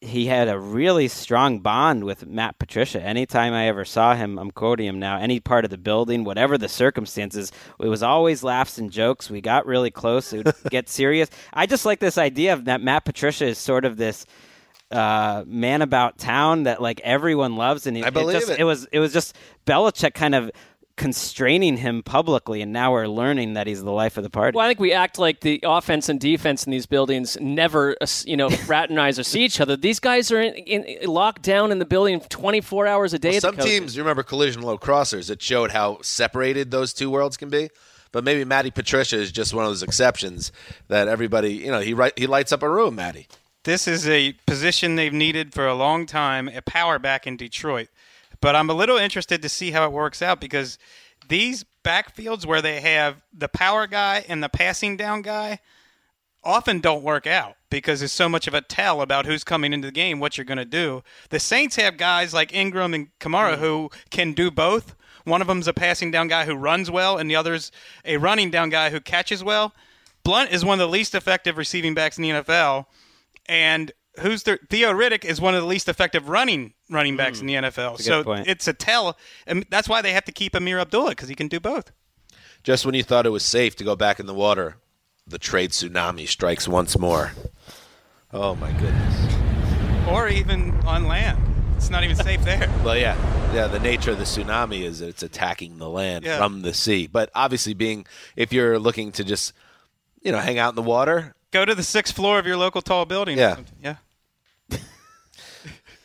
he 0.00 0.26
had 0.26 0.48
a 0.48 0.58
really 0.58 1.08
strong 1.08 1.60
bond 1.60 2.04
with 2.04 2.26
Matt 2.26 2.58
Patricia. 2.58 3.00
Anytime 3.00 3.52
I 3.52 3.68
ever 3.68 3.84
saw 3.84 4.14
him, 4.14 4.38
I'm 4.38 4.50
quoting 4.50 4.86
him 4.86 4.98
now, 4.98 5.18
any 5.18 5.40
part 5.40 5.64
of 5.64 5.70
the 5.70 5.78
building, 5.78 6.24
whatever 6.24 6.58
the 6.58 6.68
circumstances, 6.68 7.52
it 7.80 7.88
was 7.88 8.02
always 8.02 8.42
laughs 8.42 8.78
and 8.78 8.90
jokes. 8.90 9.30
We 9.30 9.40
got 9.40 9.66
really 9.66 9.90
close. 9.90 10.32
It 10.32 10.44
would 10.44 10.54
get 10.70 10.88
serious. 10.90 11.30
I 11.52 11.66
just 11.66 11.84
like 11.84 12.00
this 12.00 12.18
idea 12.18 12.52
of 12.52 12.66
that 12.66 12.80
Matt 12.80 13.04
Patricia 13.04 13.46
is 13.46 13.58
sort 13.58 13.84
of 13.84 13.96
this 13.96 14.26
uh, 14.90 15.44
man 15.46 15.82
about 15.82 16.18
town 16.18 16.64
that 16.64 16.80
like 16.80 17.00
everyone 17.00 17.56
loves, 17.56 17.86
and 17.86 18.04
I 18.04 18.10
believe 18.10 18.40
just, 18.40 18.50
it. 18.50 18.60
It 18.60 18.64
was 18.64 18.86
it 18.92 18.98
was 18.98 19.12
just 19.12 19.34
Belichick 19.66 20.14
kind 20.14 20.34
of 20.34 20.50
constraining 20.96 21.76
him 21.78 22.02
publicly, 22.02 22.62
and 22.62 22.72
now 22.72 22.92
we're 22.92 23.06
learning 23.06 23.54
that 23.54 23.66
he's 23.66 23.82
the 23.82 23.90
life 23.90 24.16
of 24.16 24.22
the 24.22 24.30
party. 24.30 24.54
Well, 24.54 24.64
I 24.64 24.68
think 24.68 24.80
we 24.80 24.92
act 24.92 25.18
like 25.18 25.40
the 25.40 25.60
offense 25.64 26.08
and 26.08 26.20
defense 26.20 26.64
in 26.64 26.70
these 26.70 26.86
buildings 26.86 27.36
never, 27.40 27.96
uh, 28.00 28.06
you 28.24 28.36
know, 28.36 28.48
fraternize 28.68 29.18
or 29.18 29.24
see 29.24 29.44
each 29.44 29.60
other. 29.60 29.76
These 29.76 30.00
guys 30.00 30.30
are 30.30 30.40
in, 30.40 30.54
in, 30.84 31.08
locked 31.08 31.42
down 31.42 31.72
in 31.72 31.78
the 31.78 31.84
building 31.84 32.20
24 32.20 32.86
hours 32.86 33.12
a 33.12 33.18
day. 33.18 33.32
Well, 33.32 33.40
some 33.40 33.56
teams, 33.56 33.96
you 33.96 34.02
remember 34.02 34.22
collision 34.22 34.62
low 34.62 34.78
crossers, 34.78 35.30
it 35.30 35.42
showed 35.42 35.72
how 35.72 35.98
separated 36.02 36.70
those 36.70 36.92
two 36.92 37.10
worlds 37.10 37.36
can 37.36 37.48
be. 37.48 37.70
But 38.12 38.22
maybe 38.22 38.44
Matty 38.44 38.70
Patricia 38.70 39.16
is 39.16 39.32
just 39.32 39.52
one 39.52 39.64
of 39.64 39.70
those 39.70 39.82
exceptions 39.82 40.52
that 40.86 41.08
everybody, 41.08 41.54
you 41.54 41.72
know, 41.72 41.80
he 41.80 41.94
right, 41.94 42.12
he 42.16 42.28
lights 42.28 42.52
up 42.52 42.62
a 42.62 42.70
room, 42.70 42.94
Matty. 42.94 43.26
This 43.64 43.88
is 43.88 44.06
a 44.06 44.34
position 44.46 44.94
they've 44.94 45.12
needed 45.12 45.52
for 45.52 45.66
a 45.66 45.74
long 45.74 46.06
time, 46.06 46.48
a 46.48 46.62
power 46.62 47.00
back 47.00 47.26
in 47.26 47.36
Detroit. 47.36 47.88
But 48.44 48.54
I'm 48.54 48.68
a 48.68 48.74
little 48.74 48.98
interested 48.98 49.40
to 49.40 49.48
see 49.48 49.70
how 49.70 49.86
it 49.86 49.92
works 49.92 50.20
out 50.20 50.38
because 50.38 50.76
these 51.28 51.64
backfields 51.82 52.44
where 52.44 52.60
they 52.60 52.82
have 52.82 53.22
the 53.32 53.48
power 53.48 53.86
guy 53.86 54.22
and 54.28 54.42
the 54.42 54.50
passing 54.50 54.98
down 54.98 55.22
guy 55.22 55.60
often 56.42 56.80
don't 56.80 57.02
work 57.02 57.26
out 57.26 57.54
because 57.70 58.00
there's 58.00 58.12
so 58.12 58.28
much 58.28 58.46
of 58.46 58.52
a 58.52 58.60
tell 58.60 59.00
about 59.00 59.24
who's 59.24 59.44
coming 59.44 59.72
into 59.72 59.88
the 59.88 59.92
game, 59.92 60.20
what 60.20 60.36
you're 60.36 60.44
going 60.44 60.58
to 60.58 60.66
do. 60.66 61.02
The 61.30 61.40
Saints 61.40 61.76
have 61.76 61.96
guys 61.96 62.34
like 62.34 62.54
Ingram 62.54 62.92
and 62.92 63.08
Kamara 63.18 63.52
mm-hmm. 63.54 63.62
who 63.62 63.90
can 64.10 64.34
do 64.34 64.50
both. 64.50 64.94
One 65.24 65.40
of 65.40 65.46
them's 65.46 65.66
a 65.66 65.72
passing 65.72 66.10
down 66.10 66.28
guy 66.28 66.44
who 66.44 66.54
runs 66.54 66.90
well, 66.90 67.16
and 67.16 67.30
the 67.30 67.36
other's 67.36 67.72
a 68.04 68.18
running 68.18 68.50
down 68.50 68.68
guy 68.68 68.90
who 68.90 69.00
catches 69.00 69.42
well. 69.42 69.72
Blount 70.22 70.52
is 70.52 70.66
one 70.66 70.78
of 70.78 70.86
the 70.86 70.92
least 70.92 71.14
effective 71.14 71.56
receiving 71.56 71.94
backs 71.94 72.18
in 72.18 72.22
the 72.24 72.30
NFL, 72.42 72.84
and 73.46 73.90
who's 74.20 74.42
the 74.42 74.58
Theo 74.68 74.92
Riddick 74.92 75.24
is 75.24 75.40
one 75.40 75.54
of 75.54 75.62
the 75.62 75.66
least 75.66 75.88
effective 75.88 76.28
running 76.28 76.73
running 76.90 77.16
backs 77.16 77.40
hmm. 77.40 77.48
in 77.48 77.62
the 77.62 77.68
NFL. 77.68 78.00
So 78.00 78.22
it's 78.46 78.68
a 78.68 78.72
tell, 78.72 79.16
and 79.46 79.64
that's 79.70 79.88
why 79.88 80.02
they 80.02 80.12
have 80.12 80.24
to 80.24 80.32
keep 80.32 80.54
Ameer 80.54 80.80
Abdullah 80.80 81.10
because 81.10 81.28
he 81.28 81.34
can 81.34 81.48
do 81.48 81.60
both. 81.60 81.92
Just 82.62 82.86
when 82.86 82.94
you 82.94 83.02
thought 83.02 83.26
it 83.26 83.30
was 83.30 83.44
safe 83.44 83.76
to 83.76 83.84
go 83.84 83.94
back 83.94 84.18
in 84.18 84.26
the 84.26 84.34
water, 84.34 84.76
the 85.26 85.38
trade 85.38 85.70
tsunami 85.70 86.26
strikes 86.26 86.66
once 86.66 86.98
more. 86.98 87.32
Oh 88.32 88.54
my 88.56 88.72
goodness. 88.72 90.08
Or 90.08 90.28
even 90.28 90.72
on 90.86 91.06
land, 91.06 91.38
it's 91.76 91.90
not 91.90 92.04
even 92.04 92.16
safe 92.16 92.42
there. 92.44 92.70
Well, 92.84 92.96
yeah, 92.96 93.16
yeah. 93.54 93.66
The 93.66 93.78
nature 93.78 94.10
of 94.10 94.18
the 94.18 94.24
tsunami 94.24 94.82
is 94.82 94.98
that 94.98 95.08
it's 95.08 95.22
attacking 95.22 95.78
the 95.78 95.88
land 95.88 96.24
Yeah. 96.24 96.38
from 96.38 96.62
the 96.62 96.74
sea. 96.74 97.06
But 97.06 97.30
obviously, 97.34 97.74
being 97.74 98.06
if 98.36 98.52
you're 98.52 98.78
looking 98.78 99.12
to 99.12 99.24
just, 99.24 99.54
you 100.22 100.32
know, 100.32 100.38
hang 100.38 100.58
out 100.58 100.70
in 100.70 100.76
the 100.76 100.82
water, 100.82 101.34
Go 101.54 101.64
to 101.64 101.74
the 101.76 101.84
sixth 101.84 102.16
floor 102.16 102.40
of 102.40 102.48
your 102.48 102.56
local 102.56 102.82
tall 102.82 103.04
building. 103.04 103.38
Yeah. 103.38 103.58
yeah. 103.80 103.96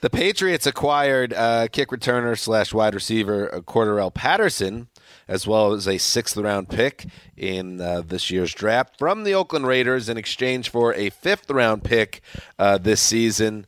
The 0.02 0.10
Patriots 0.10 0.66
acquired 0.66 1.34
uh, 1.34 1.68
kick 1.68 1.89
returner 1.89 2.39
slash 2.39 2.74
wide 2.74 2.95
receiver 2.95 3.54
uh, 3.54 3.60
Cordarrelle 3.60 4.14
Patterson, 4.14 4.88
as 5.28 5.45
well 5.45 5.74
as 5.74 5.89
a 5.89 5.97
sixth 5.97 6.38
round 6.38 6.70
pick 6.70 7.06
in 7.36 7.82
uh, 7.82 8.04
this 8.08 8.32
year's 8.32 8.54
draft 8.54 8.97
from 8.97 9.26
the 9.26 9.34
Oakland 9.34 9.68
Raiders 9.68 10.08
in 10.08 10.16
exchange 10.16 10.70
for 10.70 10.93
a 10.93 11.10
fifth 11.10 11.52
round 11.52 11.84
pick 11.84 12.22
uh, 12.58 12.78
this 12.78 13.02
season. 13.02 13.66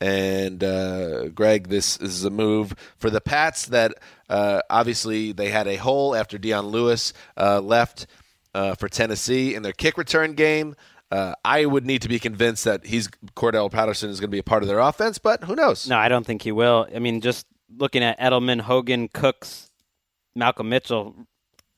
And 0.00 0.64
uh, 0.64 1.28
Greg, 1.28 1.68
this 1.68 1.98
is 1.98 2.24
a 2.24 2.30
move 2.30 2.74
for 2.96 3.10
the 3.10 3.20
Pats 3.20 3.66
that 3.66 3.92
uh, 4.30 4.62
obviously 4.70 5.32
they 5.32 5.50
had 5.50 5.66
a 5.66 5.76
hole 5.76 6.14
after 6.14 6.38
Dion 6.38 6.68
Lewis 6.68 7.12
left. 7.36 8.06
for 8.78 8.88
Tennessee 8.88 9.54
in 9.54 9.62
their 9.62 9.72
kick 9.72 9.98
return 9.98 10.32
game. 10.32 10.76
Uh, 11.10 11.34
I 11.44 11.66
would 11.66 11.86
need 11.86 12.02
to 12.02 12.08
be 12.08 12.18
convinced 12.18 12.64
that 12.64 12.86
he's 12.86 13.08
Cordarrelle 13.36 13.70
Patterson 13.70 14.10
is 14.10 14.20
going 14.20 14.30
to 14.30 14.34
be 14.34 14.38
a 14.38 14.44
part 14.44 14.62
of 14.62 14.68
their 14.68 14.80
offense, 14.80 15.18
but 15.18 15.44
who 15.44 15.54
knows? 15.54 15.88
No, 15.88 15.96
I 15.96 16.08
don't 16.08 16.26
think 16.26 16.42
he 16.42 16.52
will. 16.52 16.88
I 16.94 16.98
mean, 16.98 17.20
just 17.20 17.46
looking 17.76 18.02
at 18.02 18.18
Edelman, 18.18 18.62
Hogan, 18.62 19.08
Cooks, 19.08 19.70
Malcolm 20.34 20.68
Mitchell, 20.68 21.14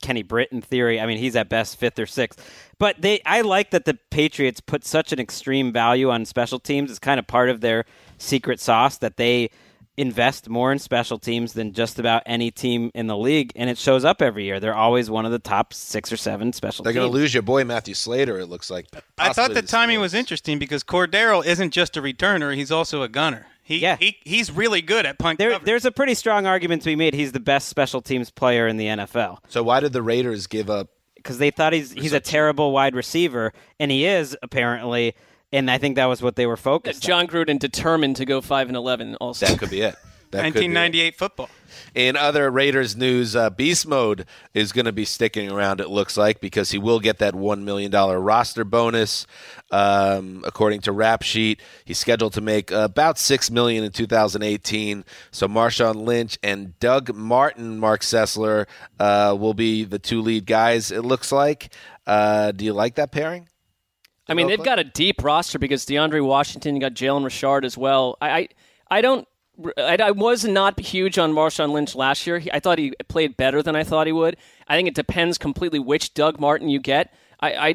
Kenny 0.02 0.22
Britt 0.22 0.52
in 0.52 0.60
theory. 0.62 1.00
I 1.00 1.06
mean, 1.06 1.18
he's 1.18 1.36
at 1.36 1.48
best 1.48 1.76
fifth 1.76 1.98
or 1.98 2.06
sixth. 2.06 2.40
But 2.78 3.00
they, 3.00 3.20
I 3.24 3.40
like 3.40 3.70
that 3.70 3.84
the 3.84 3.98
Patriots 4.10 4.60
put 4.60 4.84
such 4.84 5.12
an 5.12 5.18
extreme 5.18 5.72
value 5.72 6.10
on 6.10 6.24
special 6.24 6.58
teams. 6.58 6.90
It's 6.90 6.98
kind 6.98 7.18
of 7.18 7.26
part 7.26 7.48
of 7.50 7.60
their 7.60 7.84
secret 8.18 8.60
sauce 8.60 8.98
that 8.98 9.16
they 9.16 9.50
invest 9.96 10.48
more 10.48 10.72
in 10.72 10.78
special 10.78 11.18
teams 11.18 11.54
than 11.54 11.72
just 11.72 11.98
about 11.98 12.22
any 12.26 12.50
team 12.50 12.90
in 12.94 13.06
the 13.06 13.16
league, 13.16 13.52
and 13.56 13.70
it 13.70 13.78
shows 13.78 14.04
up 14.04 14.20
every 14.20 14.44
year. 14.44 14.60
They're 14.60 14.74
always 14.74 15.08
one 15.10 15.24
of 15.26 15.32
the 15.32 15.38
top 15.38 15.72
six 15.72 16.12
or 16.12 16.16
seven 16.16 16.52
special 16.52 16.82
They're 16.82 16.92
teams. 16.92 17.00
going 17.02 17.12
to 17.12 17.18
lose 17.18 17.32
your 17.34 17.42
boy 17.42 17.64
Matthew 17.64 17.94
Slater. 17.94 18.38
It 18.38 18.46
looks 18.46 18.70
like. 18.70 18.86
I 19.18 19.32
thought 19.32 19.48
the 19.50 19.54
Possibly 19.54 19.62
timing 19.62 19.98
Steelers. 19.98 20.00
was 20.02 20.14
interesting 20.14 20.58
because 20.58 20.84
Cordarrelle 20.84 21.44
isn't 21.44 21.70
just 21.70 21.96
a 21.96 22.02
returner; 22.02 22.54
he's 22.54 22.70
also 22.70 23.02
a 23.02 23.08
gunner. 23.08 23.46
He, 23.62 23.78
Yeah. 23.78 23.96
he 23.98 24.16
he's 24.24 24.52
really 24.52 24.80
good 24.80 25.06
at 25.06 25.18
punt 25.18 25.38
There, 25.40 25.58
there's 25.58 25.84
a 25.84 25.90
pretty 25.90 26.14
strong 26.14 26.46
argument 26.46 26.82
to 26.82 26.86
be 26.86 26.94
made. 26.94 27.14
He's 27.14 27.32
the 27.32 27.40
best 27.40 27.68
special 27.68 28.00
teams 28.00 28.30
player 28.30 28.68
in 28.68 28.76
the 28.76 28.86
NFL. 28.86 29.38
So 29.48 29.62
why 29.64 29.80
did 29.80 29.92
the 29.92 30.02
Raiders 30.02 30.46
give 30.46 30.70
up? 30.70 30.88
because 31.16 31.38
they 31.38 31.50
thought 31.50 31.72
he's 31.72 31.90
he's 31.90 32.12
a 32.12 32.20
terrible 32.20 32.70
wide 32.70 32.94
receiver, 32.94 33.52
and 33.80 33.90
he 33.90 34.06
is 34.06 34.36
apparently. 34.42 35.14
And 35.56 35.70
I 35.70 35.78
think 35.78 35.96
that 35.96 36.04
was 36.04 36.20
what 36.20 36.36
they 36.36 36.46
were 36.46 36.58
focused. 36.58 37.02
on. 37.04 37.08
Jon 37.08 37.26
Gruden 37.26 37.58
determined 37.58 38.16
to 38.16 38.26
go 38.26 38.40
five 38.42 38.68
and 38.68 38.76
eleven. 38.76 39.14
Also, 39.16 39.46
That 39.46 39.58
could 39.58 39.70
be 39.70 39.80
it. 39.80 39.96
That 40.32 40.52
could 40.52 40.54
be 40.54 40.66
it. 40.66 40.74
1998 40.74 41.16
football. 41.16 41.48
In 41.94 42.14
other 42.16 42.50
Raiders 42.50 42.94
news, 42.94 43.34
uh, 43.34 43.48
Beast 43.48 43.86
Mode 43.86 44.26
is 44.52 44.72
going 44.72 44.84
to 44.84 44.92
be 44.92 45.06
sticking 45.06 45.50
around. 45.50 45.80
It 45.80 45.88
looks 45.88 46.16
like 46.16 46.40
because 46.40 46.70
he 46.72 46.78
will 46.78 47.00
get 47.00 47.18
that 47.18 47.34
one 47.34 47.64
million 47.64 47.90
dollar 47.90 48.20
roster 48.20 48.64
bonus. 48.64 49.26
Um, 49.70 50.42
according 50.46 50.82
to 50.82 50.92
Rap 50.92 51.22
Sheet, 51.22 51.62
he's 51.86 51.98
scheduled 51.98 52.34
to 52.34 52.40
make 52.42 52.70
about 52.70 53.18
six 53.18 53.50
million 53.50 53.82
in 53.82 53.92
2018. 53.92 55.04
So 55.30 55.48
Marshawn 55.48 56.04
Lynch 56.04 56.38
and 56.42 56.78
Doug 56.80 57.14
Martin, 57.14 57.78
Marc 57.78 58.02
Sessler, 58.02 58.66
uh, 59.00 59.34
will 59.38 59.54
be 59.54 59.84
the 59.84 59.98
two 59.98 60.20
lead 60.20 60.44
guys. 60.44 60.90
It 60.90 61.02
looks 61.02 61.32
like. 61.32 61.72
Uh, 62.06 62.52
do 62.52 62.64
you 62.64 62.72
like 62.74 62.96
that 62.96 63.10
pairing? 63.10 63.48
I 64.28 64.34
mean, 64.34 64.48
they've 64.48 64.62
got 64.62 64.78
a 64.78 64.84
deep 64.84 65.22
roster 65.22 65.58
because 65.58 65.84
DeAndre 65.86 66.24
Washington, 66.24 66.74
you 66.74 66.80
got 66.80 66.94
Jalen 66.94 67.24
Richard 67.24 67.64
as 67.64 67.78
well. 67.78 68.16
I, 68.20 68.30
I, 68.30 68.48
I 68.90 69.00
don't. 69.00 69.26
I, 69.78 69.96
I 70.02 70.10
was 70.10 70.44
not 70.44 70.78
huge 70.78 71.18
on 71.18 71.32
Marshawn 71.32 71.72
Lynch 71.72 71.94
last 71.94 72.26
year. 72.26 72.38
He- 72.38 72.52
I 72.52 72.60
thought 72.60 72.78
he 72.78 72.92
played 73.08 73.36
better 73.38 73.62
than 73.62 73.74
I 73.74 73.84
thought 73.84 74.06
he 74.06 74.12
would. 74.12 74.36
I 74.68 74.76
think 74.76 74.86
it 74.88 74.94
depends 74.94 75.38
completely 75.38 75.78
which 75.78 76.12
Doug 76.12 76.38
Martin 76.38 76.68
you 76.68 76.78
get. 76.78 77.14
I, 77.40 77.52
I 77.54 77.74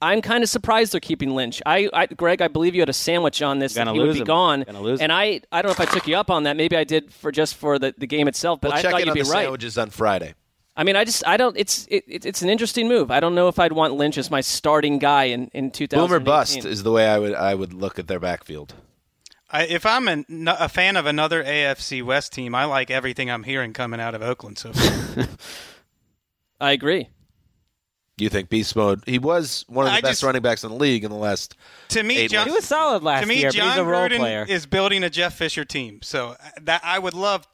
I'm 0.00 0.20
kind 0.20 0.42
of 0.42 0.50
surprised 0.50 0.92
they're 0.92 1.00
keeping 1.00 1.30
Lynch. 1.36 1.62
I, 1.64 1.88
I, 1.92 2.06
Greg, 2.06 2.42
I 2.42 2.48
believe 2.48 2.74
you 2.74 2.80
had 2.80 2.88
a 2.88 2.92
sandwich 2.92 3.40
on 3.40 3.60
this. 3.60 3.74
Gonna 3.76 3.92
that 3.92 3.94
he 3.94 4.00
would 4.00 4.14
be 4.14 4.18
him. 4.20 4.24
gone. 4.24 4.62
Gonna 4.64 4.80
lose 4.80 5.00
and 5.00 5.12
him. 5.12 5.16
I, 5.16 5.42
I 5.52 5.62
don't 5.62 5.68
know 5.68 5.80
if 5.84 5.88
I 5.88 5.92
took 5.92 6.08
you 6.08 6.16
up 6.16 6.28
on 6.28 6.42
that. 6.42 6.56
Maybe 6.56 6.76
I 6.76 6.82
did 6.82 7.12
for 7.12 7.30
just 7.30 7.54
for 7.54 7.78
the, 7.78 7.94
the 7.96 8.08
game 8.08 8.26
itself. 8.26 8.60
But 8.60 8.70
We'll 8.72 8.78
I 8.78 8.82
check 8.82 8.90
thought 8.90 9.00
in 9.02 9.06
you'd 9.06 9.10
on 9.10 9.14
be 9.14 9.22
the 9.22 9.30
right. 9.30 9.42
sandwiches 9.44 9.78
on 9.78 9.90
Friday. 9.90 10.34
I 10.76 10.84
mean, 10.84 10.96
I 10.96 11.04
just 11.04 11.26
I 11.26 11.36
don't. 11.36 11.56
It's 11.56 11.86
it, 11.90 12.04
it- 12.08 12.24
it's 12.26 12.40
an 12.42 12.48
interesting 12.48 12.88
move. 12.88 13.10
I 13.10 13.20
don't 13.20 13.34
know 13.34 13.48
if 13.48 13.58
I'd 13.58 13.72
want 13.72 13.94
Lynch 13.94 14.16
as 14.16 14.30
my 14.30 14.40
starting 14.40 14.98
guy 14.98 15.24
in 15.24 15.48
in 15.52 15.70
2018. 15.70 15.98
Boomer 16.08 16.18
bust 16.24 16.64
is 16.64 16.82
the 16.82 16.92
way 16.92 17.06
I 17.08 17.18
would 17.18 17.34
I 17.34 17.54
would 17.54 17.74
look 17.74 17.98
at 17.98 18.06
their 18.08 18.20
backfield. 18.20 18.74
I, 19.54 19.64
if 19.66 19.84
I'm 19.84 20.08
an, 20.08 20.24
a 20.48 20.66
fan 20.66 20.96
of 20.96 21.04
another 21.04 21.44
AFC 21.44 22.02
West 22.02 22.32
team, 22.32 22.54
I 22.54 22.64
like 22.64 22.90
everything 22.90 23.30
I'm 23.30 23.42
hearing 23.42 23.74
coming 23.74 24.00
out 24.00 24.14
of 24.14 24.22
Oakland 24.22 24.56
so 24.58 24.72
far. 24.72 25.26
I 26.60 26.72
agree. 26.72 27.10
You 28.16 28.30
think 28.30 28.48
Beast 28.48 28.74
Mode? 28.76 29.02
He 29.04 29.18
was 29.18 29.64
one 29.68 29.86
of 29.86 29.92
the 29.92 29.96
I 29.96 30.00
best 30.00 30.12
just- 30.12 30.22
running 30.22 30.40
backs 30.42 30.64
in 30.64 30.70
the 30.70 30.76
league 30.76 31.04
in 31.04 31.10
the 31.10 31.16
last. 31.18 31.54
to 31.88 32.02
me, 32.02 32.16
Eight 32.18 32.30
John, 32.30 32.46
he 32.46 32.52
was 32.52 32.64
solid 32.64 33.02
last 33.02 33.22
to 33.22 33.26
me, 33.26 33.40
year, 33.40 33.50
John 33.50 33.66
but 33.66 33.70
he's 33.72 33.78
a 33.78 33.84
role 33.84 34.08
Gruden 34.08 34.18
player. 34.18 34.46
is 34.48 34.64
building 34.64 35.02
a 35.04 35.10
Jeff 35.10 35.34
Fisher 35.34 35.64
team. 35.66 36.00
So 36.02 36.36
that 36.62 36.80
I 36.84 36.98
would 36.98 37.14
love 37.14 37.46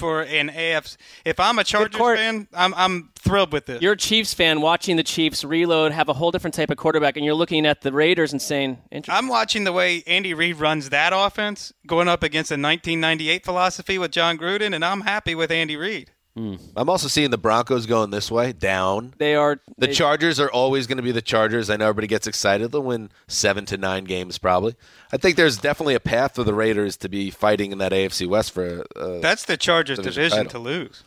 for 0.00 0.22
an 0.22 0.48
AFC. 0.48 0.96
If 1.24 1.38
I'm 1.38 1.58
a 1.58 1.64
Chargers 1.64 2.00
fan, 2.00 2.48
I'm 2.54 2.74
I'm 2.74 3.10
thrilled 3.18 3.52
with 3.52 3.66
this. 3.66 3.82
You're 3.82 3.92
a 3.92 3.96
Chiefs 3.96 4.34
fan 4.34 4.60
watching 4.60 4.96
the 4.96 5.02
Chiefs 5.02 5.44
reload, 5.44 5.92
have 5.92 6.08
a 6.08 6.14
whole 6.14 6.30
different 6.30 6.54
type 6.54 6.70
of 6.70 6.76
quarterback, 6.76 7.16
and 7.16 7.24
you're 7.24 7.34
looking 7.34 7.66
at 7.66 7.82
the 7.82 7.92
Raiders 7.92 8.32
and 8.32 8.40
saying, 8.40 8.78
"Interesting." 8.90 9.14
I'm 9.16 9.28
watching 9.28 9.64
the 9.64 9.72
way 9.72 10.02
Andy 10.06 10.34
Reid 10.34 10.56
runs 10.56 10.90
that 10.90 11.12
offense, 11.14 11.72
going 11.86 12.08
up 12.08 12.22
against 12.22 12.50
a 12.50 12.56
1998 12.56 13.44
philosophy 13.44 13.98
with 13.98 14.10
Jon 14.10 14.38
Gruden, 14.38 14.74
and 14.74 14.84
I'm 14.84 15.02
happy 15.02 15.34
with 15.34 15.50
Andy 15.52 15.76
Reid. 15.76 16.10
I'm 16.36 16.88
also 16.88 17.08
seeing 17.08 17.30
the 17.30 17.36
Broncos 17.38 17.84
going 17.86 18.10
this 18.10 18.30
way, 18.30 18.52
down. 18.52 19.12
They 19.18 19.34
are 19.34 19.60
The 19.76 19.88
they- 19.88 19.92
Chargers 19.92 20.40
are 20.40 20.50
always 20.50 20.86
going 20.86 20.96
to 20.96 21.02
be 21.02 21.12
the 21.12 21.20
Chargers. 21.20 21.68
I 21.68 21.76
know 21.76 21.86
everybody 21.86 22.06
gets 22.06 22.26
excited. 22.26 22.72
They'll 22.72 22.82
win 22.82 23.10
seven 23.28 23.66
to 23.66 23.76
nine 23.76 24.04
games, 24.04 24.38
probably. 24.38 24.74
I 25.12 25.16
think 25.18 25.36
there's 25.36 25.58
definitely 25.58 25.96
a 25.96 26.00
path 26.00 26.34
for 26.36 26.44
the 26.44 26.54
Raiders 26.54 26.96
to 26.98 27.08
be 27.08 27.30
fighting 27.30 27.72
in 27.72 27.78
that 27.78 27.92
AFC 27.92 28.26
West 28.26 28.52
for. 28.52 28.84
Uh, 28.96 29.18
That's 29.18 29.44
the 29.44 29.56
Chargers 29.56 29.98
Division 29.98 30.22
division, 30.22 30.48
to 30.48 30.58
lose. 30.58 31.02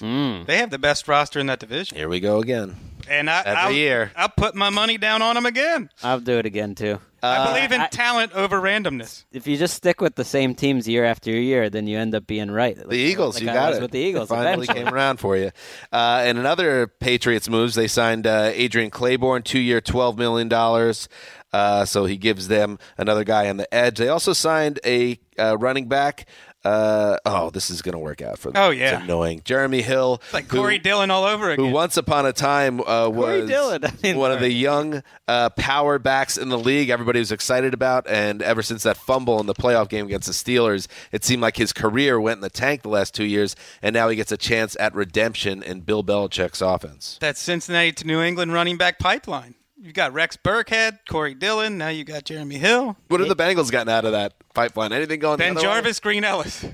They 0.00 0.56
have 0.58 0.70
the 0.70 0.78
best 0.78 1.08
roster 1.08 1.40
in 1.40 1.46
that 1.46 1.58
division, 1.60 1.96
here 1.98 2.08
we 2.08 2.20
go 2.20 2.38
again. 2.38 2.76
And 3.08 3.28
I, 3.30 3.40
Every 3.42 3.56
I'll, 3.60 3.72
year. 3.72 4.12
I'll 4.16 4.28
put 4.28 4.54
my 4.54 4.70
money 4.70 4.98
down 4.98 5.22
on 5.22 5.34
them 5.34 5.46
again. 5.46 5.90
I'll 6.02 6.20
do 6.20 6.38
it 6.38 6.46
again 6.46 6.74
too. 6.74 6.98
I 7.22 7.52
believe 7.52 7.70
in 7.72 7.80
I- 7.82 7.88
talent 7.88 8.32
over 8.32 8.58
randomness. 8.60 9.24
If 9.30 9.46
you 9.46 9.58
just 9.58 9.74
stick 9.74 10.00
with 10.00 10.14
the 10.14 10.24
same 10.24 10.54
teams 10.54 10.88
year 10.88 11.04
after 11.04 11.30
year, 11.30 11.68
then 11.68 11.86
you 11.86 11.98
end 11.98 12.14
up 12.14 12.26
being 12.26 12.50
right. 12.50 12.76
Like- 12.78 12.88
The 12.88 12.96
Eagles, 12.96 13.34
like 13.34 13.42
you 13.44 13.50
I 13.50 13.54
got 13.54 13.68
was 13.70 13.78
it. 13.78 13.82
with 13.82 13.90
the 13.90 13.98
Eagles. 13.98 14.28
finally 14.30 14.64
eventually. 14.64 14.84
came 14.84 14.94
around 14.94 15.18
for 15.18 15.36
you. 15.36 15.50
Uh, 15.92 16.22
and 16.24 16.38
another 16.38 16.86
Patriots 16.86 17.48
moves, 17.48 17.74
they 17.74 17.88
signed 17.88 18.26
uh, 18.26 18.50
Adrian 18.54 18.90
Clayborn, 18.90 19.44
two-year, 19.44 19.80
twelve 19.82 20.16
million 20.18 20.48
dollars. 20.48 21.08
Uh, 21.52 21.84
so 21.84 22.04
he 22.04 22.16
gives 22.16 22.46
them 22.48 22.78
another 22.96 23.24
guy 23.24 23.50
on 23.50 23.56
the 23.56 23.72
edge. 23.74 23.98
They 23.98 24.08
also 24.08 24.32
signed 24.32 24.78
a 24.86 25.18
uh, 25.38 25.56
running 25.58 25.88
back. 25.88 26.26
Uh, 26.64 27.16
oh, 27.24 27.48
this 27.50 27.70
is 27.70 27.80
going 27.80 27.94
to 27.94 27.98
work 27.98 28.20
out 28.20 28.38
for 28.38 28.50
them. 28.50 28.62
Oh, 28.62 28.70
It's 28.70 28.80
yeah. 28.80 29.02
annoying. 29.02 29.40
Jeremy 29.44 29.80
Hill, 29.80 30.20
It's 30.24 30.34
like 30.34 30.46
who- 30.50 30.58
Corey 30.58 30.78
Dillon 30.78 31.10
all 31.10 31.24
over 31.24 31.46
who 31.56 31.62
again. 31.64 31.72
once 31.72 31.96
upon 31.96 32.26
a 32.26 32.32
time 32.34 32.80
uh, 32.80 33.10
Corey 33.10 33.40
was 33.42 33.48
Dillon, 33.50 33.84
I 33.86 33.92
mean, 34.02 34.18
one 34.18 34.30
of 34.30 34.40
the 34.40 34.52
young 34.52 35.02
uh, 35.26 35.48
power 35.50 35.98
backs 35.98 36.36
in 36.36 36.50
the 36.50 36.58
league. 36.58 36.90
Everybody 36.90 37.18
was 37.18 37.32
excited 37.32 37.72
about, 37.72 38.06
and 38.08 38.42
ever 38.42 38.62
since 38.62 38.82
that 38.82 38.96
fumble 38.98 39.40
in 39.40 39.46
the 39.46 39.54
playoff 39.54 39.88
game 39.88 40.04
against 40.06 40.26
the 40.26 40.34
Steelers, 40.34 40.86
it 41.12 41.24
seemed 41.24 41.40
like 41.40 41.56
his 41.56 41.72
career 41.72 42.20
went 42.20 42.36
in 42.38 42.42
the 42.42 42.50
tank 42.50 42.82
the 42.82 42.88
last 42.90 43.14
two 43.14 43.24
years, 43.24 43.56
and 43.80 43.94
now 43.94 44.08
he 44.10 44.16
gets 44.16 44.30
a 44.32 44.36
chance 44.36 44.76
at 44.78 44.94
redemption 44.94 45.62
in 45.62 45.80
Bill 45.80 46.04
Belichick's 46.04 46.60
offense. 46.60 47.16
That 47.22 47.38
Cincinnati 47.38 47.92
to 47.92 48.06
New 48.06 48.20
England 48.20 48.52
running 48.52 48.76
back 48.76 48.98
pipeline. 48.98 49.54
You 49.82 49.92
got 49.92 50.12
Rex 50.12 50.36
Burkhead, 50.36 50.98
Corey 51.08 51.32
Dillon. 51.34 51.78
Now 51.78 51.88
you 51.88 52.04
got 52.04 52.24
Jeremy 52.24 52.58
Hill, 52.58 52.98
What 53.08 53.20
have 53.20 53.30
the 53.30 53.36
Bengals 53.36 53.70
gotten 53.70 53.88
out 53.88 54.04
of 54.04 54.12
that 54.12 54.34
pipeline? 54.52 54.92
Anything 54.92 55.20
going? 55.20 55.38
the 55.38 55.44
Ben 55.44 55.56
other 55.56 55.66
way? 55.66 55.74
Jarvis, 55.74 56.00
Green 56.00 56.22
Ellis. 56.22 56.66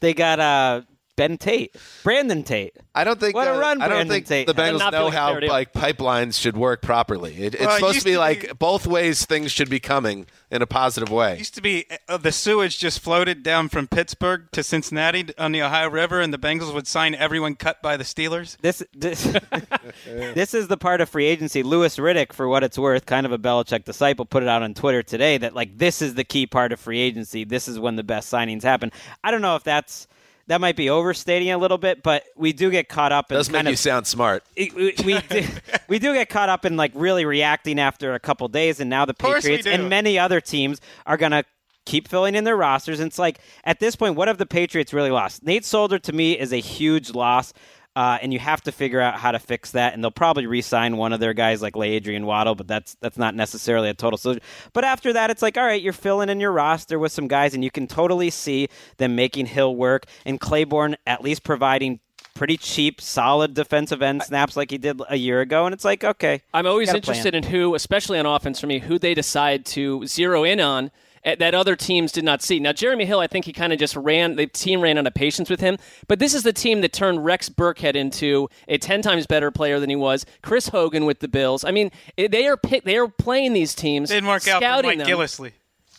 They 0.00 0.14
got 0.14 0.38
uh, 0.38 0.82
Ben 1.16 1.38
Tate, 1.38 1.74
Brandon 2.04 2.42
Tate. 2.42 2.76
I 2.94 3.04
don't 3.04 3.18
think. 3.18 3.34
What 3.34 3.48
a 3.48 3.54
uh, 3.54 3.58
run 3.58 3.80
I 3.80 3.88
don't 3.88 3.96
Brandon 4.06 4.08
think 4.08 4.26
Tate 4.26 4.46
the 4.46 4.54
had. 4.54 4.74
Bengals 4.74 4.78
Not 4.78 4.92
know 4.92 5.10
how 5.10 5.28
clarity. 5.28 5.48
like 5.48 5.72
pipelines 5.72 6.38
should 6.40 6.56
work 6.56 6.82
properly. 6.82 7.34
It, 7.34 7.54
it's 7.54 7.60
Well, 7.64 7.70
it 7.70 7.78
supposed 7.78 7.98
to 8.00 8.04
be 8.04 8.12
to 8.12 8.18
like 8.18 8.40
be- 8.42 8.52
both 8.58 8.86
ways 8.86 9.24
things 9.24 9.50
should 9.50 9.70
be 9.70 9.80
coming 9.80 10.26
in 10.50 10.60
a 10.62 10.66
positive 10.66 11.10
way. 11.10 11.38
Used 11.38 11.54
to 11.54 11.62
be 11.62 11.86
uh, 12.08 12.18
the 12.18 12.32
sewage 12.32 12.78
just 12.78 13.00
floated 13.00 13.42
down 13.42 13.68
from 13.70 13.86
Pittsburgh 13.88 14.50
to 14.52 14.62
Cincinnati 14.62 15.26
on 15.38 15.52
the 15.52 15.62
Ohio 15.62 15.88
River, 15.88 16.20
and 16.20 16.32
the 16.34 16.38
Bengals 16.38 16.72
would 16.74 16.86
sign 16.86 17.14
everyone 17.14 17.54
cut 17.56 17.80
by 17.82 17.96
the 17.96 18.04
Steelers. 18.04 18.56
This 18.60 18.82
this, 18.94 19.24
this 20.04 20.54
is 20.54 20.68
the 20.68 20.76
part 20.76 21.00
of 21.00 21.08
free 21.08 21.26
agency. 21.26 21.62
Louis 21.62 21.96
Riddick, 21.96 22.32
for 22.32 22.46
what 22.48 22.62
it's 22.62 22.78
worth, 22.78 23.06
kind 23.06 23.26
of 23.26 23.32
a 23.32 23.38
Belichick 23.38 23.84
disciple, 23.84 24.24
put 24.26 24.42
it 24.42 24.48
out 24.48 24.62
on 24.62 24.74
Twitter 24.74 25.02
today 25.02 25.38
that 25.38 25.54
like 25.54 25.78
this 25.78 26.02
is 26.02 26.14
the 26.14 26.24
key 26.24 26.46
part 26.46 26.72
of 26.72 26.80
free 26.80 27.00
agency. 27.00 27.44
This 27.44 27.68
is 27.68 27.78
when 27.78 27.96
the 27.96 28.04
best 28.04 28.30
signings 28.32 28.62
happen. 28.62 28.92
I 29.24 29.30
don't 29.30 29.42
know 29.42 29.56
if 29.56 29.64
that's 29.64 30.06
that 30.48 30.60
might 30.60 30.76
be 30.76 30.88
overstating 30.90 31.50
a 31.50 31.58
little 31.58 31.78
bit, 31.78 32.02
but 32.02 32.24
we 32.36 32.52
do 32.52 32.70
get 32.70 32.88
caught 32.88 33.12
up 33.12 33.30
in 33.32 33.36
Does 33.36 33.50
make 33.50 33.66
you 33.66 33.76
sound 33.76 34.06
smart. 34.06 34.44
it- 34.56 34.74
we 34.74 34.94
we 35.04 35.20
do, 35.20 35.46
we 35.88 35.98
do 35.98 36.12
get 36.14 36.28
caught 36.28 36.48
up 36.48 36.64
in 36.64 36.76
like 36.76 36.92
really 36.94 37.24
reacting 37.24 37.78
after 37.80 38.14
a 38.14 38.20
couple 38.20 38.46
days, 38.48 38.80
and 38.80 38.88
now 38.90 39.04
the 39.04 39.14
Patriots 39.14 39.66
and 39.66 39.88
many 39.88 40.18
other 40.18 40.40
teams 40.40 40.80
are 41.06 41.16
gonna 41.16 41.44
keep 41.84 42.08
filling 42.08 42.34
in 42.34 42.44
their 42.44 42.56
rosters. 42.56 43.00
And 43.00 43.06
it's 43.08 43.18
like 43.18 43.38
at 43.64 43.80
this 43.80 43.96
point, 43.96 44.16
what 44.16 44.28
have 44.28 44.38
the 44.38 44.46
Patriots 44.46 44.92
really 44.92 45.10
lost? 45.10 45.44
Nate 45.44 45.64
Solder 45.64 45.98
to 46.00 46.12
me 46.12 46.38
is 46.38 46.52
a 46.52 46.60
huge 46.60 47.14
loss. 47.14 47.52
Uh, 47.96 48.18
and 48.20 48.30
you 48.30 48.38
have 48.38 48.60
to 48.60 48.70
figure 48.70 49.00
out 49.00 49.14
how 49.14 49.32
to 49.32 49.38
fix 49.38 49.70
that, 49.70 49.94
and 49.94 50.04
they'll 50.04 50.10
probably 50.10 50.46
re-sign 50.46 50.98
one 50.98 51.14
of 51.14 51.18
their 51.18 51.32
guys 51.32 51.62
like 51.62 51.72
LaAdrian 51.72 52.24
Waddle, 52.24 52.54
but 52.54 52.68
that's 52.68 52.94
that's 53.00 53.16
not 53.16 53.34
necessarily 53.34 53.88
a 53.88 53.94
total 53.94 54.18
solution. 54.18 54.42
But 54.74 54.84
after 54.84 55.14
that, 55.14 55.30
it's 55.30 55.40
like, 55.40 55.56
all 55.56 55.64
right, 55.64 55.80
you're 55.80 55.94
filling 55.94 56.28
in 56.28 56.38
your 56.38 56.52
roster 56.52 56.98
with 56.98 57.10
some 57.10 57.26
guys, 57.26 57.54
and 57.54 57.64
you 57.64 57.70
can 57.70 57.86
totally 57.86 58.28
see 58.28 58.68
them 58.98 59.16
making 59.16 59.46
Hill 59.46 59.74
work, 59.74 60.04
and 60.26 60.38
Clayborn 60.38 60.96
at 61.06 61.22
least 61.22 61.42
providing 61.42 62.00
pretty 62.34 62.58
cheap, 62.58 63.00
solid 63.00 63.54
defensive 63.54 64.02
end 64.02 64.22
snaps 64.22 64.58
like 64.58 64.70
he 64.70 64.76
did 64.76 65.00
a 65.08 65.16
year 65.16 65.40
ago, 65.40 65.64
and 65.64 65.72
it's 65.72 65.86
like, 65.86 66.04
okay, 66.04 66.42
I'm 66.52 66.66
always 66.66 66.92
interested 66.92 67.34
in 67.34 67.44
who, 67.44 67.74
especially 67.74 68.18
on 68.18 68.26
offense 68.26 68.60
for 68.60 68.66
me, 68.66 68.78
who 68.78 68.98
they 68.98 69.14
decide 69.14 69.64
to 69.66 70.06
zero 70.06 70.44
in 70.44 70.60
on 70.60 70.90
that 71.34 71.54
other 71.54 71.74
teams 71.76 72.12
did 72.12 72.24
not 72.24 72.40
see. 72.40 72.60
Now, 72.60 72.72
Jeremy 72.72 73.04
Hill, 73.04 73.18
I 73.18 73.26
think 73.26 73.44
he 73.44 73.52
kind 73.52 73.72
of 73.72 73.78
just 73.78 73.96
ran, 73.96 74.36
the 74.36 74.46
team 74.46 74.80
ran 74.80 74.96
out 74.96 75.06
of 75.06 75.14
patience 75.14 75.50
with 75.50 75.60
him. 75.60 75.76
But 76.06 76.20
this 76.20 76.32
is 76.34 76.44
the 76.44 76.52
team 76.52 76.80
that 76.82 76.92
turned 76.92 77.24
Rex 77.24 77.48
Burkhead 77.48 77.96
into 77.96 78.48
a 78.68 78.78
10 78.78 79.02
times 79.02 79.26
better 79.26 79.50
player 79.50 79.80
than 79.80 79.90
he 79.90 79.96
was. 79.96 80.24
Chris 80.42 80.68
Hogan 80.68 81.04
with 81.04 81.18
the 81.20 81.28
Bills. 81.28 81.64
I 81.64 81.72
mean, 81.72 81.90
eh, 82.16 82.28
they 82.30 82.46
are 82.46 82.56
pick, 82.56 82.84
they 82.84 82.96
are 82.96 83.08
playing 83.08 83.52
these 83.54 83.74
teams. 83.74 84.08
Didn't 84.10 84.28
work 84.28 84.46
out 84.48 84.60
for 84.60 84.64
scouting 84.64 84.98
Mike 84.98 84.98
them. 84.98 85.08
Gillislee. 85.18 85.52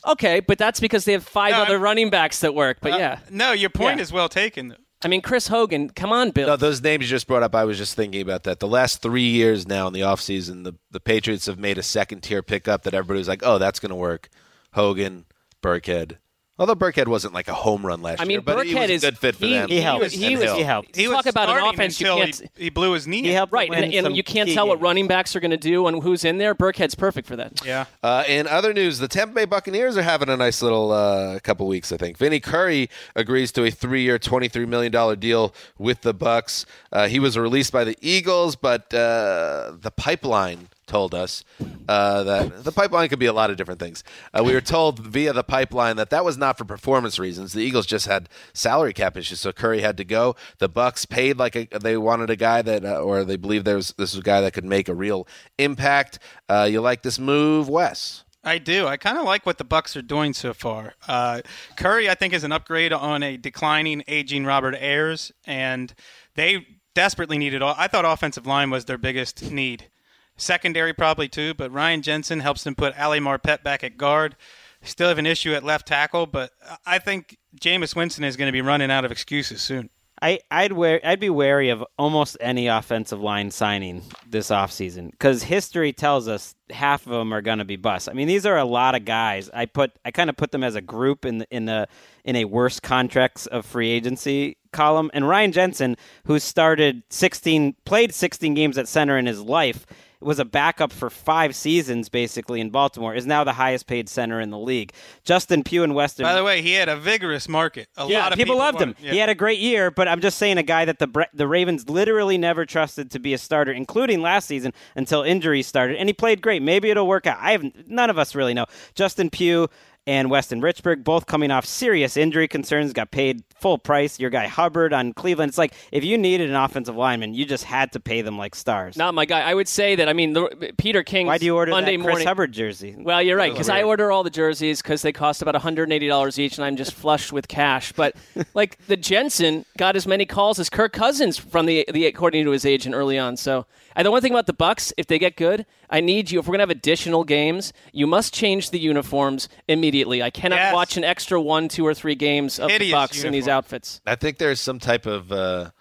Okay, 0.07 0.39
but 0.39 0.57
that's 0.57 0.79
because 0.79 1.03
they 1.05 1.11
have 1.11 1.25
five 1.25 1.51
No, 1.51 1.63
other 1.63 1.73
I'm- 1.73 1.81
running 1.83 2.09
backs 2.09 2.39
that 2.39 2.55
work. 2.55 2.77
But 2.81 2.93
Uh, 2.93 2.97
yeah. 2.97 3.19
No, 3.29 3.51
your 3.51 3.69
point 3.69 3.97
Yeah. 3.97 4.03
is 4.03 4.11
well 4.13 4.29
taken. 4.29 4.75
I 5.03 5.09
mean, 5.09 5.21
Chris 5.21 5.47
Hogan, 5.49 5.89
come 5.91 6.11
on, 6.11 6.31
Bill. 6.31 6.47
No, 6.47 6.55
those 6.55 6.81
names 6.81 7.03
you 7.03 7.09
just 7.09 7.27
brought 7.27 7.43
up, 7.43 7.53
I 7.53 7.65
was 7.65 7.77
just 7.77 7.95
thinking 7.95 8.21
about 8.21 8.43
that. 8.45 8.59
The 8.59 8.67
last 8.67 9.01
three 9.01 9.27
years 9.29 9.67
now 9.67 9.85
in 9.87 9.93
the 9.93 9.99
offseason, 10.01 10.63
the, 10.63 10.73
the 10.89 10.99
Patriots 10.99 11.45
have 11.45 11.59
made 11.59 11.77
a 11.77 11.83
second 11.83 12.21
tier 12.21 12.41
pickup 12.41 12.83
that 12.83 12.93
everybody 12.95 13.19
was 13.19 13.27
like, 13.27 13.41
oh, 13.43 13.57
that's 13.59 13.79
going 13.79 13.89
to 13.89 13.95
work. 13.95 14.29
Hogan, 14.77 15.25
Burkhead. 15.63 16.17
Although 16.59 16.75
Burkhead 16.75 17.07
wasn't 17.07 17.35
like 17.35 17.47
a 17.47 17.53
home 17.53 17.85
run 17.85 18.01
last 18.01 18.19
I 18.19 18.23
mean, 18.23 18.31
year, 18.31 18.41
but 18.41 18.65
he 18.65 18.73
Burkhead 18.73 18.89
was 18.89 19.03
a 19.03 19.07
good 19.07 19.17
fit 19.19 19.35
for 19.35 19.45
he, 19.45 19.53
them. 19.53 19.69
He 19.69 19.79
helped. 19.79 20.03
was, 20.03 20.13
he 20.13 20.35
was, 20.35 20.43
Hill. 20.43 20.55
He 20.55 20.63
helped. 20.63 20.95
He 20.95 21.05
Talk 21.05 21.25
was 21.25 21.25
about 21.27 21.49
an 21.49 21.63
offense 21.63 22.01
you 22.01 22.07
can't- 22.07 22.41
he, 22.55 22.63
he 22.65 22.69
blew 22.71 22.93
his 22.93 23.05
knee. 23.07 23.21
He 23.21 23.29
helped 23.31 23.53
Right, 23.53 23.71
and, 23.71 23.93
and 23.93 24.17
you 24.17 24.23
can't 24.23 24.49
tell 24.49 24.67
what 24.67 24.81
running 24.81 25.07
backs 25.07 25.35
are 25.35 25.39
going 25.39 25.51
to 25.51 25.57
do 25.57 25.85
and 25.85 26.01
who's 26.01 26.25
in 26.25 26.39
there. 26.39 26.55
Burkhead's 26.55 26.95
perfect 26.95 27.27
for 27.27 27.35
that. 27.35 27.63
Yeah. 27.63 27.85
Uh, 28.01 28.23
in 28.27 28.47
other 28.47 28.73
news, 28.73 28.97
the 28.97 29.07
Tampa 29.07 29.35
Bay 29.35 29.45
Buccaneers 29.45 29.97
are 29.97 30.03
having 30.03 30.29
a 30.29 30.37
nice 30.37 30.63
little 30.63 30.91
uh, 30.91 31.39
couple 31.41 31.67
weeks. 31.67 31.91
I 31.91 31.97
think 31.97 32.17
Vinny 32.17 32.39
Curry 32.39 32.89
agrees 33.15 33.51
to 33.51 33.63
a 33.63 33.69
three-year, 33.69 34.17
twenty-three 34.17 34.65
million 34.65 34.91
dollar 34.91 35.15
deal 35.15 35.53
with 35.77 36.01
the 36.01 36.13
Bucks. 36.13 36.65
Uh, 36.91 37.07
he 37.07 37.19
was 37.19 37.37
released 37.37 37.71
by 37.71 37.83
the 37.83 37.95
Eagles, 38.01 38.55
but 38.55 38.91
uh, 38.95 39.73
the 39.79 39.91
pipeline 39.95 40.69
told 40.87 41.13
us 41.13 41.43
uh, 41.87 42.23
that 42.23 42.63
the 42.63 42.71
pipeline 42.71 43.09
could 43.09 43.19
be 43.19 43.25
a 43.25 43.33
lot 43.33 43.49
of 43.49 43.57
different 43.57 43.79
things. 43.79 44.03
Uh, 44.33 44.43
we 44.43 44.53
were 44.53 44.61
told 44.61 44.99
via 44.99 45.33
the 45.33 45.43
pipeline 45.43 45.97
that 45.97 46.09
that 46.09 46.25
was 46.25 46.37
not 46.37 46.57
for 46.57 46.65
performance 46.65 47.19
reasons. 47.19 47.53
The 47.53 47.61
Eagles 47.61 47.85
just 47.85 48.07
had 48.07 48.29
salary 48.53 48.93
cap 48.93 49.17
issues, 49.17 49.39
so 49.39 49.51
Curry 49.51 49.81
had 49.81 49.97
to 49.97 50.03
go. 50.03 50.35
The 50.57 50.69
Bucks 50.69 51.05
paid 51.05 51.37
like 51.37 51.55
a, 51.55 51.67
they 51.79 51.97
wanted 51.97 52.29
a 52.29 52.35
guy 52.35 52.61
that, 52.61 52.83
uh, 52.83 53.01
or 53.01 53.23
they 53.23 53.35
believed 53.35 53.65
there 53.65 53.75
was 53.75 53.93
this 53.97 54.13
was 54.13 54.21
a 54.21 54.23
guy 54.23 54.41
that 54.41 54.53
could 54.53 54.65
make 54.65 54.89
a 54.89 54.95
real 54.95 55.27
impact. 55.57 56.19
Uh, 56.49 56.67
you 56.69 56.81
like 56.81 57.03
this 57.03 57.19
move, 57.19 57.69
Wes? 57.69 58.23
I 58.43 58.59
do. 58.59 58.87
I 58.87 58.95
kind 58.95 59.17
of 59.17 59.25
like 59.25 59.45
what 59.45 59.57
the 59.57 59.65
Bucks 59.65 59.97
are 59.97 60.01
doing 60.01 60.33
so 60.33 60.53
far. 60.53 60.93
Uh, 61.05 61.41
Curry, 61.75 62.09
I 62.09 62.15
think, 62.15 62.33
is 62.33 62.45
an 62.45 62.53
upgrade 62.53 62.93
on 62.93 63.21
a 63.21 63.35
declining, 63.35 64.03
aging 64.07 64.45
Robert 64.45 64.75
Ayers, 64.75 65.33
and 65.45 65.93
they 66.35 66.65
desperately 66.95 67.37
needed. 67.37 67.61
All, 67.61 67.75
I 67.77 67.87
thought 67.87 68.05
offensive 68.05 68.47
line 68.47 68.69
was 68.69 68.85
their 68.85 68.97
biggest 68.97 69.51
need. 69.51 69.89
Secondary 70.37 70.93
probably 70.93 71.27
too, 71.27 71.53
but 71.53 71.71
Ryan 71.71 72.01
Jensen 72.01 72.39
helps 72.39 72.63
them 72.63 72.75
put 72.75 72.97
Ali 72.99 73.19
Marpet 73.19 73.63
back 73.63 73.83
at 73.83 73.97
guard. 73.97 74.35
Still 74.83 75.09
have 75.09 75.17
an 75.17 75.25
issue 75.25 75.53
at 75.53 75.63
left 75.63 75.87
tackle, 75.87 76.27
but 76.27 76.51
I 76.85 76.99
think 76.99 77.37
Jameis 77.59 77.95
Winston 77.95 78.23
is 78.23 78.37
going 78.37 78.47
to 78.47 78.51
be 78.53 78.61
running 78.61 78.91
out 78.91 79.03
of 79.03 79.11
excuses 79.11 79.61
soon. 79.61 79.89
I, 80.21 80.39
I'd 80.49 80.73
wear, 80.73 80.99
I'd 81.03 81.19
be 81.19 81.29
wary 81.29 81.69
of 81.69 81.83
almost 81.97 82.37
any 82.39 82.67
offensive 82.67 83.21
line 83.21 83.51
signing 83.51 84.01
this 84.27 84.49
offseason 84.49 85.11
because 85.11 85.43
history 85.43 85.93
tells 85.93 86.27
us 86.27 86.55
half 86.71 87.05
of 87.05 87.11
them 87.11 87.31
are 87.33 87.41
going 87.41 87.59
to 87.59 87.65
be 87.65 87.75
busts. 87.75 88.07
I 88.07 88.13
mean, 88.13 88.27
these 88.27 88.45
are 88.45 88.57
a 88.57 88.65
lot 88.65 88.95
of 88.95 89.05
guys. 89.05 89.49
I 89.53 89.67
put 89.67 89.91
I 90.03 90.09
kind 90.09 90.29
of 90.29 90.35
put 90.35 90.51
them 90.51 90.63
as 90.63 90.73
a 90.73 90.81
group 90.81 91.23
in 91.23 91.45
in 91.51 91.65
the 91.65 91.87
in 92.23 92.35
a 92.35 92.45
worst 92.45 92.81
contracts 92.81 93.45
of 93.45 93.65
free 93.65 93.91
agency 93.91 94.57
column. 94.71 95.11
And 95.13 95.27
Ryan 95.27 95.51
Jensen, 95.51 95.97
who 96.25 96.39
started 96.39 97.03
16, 97.09 97.75
played 97.85 98.13
16 98.13 98.53
games 98.55 98.77
at 98.77 98.87
center 98.87 99.17
in 99.17 99.27
his 99.27 99.41
life, 99.41 99.85
was 100.19 100.39
a 100.39 100.45
backup 100.45 100.91
for 100.91 101.09
five 101.09 101.55
seasons 101.55 102.09
basically 102.09 102.59
in 102.59 102.69
Baltimore, 102.69 103.13
is 103.13 103.25
now 103.25 103.43
the 103.43 103.53
highest 103.53 103.87
paid 103.87 104.09
center 104.09 104.39
in 104.41 104.49
the 104.49 104.57
league. 104.57 104.93
Justin 105.23 105.63
Pugh 105.63 105.83
and 105.83 105.93
Weston. 105.93 106.23
By 106.23 106.33
the 106.33 106.43
way, 106.43 106.61
he 106.61 106.73
had 106.73 106.89
a 106.89 106.97
vigorous 106.97 107.47
market. 107.47 107.87
A 107.97 108.07
yeah, 108.07 108.19
lot 108.19 108.31
of 108.31 108.37
people, 108.37 108.55
people 108.55 108.59
loved 108.59 108.81
him. 108.81 108.95
yeah. 108.99 109.11
He 109.11 109.17
had 109.17 109.29
a 109.29 109.35
great 109.35 109.59
year, 109.59 109.91
but 109.91 110.07
I'm 110.07 110.21
just 110.21 110.37
saying 110.37 110.57
a 110.57 110.63
guy 110.63 110.85
that 110.85 110.99
the 110.99 111.27
the 111.33 111.47
Ravens 111.47 111.89
literally 111.89 112.37
never 112.37 112.65
trusted 112.65 113.11
to 113.11 113.19
be 113.19 113.33
a 113.33 113.37
starter, 113.37 113.71
including 113.71 114.21
last 114.21 114.47
season 114.47 114.73
until 114.95 115.23
injuries 115.23 115.67
started, 115.67 115.97
and 115.97 116.09
he 116.09 116.13
played 116.13 116.41
great. 116.41 116.61
Maybe 116.61 116.89
it'll 116.89 117.07
work 117.07 117.27
out. 117.27 117.37
I 117.39 117.51
have 117.51 117.63
none 117.87 118.09
of 118.09 118.17
us 118.17 118.35
really 118.35 118.53
know. 118.53 118.65
Justin 118.95 119.29
Pugh 119.29 119.69
and 120.07 120.29
Weston 120.29 120.61
Richburg 120.61 121.03
both 121.03 121.25
coming 121.25 121.51
off 121.51 121.65
serious 121.65 122.15
injury 122.15 122.47
concerns, 122.47 122.93
got 122.93 123.11
paid 123.11 123.43
full 123.59 123.77
price. 123.77 124.19
Your 124.19 124.29
guy 124.29 124.47
Hubbard 124.47 124.93
on 124.93 125.13
Cleveland. 125.13 125.49
It's 125.49 125.57
like 125.57 125.73
if 125.91 126.05
you 126.05 126.17
needed 126.17 126.49
an 126.49 126.55
offensive 126.55 126.95
lineman, 126.95 127.33
you 127.33 127.45
just 127.45 127.65
had 127.65 127.91
to 127.91 127.99
pay 127.99 128.21
them 128.21 128.37
like 128.37 128.55
stars. 128.55 128.95
Not 128.95 129.13
my 129.13 129.25
guy. 129.25 129.41
I 129.41 129.53
would 129.53 129.67
say 129.67 129.95
that. 129.95 130.07
I 130.07 130.13
mean, 130.13 130.31
the, 130.31 130.73
Peter 130.77 131.03
King. 131.03 131.27
Why 131.27 131.37
do 131.37 131.45
you 131.45 131.55
order 131.55 131.71
Monday 131.71 131.97
that 131.97 132.03
Chris 132.03 132.13
morning? 132.13 132.27
Hubbard 132.27 132.53
jersey? 132.53 132.95
Well, 132.97 133.21
you're 133.21 133.35
right 133.35 133.51
oh, 133.51 133.53
because 133.53 133.69
I 133.69 133.83
order 133.83 134.09
all 134.11 134.23
the 134.23 134.29
jerseys 134.29 134.81
because 134.81 135.01
they 135.01 135.11
cost 135.11 135.41
about 135.41 135.55
180 135.55 136.07
dollars 136.07 136.39
each, 136.39 136.57
and 136.57 136.63
I'm 136.63 136.77
just 136.77 136.93
flush 136.93 137.33
with 137.33 137.49
cash. 137.49 137.91
But 137.91 138.15
like 138.53 138.77
the 138.87 138.95
Jensen 138.95 139.65
got 139.77 139.97
as 139.97 140.07
many 140.07 140.25
calls 140.25 140.57
as 140.57 140.69
Kirk 140.69 140.93
Cousins 140.93 141.37
from 141.37 141.65
the 141.65 141.85
the 141.91 142.05
according 142.05 142.45
to 142.45 142.51
his 142.51 142.65
agent 142.65 142.95
early 142.95 143.19
on. 143.19 143.35
So, 143.35 143.65
and 143.93 144.05
the 144.05 144.11
one 144.11 144.21
thing 144.21 144.31
about 144.31 144.47
the 144.47 144.53
Bucks, 144.53 144.93
if 144.95 145.07
they 145.07 145.19
get 145.19 145.35
good, 145.35 145.65
I 145.89 145.99
need 145.99 146.31
you. 146.31 146.39
If 146.39 146.47
we're 146.47 146.53
gonna 146.53 146.61
have 146.61 146.69
additional 146.69 147.25
games, 147.25 147.73
you 147.91 148.07
must 148.07 148.33
change 148.33 148.69
the 148.69 148.79
uniforms 148.79 149.49
immediately. 149.67 149.96
I 150.05 150.29
cannot 150.29 150.55
Yes. 150.57 150.73
watch 150.73 150.97
an 150.97 151.03
extra 151.03 151.41
one, 151.41 151.67
two, 151.67 151.85
or 151.85 151.93
three 151.93 152.15
games 152.15 152.59
of 152.59 152.69
Hideous 152.69 152.89
the 152.91 152.95
Bucks 152.95 153.23
in 153.23 153.31
these 153.33 153.47
outfits. 153.47 154.01
I 154.05 154.15
think 154.15 154.37
there's 154.37 154.59
some 154.61 154.79
type 154.79 155.05
of 155.05 155.31
uh, 155.31 155.71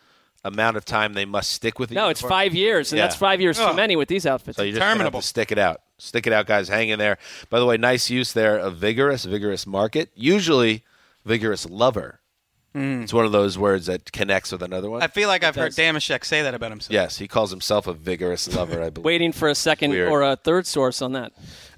amount 0.44 0.76
of 0.76 0.84
time 0.84 1.12
they 1.14 1.24
must 1.24 1.50
stick 1.52 1.78
with. 1.78 1.88
The 1.90 1.94
No, 1.96 2.08
it's 2.08 2.20
five 2.20 2.54
years, 2.54 2.92
and 2.92 2.98
Yeah. 2.98 3.04
that's 3.06 3.16
five 3.16 3.40
years 3.40 3.56
too 3.58 3.64
Oh. 3.64 3.72
many 3.74 3.96
with 3.96 4.08
these 4.08 4.26
outfits. 4.26 4.56
So 4.56 4.62
you 4.62 4.72
just 4.72 4.80
gonna 4.80 5.02
have 5.04 5.12
to 5.12 5.22
stick 5.22 5.50
it 5.52 5.58
out. 5.58 5.80
Stick 5.98 6.26
it 6.26 6.32
out, 6.32 6.46
guys. 6.46 6.68
Hang 6.68 6.88
in 6.90 6.98
there. 6.98 7.18
By 7.50 7.58
the 7.58 7.66
way, 7.66 7.76
nice 7.76 8.10
use 8.10 8.32
there 8.32 8.56
of 8.58 8.76
vigorous, 8.76 9.24
vigorous 9.24 9.66
market. 9.66 10.10
Usually, 10.14 10.84
vigorous 11.24 11.66
lover. 11.68 12.20
It's 12.78 13.10
one 13.14 13.24
of 13.24 13.32
those 13.32 13.56
words 13.56 13.86
that 13.86 14.12
connects 14.12 14.52
with 14.52 14.62
another 14.62 14.90
one. 14.90 15.02
I 15.02 15.06
feel 15.06 15.28
like 15.28 15.42
I've 15.42 15.56
heard 15.56 15.74
does. 15.74 15.78
Damashek 15.78 16.26
say 16.26 16.42
that 16.42 16.52
about 16.52 16.70
himself. 16.70 16.92
yes, 16.92 17.16
he 17.16 17.26
calls 17.26 17.50
himself 17.50 17.86
a 17.86 17.94
vigorous 17.94 18.54
lover. 18.54 18.82
I 18.82 18.90
believe. 18.90 19.06
Waiting 19.06 19.32
for 19.32 19.48
a 19.48 19.54
second 19.54 19.92
Weird. 19.92 20.10
or 20.10 20.22
a 20.22 20.36
third 20.36 20.66
source 20.66 21.00
on 21.00 21.12
that. 21.12 21.32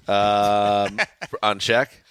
Um, 0.09 0.99
on 1.41 1.59
check. 1.59 2.03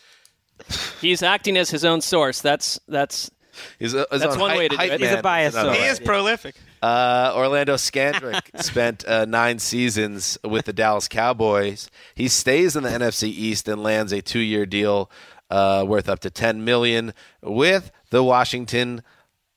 He's 1.01 1.23
acting 1.23 1.57
as 1.57 1.71
his 1.71 1.85
own 1.85 2.01
source. 2.01 2.41
That's 2.41 2.79
that's 2.89 3.31
He's, 3.79 3.93
he's 3.93 4.05
That's 4.11 4.25
on 4.35 4.39
one 4.39 4.51
Hype- 4.51 4.59
way 4.59 4.69
to 4.69 4.77
do 4.77 4.77
Hype 4.77 4.93
it. 4.93 5.01
He's 5.01 5.09
a 5.11 5.15
Man. 5.15 5.23
biased 5.23 5.57
another 5.57 5.71
source. 5.71 5.79
He 5.79 5.83
way. 5.85 5.91
is 5.91 5.99
prolific. 6.01 6.55
Uh, 6.81 7.33
Orlando 7.35 7.75
Scandrick 7.75 8.43
spent 8.63 9.05
uh, 9.05 9.25
nine 9.25 9.59
seasons 9.59 10.39
with 10.45 10.67
the 10.67 10.73
Dallas 10.73 11.09
Cowboys. 11.09 11.91
He 12.15 12.29
stays 12.29 12.77
in 12.77 12.85
the 12.85 12.91
NFC 12.91 13.25
East 13.25 13.67
and 13.67 13.83
lands 13.83 14.13
a 14.13 14.23
two-year 14.23 14.65
deal 14.65 15.11
uh, 15.51 15.85
worth 15.89 16.09
up 16.09 16.21
to 16.21 16.31
ten 16.31 16.65
million 16.65 17.13
with 17.43 17.91
the 18.11 18.23
Washington 18.23 19.03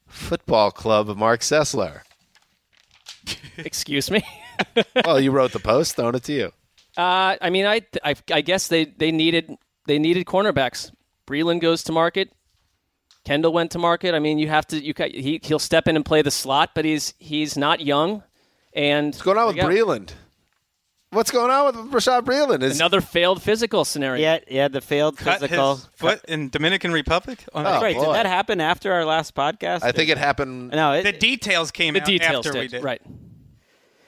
Football 0.08 0.72
Club. 0.72 1.16
Marc 1.16 1.42
Sessler. 1.42 2.02
excuse 3.58 4.10
me. 4.12 4.24
Well, 5.06 5.20
you 5.20 5.32
wrote 5.32 5.54
the 5.54 5.60
post. 5.60 5.96
Throwing 5.96 6.14
it 6.14 6.24
to 6.26 6.34
you. 6.34 6.46
Uh, 6.96 7.36
I 7.42 7.50
mean, 7.50 7.66
I, 7.66 7.82
I 8.04 8.14
I 8.32 8.42
guess 8.42 8.68
they, 8.68 8.86
they 8.86 9.12
needed 9.12 9.50
they 9.86 10.00
needed 10.00 10.26
cornerbacks. 10.26 10.92
Breeland 11.28 11.62
goes 11.62 11.84
to 11.84 11.92
market. 11.92 12.32
Kendall 13.24 13.54
went 13.54 13.72
to 13.72 13.80
market. 13.80 14.16
I 14.16 14.20
mean, 14.20 14.40
you 14.40 14.48
have 14.50 14.66
to 14.68 14.84
you 14.84 14.94
ca- 14.94 15.10
he 15.12 15.40
he'll 15.44 15.60
step 15.60 15.88
in 15.88 15.96
and 15.96 16.04
play 16.04 16.22
the 16.22 16.32
slot, 16.32 16.72
but 16.74 16.86
he's 16.86 17.14
he's 17.20 17.56
not 17.58 17.82
young. 17.82 18.24
And 18.74 19.08
What's 19.08 19.22
going 19.22 19.38
on 19.38 19.48
with 19.48 19.56
there. 19.58 19.66
Breeland? 19.70 20.12
What's 21.12 21.30
going 21.30 21.52
on 21.52 21.66
with 21.66 21.76
Bashaud 21.92 22.22
Breeland? 22.22 22.64
Is 22.64 22.80
Another 22.80 23.02
failed 23.02 23.42
physical 23.44 23.84
scenario. 23.84 24.22
Yeah, 24.22 24.40
yeah, 24.50 24.68
the 24.70 24.80
failed 24.80 25.18
Cut 25.18 25.42
physical. 25.42 25.76
his 25.76 25.86
foot 25.94 26.24
in 26.26 26.48
Dominican 26.50 26.94
Republic. 26.94 27.44
Oh, 27.54 27.62
Oh, 27.66 27.82
Wait, 27.82 27.96
boy. 27.98 28.06
did 28.06 28.16
that 28.16 28.26
happen 28.26 28.62
after 28.62 28.94
our 28.94 29.04
last 29.04 29.36
podcast? 29.36 29.84
I 29.84 29.92
think 29.92 30.10
it 30.10 30.18
happened. 30.18 30.70
No, 30.72 30.94
it, 30.94 31.04
the 31.04 31.12
details 31.12 31.70
came 31.72 31.96
The 31.96 32.00
out 32.02 32.06
details 32.06 32.48
after 32.48 32.58
we 32.58 32.68
did. 32.68 32.78
did. 32.78 32.84
Right. 32.86 33.02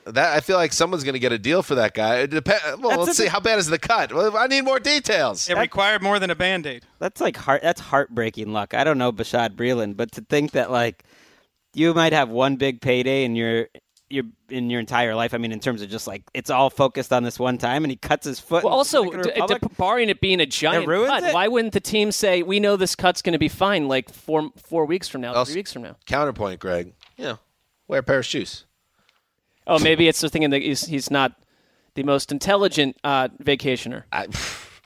That 0.05 0.35
I 0.35 0.41
feel 0.41 0.57
like 0.57 0.73
someone's 0.73 1.03
going 1.05 1.13
to 1.13 1.19
get 1.19 1.31
a 1.31 1.37
deal 1.39 1.63
for 1.63 1.75
that 1.75 1.93
guy. 1.93 2.19
It 2.19 2.31
depend, 2.31 2.61
well, 2.81 2.89
That's 2.91 3.07
let's 3.07 3.19
a- 3.19 3.21
see 3.23 3.27
how 3.29 3.39
bad 3.39 3.57
is 3.59 3.67
the 3.67 3.79
cut. 3.79 4.11
Well, 4.13 4.35
I 4.35 4.47
need 4.47 4.63
more 4.63 4.79
details. 4.79 5.47
It 5.49 5.57
required 5.57 6.01
more 6.01 6.19
than 6.19 6.29
a 6.29 6.35
band 6.35 6.65
aid. 6.67 6.83
That's 6.99 7.21
like 7.21 7.37
heart. 7.37 7.61
That's 7.61 7.79
heartbreaking 7.79 8.51
luck. 8.51 8.73
I 8.73 8.83
don't 8.83 8.97
know 8.97 9.11
Bashaud 9.13 9.55
Breeland, 9.55 9.95
but 9.95 10.11
to 10.13 10.21
think 10.21 10.51
that 10.51 10.71
like 10.71 11.03
you 11.73 11.93
might 11.93 12.11
have 12.13 12.29
one 12.29 12.57
big 12.57 12.81
payday 12.81 13.23
in 13.23 13.35
your 13.37 13.67
your 14.09 14.25
in 14.49 14.69
your 14.69 14.79
entire 14.81 15.15
life. 15.15 15.33
I 15.33 15.37
mean, 15.37 15.51
in 15.53 15.59
terms 15.61 15.81
of 15.81 15.89
just 15.89 16.05
like 16.05 16.23
it's 16.33 16.49
all 16.49 16.69
focused 16.69 17.13
on 17.13 17.23
this 17.23 17.39
one 17.39 17.57
time, 17.57 17.85
and 17.85 17.89
he 17.91 17.95
cuts 17.95 18.25
his 18.25 18.39
foot. 18.41 18.63
Well, 18.65 18.73
also, 18.73 19.05
d- 19.09 19.31
d- 19.47 19.55
barring 19.77 20.09
it 20.09 20.19
being 20.19 20.41
a 20.41 20.45
giant 20.45 20.85
ruins 20.85 21.09
cut, 21.09 21.23
it? 21.23 21.33
why 21.33 21.47
wouldn't 21.47 21.73
the 21.73 21.79
team 21.79 22.11
say, 22.11 22.43
"We 22.43 22.59
know 22.59 22.75
this 22.75 22.95
cut's 22.95 23.21
going 23.21 23.33
to 23.33 23.39
be 23.39 23.47
fine"? 23.47 23.87
Like 23.87 24.09
four 24.09 24.49
four 24.57 24.85
weeks 24.85 25.07
from 25.07 25.21
now, 25.21 25.33
Also- 25.33 25.53
three 25.53 25.59
weeks 25.59 25.71
from 25.71 25.83
now. 25.83 25.95
Counterpoint, 26.05 26.59
Greg. 26.59 26.93
You 27.17 27.23
know, 27.23 27.39
wear 27.87 28.01
a 28.01 28.03
pair 28.03 28.19
of 28.19 28.25
shoes. 28.25 28.65
Oh, 29.67 29.79
maybe 29.79 30.07
it's 30.07 30.21
the 30.21 30.29
thinking 30.29 30.49
that 30.51 30.61
he's 30.61 30.85
he's 30.85 31.09
not 31.11 31.33
the 31.95 32.03
most 32.03 32.31
intelligent 32.31 32.97
uh, 33.03 33.29
vacationer. 33.41 34.03
I, 34.11 34.25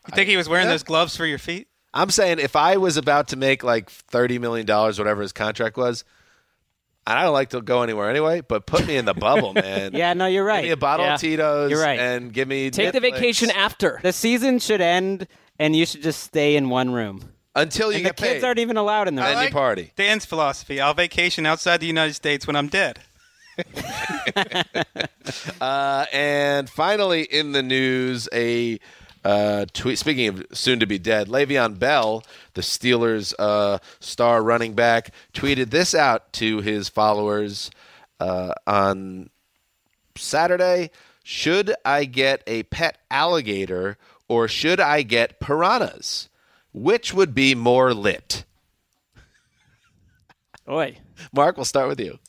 You 0.10 0.16
think 0.16 0.30
he 0.30 0.38
was 0.38 0.48
wearing 0.48 0.68
those 0.68 0.84
gloves 0.84 1.18
for 1.18 1.26
your 1.26 1.38
feet? 1.38 1.68
I'm 1.94 2.10
saying 2.12 2.40
if 2.40 2.56
I 2.56 2.78
was 2.78 2.96
about 2.96 3.28
to 3.30 3.36
make 3.36 3.62
like 3.64 3.90
thirty 3.90 4.40
million 4.40 4.66
dollars, 4.66 4.98
whatever 5.00 5.22
his 5.22 5.34
contract 5.34 5.76
was, 5.76 6.06
and 7.06 7.18
I 7.20 7.24
don't 7.24 7.34
like 7.34 7.50
to 7.50 7.62
go 7.62 7.82
anywhere 7.84 8.10
anyway, 8.10 8.40
but 8.42 8.66
put 8.66 8.88
me 8.88 8.96
in 8.98 9.04
the 9.06 9.14
bubble, 9.14 9.54
man. 9.56 9.92
yeah, 9.94 10.14
no, 10.14 10.26
you're 10.26 10.46
right. 10.46 10.62
Give 10.62 10.70
me 10.70 10.72
a 10.72 10.78
bottle 10.78 11.06
Yeah. 11.06 11.16
of 11.16 11.20
Tito's. 11.20 11.72
You're 11.72 11.82
right. 11.82 12.00
And 12.00 12.32
give 12.32 12.48
me 12.48 12.70
Take 12.70 12.94
the 12.94 13.00
vacation 13.02 13.52
after. 13.52 14.00
the 14.04 14.14
season 14.14 14.60
should 14.60 14.80
end 14.82 15.28
and 15.60 15.76
you 15.76 15.86
should 15.86 16.04
just 16.04 16.22
stay 16.24 16.56
in 16.56 16.70
one 16.70 16.92
room. 16.94 17.34
Until 17.56 17.92
you 17.92 17.98
and 17.98 18.06
the 18.06 18.10
get 18.10 18.18
kids 18.18 18.34
paid. 18.36 18.44
aren't 18.46 18.60
even 18.60 18.78
allowed 18.78 19.08
in 19.08 19.16
the 19.16 19.24
Any 19.26 19.36
like- 19.36 19.52
party. 19.52 19.92
Dan's 19.96 20.24
philosophy: 20.26 20.80
I'll 20.80 20.94
vacation 20.94 21.46
outside 21.46 21.82
the 21.82 21.88
United 21.88 22.14
States 22.14 22.46
when 22.48 22.56
I'm 22.56 22.68
dead. 22.68 23.00
Uh, 25.60 26.06
and 26.14 26.70
finally, 26.70 27.24
in 27.24 27.52
the 27.52 27.62
news, 27.62 28.30
a 28.32 28.80
uh, 29.26 29.66
tweet. 29.74 30.00
Speaking 30.00 30.28
of 30.30 30.46
soon 30.54 30.80
to 30.80 30.86
be 30.86 30.98
dead, 30.98 31.28
Le'Veon 31.28 31.78
Bell, 31.78 32.24
the 32.54 32.62
Steelers' 32.62 33.34
uh, 33.38 33.80
star 34.00 34.42
running 34.42 34.74
back, 34.74 35.14
tweeted 35.34 35.70
this 35.70 35.94
out 35.94 36.32
to 36.34 36.62
his 36.62 36.88
followers 36.88 37.70
uh, 38.22 38.54
on 38.66 39.30
Saturday. 40.16 40.92
Should 41.24 41.76
I 41.84 42.06
get 42.06 42.42
a 42.48 42.64
pet 42.64 42.98
alligator 43.12 43.98
or 44.30 44.48
should 44.48 44.80
I 44.80 45.02
get 45.02 45.42
piranhas? 45.42 46.30
Which 46.74 47.14
would 47.14 47.36
be 47.36 47.54
more 47.54 47.94
lit? 47.94 48.46
Oi. 50.70 50.98
Mark, 51.34 51.58
we'll 51.58 51.66
start 51.66 51.88
with 51.88 52.00
you. 52.00 52.20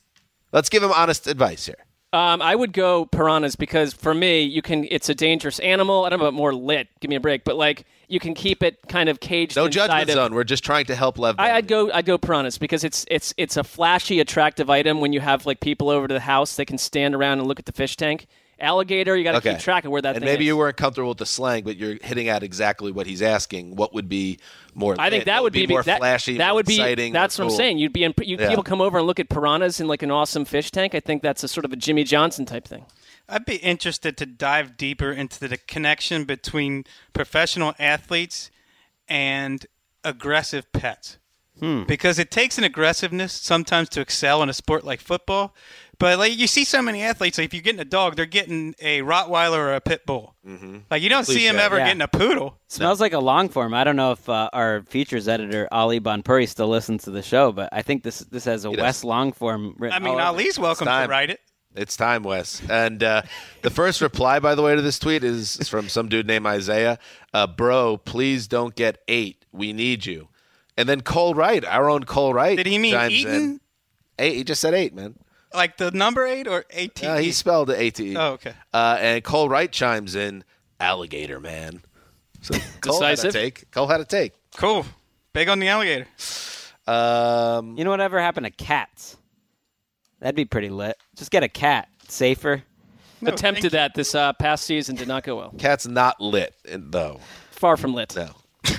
Let's 0.52 0.68
give 0.68 0.82
him 0.82 0.92
honest 0.92 1.26
advice 1.26 1.66
here. 1.66 1.84
Um, 2.12 2.40
I 2.40 2.54
would 2.54 2.72
go 2.72 3.04
piranhas 3.04 3.54
because 3.54 3.92
for 3.92 4.14
me, 4.14 4.40
you 4.40 4.62
can. 4.62 4.86
It's 4.90 5.10
a 5.10 5.14
dangerous 5.14 5.58
animal. 5.58 6.06
I 6.06 6.08
don't 6.08 6.20
know 6.20 6.24
about 6.24 6.34
more 6.34 6.54
lit. 6.54 6.88
Give 7.00 7.10
me 7.10 7.16
a 7.16 7.20
break, 7.20 7.44
but 7.44 7.56
like 7.56 7.84
you 8.08 8.18
can 8.18 8.32
keep 8.32 8.62
it 8.62 8.78
kind 8.88 9.10
of 9.10 9.20
caged. 9.20 9.56
No 9.56 9.68
judgment 9.68 10.08
of, 10.08 10.14
zone. 10.14 10.34
We're 10.34 10.44
just 10.44 10.64
trying 10.64 10.86
to 10.86 10.94
help 10.94 11.18
Lev. 11.18 11.34
I, 11.38 11.52
I'd 11.52 11.68
go. 11.68 11.92
I'd 11.92 12.06
go 12.06 12.16
piranhas 12.16 12.56
because 12.56 12.82
it's 12.82 13.04
it's 13.10 13.34
it's 13.36 13.58
a 13.58 13.64
flashy, 13.64 14.20
attractive 14.20 14.70
item. 14.70 15.02
When 15.02 15.12
you 15.12 15.20
have 15.20 15.44
like 15.44 15.60
people 15.60 15.90
over 15.90 16.08
to 16.08 16.14
the 16.14 16.20
house, 16.20 16.56
they 16.56 16.64
can 16.64 16.78
stand 16.78 17.14
around 17.14 17.40
and 17.40 17.46
look 17.46 17.58
at 17.58 17.66
the 17.66 17.72
fish 17.72 17.94
tank. 17.94 18.26
Alligator, 18.60 19.16
you 19.16 19.22
got 19.24 19.32
to 19.32 19.38
Okay. 19.38 19.52
keep 19.52 19.60
track 19.60 19.84
of 19.84 19.92
where 19.92 20.02
that. 20.02 20.16
and 20.16 20.24
thing 20.24 20.24
maybe 20.32 20.44
is. 20.44 20.48
you 20.48 20.56
weren't 20.56 20.76
comfortable 20.76 21.10
with 21.10 21.18
the 21.18 21.26
slang, 21.26 21.62
but 21.64 21.76
you're 21.76 21.96
hitting 22.02 22.28
at 22.28 22.42
exactly 22.42 22.90
what 22.90 23.06
he's 23.06 23.22
asking. 23.22 23.76
What 23.76 23.94
would 23.94 24.08
be 24.08 24.38
more? 24.74 24.96
I 24.98 25.10
think 25.10 25.20
lit? 25.20 25.26
that 25.26 25.42
would 25.44 25.52
be, 25.52 25.66
more 25.66 25.82
that, 25.84 25.98
flashy. 25.98 26.38
That 26.38 26.48
more 26.48 26.54
would 26.56 26.66
be. 26.66 26.74
exciting, 26.74 27.12
That's 27.12 27.38
more 27.38 27.46
what 27.46 27.52
I'm 27.52 27.56
saying. 27.56 27.78
You'd 27.78 27.92
be 27.92 28.02
in. 28.04 28.14
You, 28.20 28.36
Yeah. 28.40 28.48
People 28.48 28.64
come 28.64 28.80
over 28.80 28.98
and 28.98 29.06
look 29.06 29.20
at 29.20 29.28
piranhas 29.28 29.80
in 29.80 29.86
like 29.86 30.02
an 30.02 30.10
awesome 30.10 30.44
fish 30.44 30.70
tank. 30.72 30.94
I 30.94 31.00
think 31.00 31.22
that's 31.22 31.44
a 31.44 31.48
sort 31.48 31.64
of 31.64 31.72
a 31.72 31.76
Jimmy 31.76 32.02
Johnson 32.04 32.44
type 32.46 32.66
thing. 32.66 32.84
I'd 33.28 33.44
be 33.44 33.56
interested 33.56 34.16
to 34.16 34.26
dive 34.26 34.76
deeper 34.76 35.12
into 35.12 35.46
the 35.46 35.56
connection 35.58 36.24
between 36.24 36.84
professional 37.12 37.74
athletes 37.78 38.50
and 39.06 39.66
aggressive 40.04 40.72
pets. 40.72 41.18
Hmm. 41.60 41.82
Because 41.84 42.18
it 42.20 42.30
takes 42.30 42.56
an 42.56 42.64
aggressiveness 42.64 43.32
sometimes 43.32 43.88
to 43.90 44.00
excel 44.00 44.42
in 44.44 44.48
a 44.48 44.52
sport 44.54 44.84
like 44.84 45.00
football. 45.00 45.54
But 46.00 46.18
like 46.18 46.38
you 46.38 46.46
see 46.46 46.64
so 46.64 46.80
many 46.80 47.02
athletes, 47.02 47.38
like 47.38 47.46
if 47.46 47.54
you're 47.54 47.62
getting 47.62 47.80
a 47.80 47.84
dog, 47.84 48.14
they're 48.14 48.24
getting 48.26 48.74
a 48.80 49.00
Rottweiler 49.02 49.56
or 49.58 49.74
a 49.74 49.80
pit 49.80 50.06
bull. 50.06 50.36
Mm-hmm. 50.46 50.78
Like 50.90 51.02
you 51.02 51.08
don't 51.08 51.24
see 51.26 51.44
him 51.46 51.54
Cliche. 51.56 51.64
ever 51.64 51.78
Yeah. 51.78 51.86
getting 51.86 52.02
a 52.02 52.08
poodle. 52.08 52.58
Smells 52.68 53.00
like 53.00 53.12
a 53.12 53.18
long 53.18 53.48
form. 53.48 53.74
I 53.74 53.82
don't 53.82 53.96
know 53.96 54.12
if 54.12 54.28
uh, 54.28 54.48
our 54.52 54.82
features 54.82 55.26
editor 55.26 55.66
Ali 55.72 55.98
Bhanpuri 56.00 56.48
still 56.48 56.68
listens 56.68 57.02
to 57.04 57.10
the 57.10 57.22
show, 57.22 57.50
but 57.50 57.68
I 57.72 57.82
think 57.82 58.04
this 58.04 58.20
this 58.20 58.44
has 58.44 58.64
a 58.64 58.70
does. 58.70 58.78
West 58.80 59.04
long 59.04 59.32
form. 59.32 59.74
Written 59.78 59.96
I 59.96 59.98
mean, 59.98 60.14
all 60.14 60.20
over 60.20 60.40
it. 60.40 60.44
Ali's 60.44 60.58
welcome 60.58 60.86
to 60.86 61.06
write 61.08 61.30
it. 61.30 61.40
It's 61.74 61.96
time, 61.96 62.22
Wes. 62.22 62.62
And 62.68 63.02
uh, 63.02 63.22
the 63.62 63.70
first 63.70 64.00
reply, 64.00 64.38
by 64.40 64.54
the 64.54 64.62
way, 64.62 64.74
to 64.74 64.82
this 64.82 64.98
tweet 65.00 65.24
is 65.24 65.58
is 65.58 65.68
from 65.68 65.88
some 65.88 66.08
dude 66.08 66.26
named 66.28 66.46
Isaiah. 66.46 66.98
Uh, 67.34 67.46
Bro, 67.48 67.98
please 67.98 68.46
don't 68.46 68.74
get 68.74 68.98
eight. 69.08 69.44
We 69.52 69.72
need 69.72 70.06
you. 70.06 70.28
And 70.76 70.88
then 70.88 71.00
Cole 71.00 71.34
Wright, 71.34 71.64
our 71.64 71.90
own 71.90 72.04
Cole 72.04 72.32
Wright. 72.32 72.56
Did 72.56 72.66
he 72.66 72.78
mean 72.78 72.92
chimes 72.94 73.12
Eaton? 73.14 73.60
Eight. 74.18 74.34
He 74.36 74.44
just 74.44 74.60
said 74.60 74.74
eight, 74.74 74.94
man. 74.94 75.16
Like 75.54 75.76
the 75.78 75.90
number 75.90 76.26
eight 76.26 76.46
or 76.46 76.64
eight? 76.70 77.02
Uh, 77.04 77.16
he 77.16 77.32
spelled 77.32 77.70
it 77.70 77.78
A 77.78 77.90
T 77.90 78.12
E. 78.12 78.16
Oh, 78.16 78.32
okay. 78.32 78.52
Uh, 78.72 78.96
and 79.00 79.24
Cole 79.24 79.48
Wright 79.48 79.70
chimes 79.72 80.14
in, 80.14 80.44
alligator 80.78 81.40
man. 81.40 81.82
So 82.42 82.54
Cole 82.80 83.00
had 83.02 83.12
a 83.12 83.16
Decisive. 83.16 83.32
take. 83.32 83.70
Cole 83.70 83.86
had 83.86 84.00
a 84.00 84.04
take. 84.04 84.34
Cool. 84.56 84.84
Big 85.32 85.48
on 85.48 85.58
the 85.58 85.68
alligator. 85.68 86.06
Um, 86.86 87.76
You 87.76 87.84
know 87.84 87.90
whatever 87.90 88.20
happened 88.20 88.44
to 88.46 88.50
cats? 88.52 89.16
That'd 90.20 90.34
be 90.36 90.44
pretty 90.44 90.68
lit. 90.70 90.96
Just 91.16 91.30
get 91.30 91.42
a 91.42 91.48
cat. 91.48 91.88
Safer. 92.08 92.62
No, 93.20 93.32
Attempted 93.32 93.72
that 93.72 93.94
this 93.94 94.14
uh, 94.14 94.32
past 94.34 94.64
season 94.64 94.96
did 94.96 95.08
not 95.08 95.24
go 95.24 95.36
well. 95.36 95.52
cat's 95.58 95.86
not 95.86 96.20
lit, 96.20 96.54
though. 96.64 97.20
Far 97.50 97.76
from 97.76 97.92
lit. 97.94 98.14
No. 98.16 98.30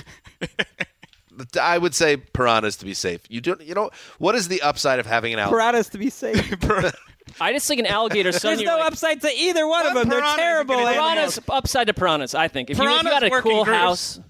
I 1.60 1.78
would 1.78 1.94
say 1.94 2.16
piranhas 2.16 2.76
to 2.78 2.84
be 2.84 2.94
safe. 2.94 3.22
You 3.28 3.40
don't. 3.40 3.60
You 3.62 3.74
know 3.74 3.90
what 4.18 4.34
is 4.34 4.48
the 4.48 4.62
upside 4.62 4.98
of 4.98 5.06
having 5.06 5.32
an 5.32 5.38
alligator? 5.38 5.56
Piranhas 5.58 5.88
to 5.90 5.98
be 5.98 6.10
safe. 6.10 6.54
I 7.40 7.52
just 7.52 7.68
think 7.68 7.78
an 7.80 7.86
alligator. 7.86 8.32
son, 8.32 8.56
There's 8.56 8.66
no 8.66 8.76
like- 8.78 8.86
upside 8.86 9.20
to 9.22 9.28
either 9.32 9.66
one 9.66 9.86
of 9.86 9.94
them. 9.94 10.08
They're 10.08 10.20
terrible. 10.20 10.74
gonna 10.76 10.88
animals. 10.90 11.12
Piranhas 11.14 11.40
upside 11.48 11.86
to 11.86 11.94
piranhas. 11.94 12.34
I 12.34 12.48
think 12.48 12.70
if 12.70 12.78
you, 12.78 12.84
if 12.88 13.02
you 13.02 13.08
got 13.10 13.22
a 13.22 13.30
cool 13.42 13.64
groups. 13.64 13.78
house, 13.78 14.20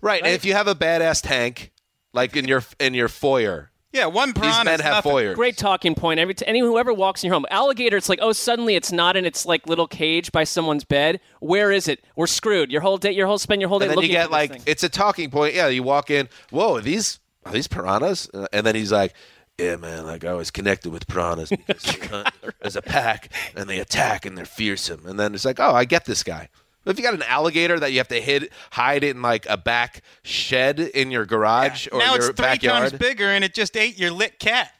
Right. 0.00 0.22
And 0.22 0.32
if 0.34 0.44
you 0.44 0.52
have 0.52 0.66
a 0.66 0.74
badass 0.74 1.22
tank, 1.22 1.72
like 2.12 2.36
in 2.36 2.46
your 2.46 2.62
in 2.80 2.92
your 2.94 3.08
foyer, 3.08 3.70
Yeah, 3.94 4.06
one 4.06 4.32
these 4.32 4.42
piranha. 4.42 4.64
men 4.64 4.80
have 4.80 5.04
foyers. 5.04 5.36
great 5.36 5.56
talking 5.56 5.94
point. 5.94 6.18
Every 6.20 6.34
t- 6.34 6.44
anyone 6.46 6.70
whoever 6.70 6.92
walks 6.92 7.22
in 7.22 7.28
your 7.28 7.34
home, 7.34 7.46
alligator. 7.50 7.96
It's 7.96 8.08
like 8.08 8.18
oh, 8.20 8.32
suddenly 8.32 8.74
it's 8.74 8.90
not 8.92 9.16
in 9.16 9.24
its 9.24 9.46
like 9.46 9.66
little 9.68 9.86
cage 9.86 10.32
by 10.32 10.44
someone's 10.44 10.84
bed. 10.84 11.20
Where 11.40 11.70
is 11.72 11.86
it? 11.88 12.04
We're 12.16 12.26
screwed. 12.26 12.70
Your 12.72 12.80
whole 12.80 12.98
day, 12.98 13.12
your 13.12 13.26
whole 13.28 13.38
spend 13.38 13.60
your 13.62 13.68
whole 13.68 13.78
day 13.78 13.84
And 13.86 13.90
then 13.92 13.96
looking 13.96 14.10
you 14.10 14.16
for 14.18 14.22
get 14.24 14.30
like 14.30 14.50
thing. 14.50 14.62
it's 14.66 14.82
a 14.82 14.88
talking 14.88 15.30
point. 15.30 15.54
Yeah, 15.54 15.68
you 15.68 15.82
walk 15.82 16.10
in. 16.10 16.28
Whoa, 16.50 16.76
are 16.76 16.80
these 16.80 17.20
are 17.46 17.52
these 17.52 17.68
piranhas? 17.68 18.28
Uh, 18.34 18.46
And 18.52 18.66
then 18.66 18.74
he's 18.74 18.90
like, 18.92 19.14
Yeah, 19.58 19.76
man. 19.76 20.04
Like 20.06 20.24
I 20.24 20.32
was 20.34 20.50
connected 20.50 20.90
with 20.90 21.06
piranhas 21.06 21.50
because 21.50 21.82
they 21.84 22.06
hunt 22.08 22.28
as 22.62 22.74
a 22.74 22.82
pack 22.82 23.30
and 23.56 23.70
they 23.70 23.78
attack 23.78 24.26
and 24.26 24.36
they're 24.36 24.44
fearsome. 24.44 25.06
And 25.06 25.20
then 25.20 25.34
it's 25.34 25.44
like, 25.44 25.60
oh, 25.60 25.72
I 25.72 25.84
get 25.84 26.04
this 26.04 26.22
guy. 26.24 26.48
But 26.84 26.92
if 26.92 26.98
you 26.98 27.04
got 27.04 27.14
an 27.14 27.22
alligator 27.22 27.78
that 27.80 27.92
you 27.92 27.98
have 27.98 28.08
to 28.08 28.20
hid, 28.20 28.50
hide 28.70 29.04
in 29.04 29.22
like 29.22 29.46
a 29.48 29.56
back 29.56 30.02
shed 30.22 30.78
in 30.78 31.10
your 31.10 31.24
garage 31.24 31.88
or 31.90 31.98
now 31.98 32.14
your 32.14 32.16
it's 32.16 32.26
three 32.26 32.34
backyard, 32.34 32.90
times 32.90 33.00
bigger, 33.00 33.28
and 33.28 33.42
it 33.42 33.54
just 33.54 33.76
ate 33.76 33.98
your 33.98 34.10
lit 34.10 34.38
cat. 34.38 34.72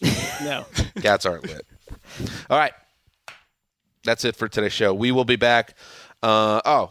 no. 0.42 0.64
Cats 1.00 1.26
aren't 1.26 1.46
lit. 1.46 1.66
All 2.48 2.58
right. 2.58 2.72
That's 4.04 4.24
it 4.24 4.36
for 4.36 4.48
today's 4.48 4.72
show. 4.72 4.94
We 4.94 5.12
will 5.12 5.26
be 5.26 5.36
back. 5.36 5.76
Uh, 6.22 6.62
oh, 6.64 6.90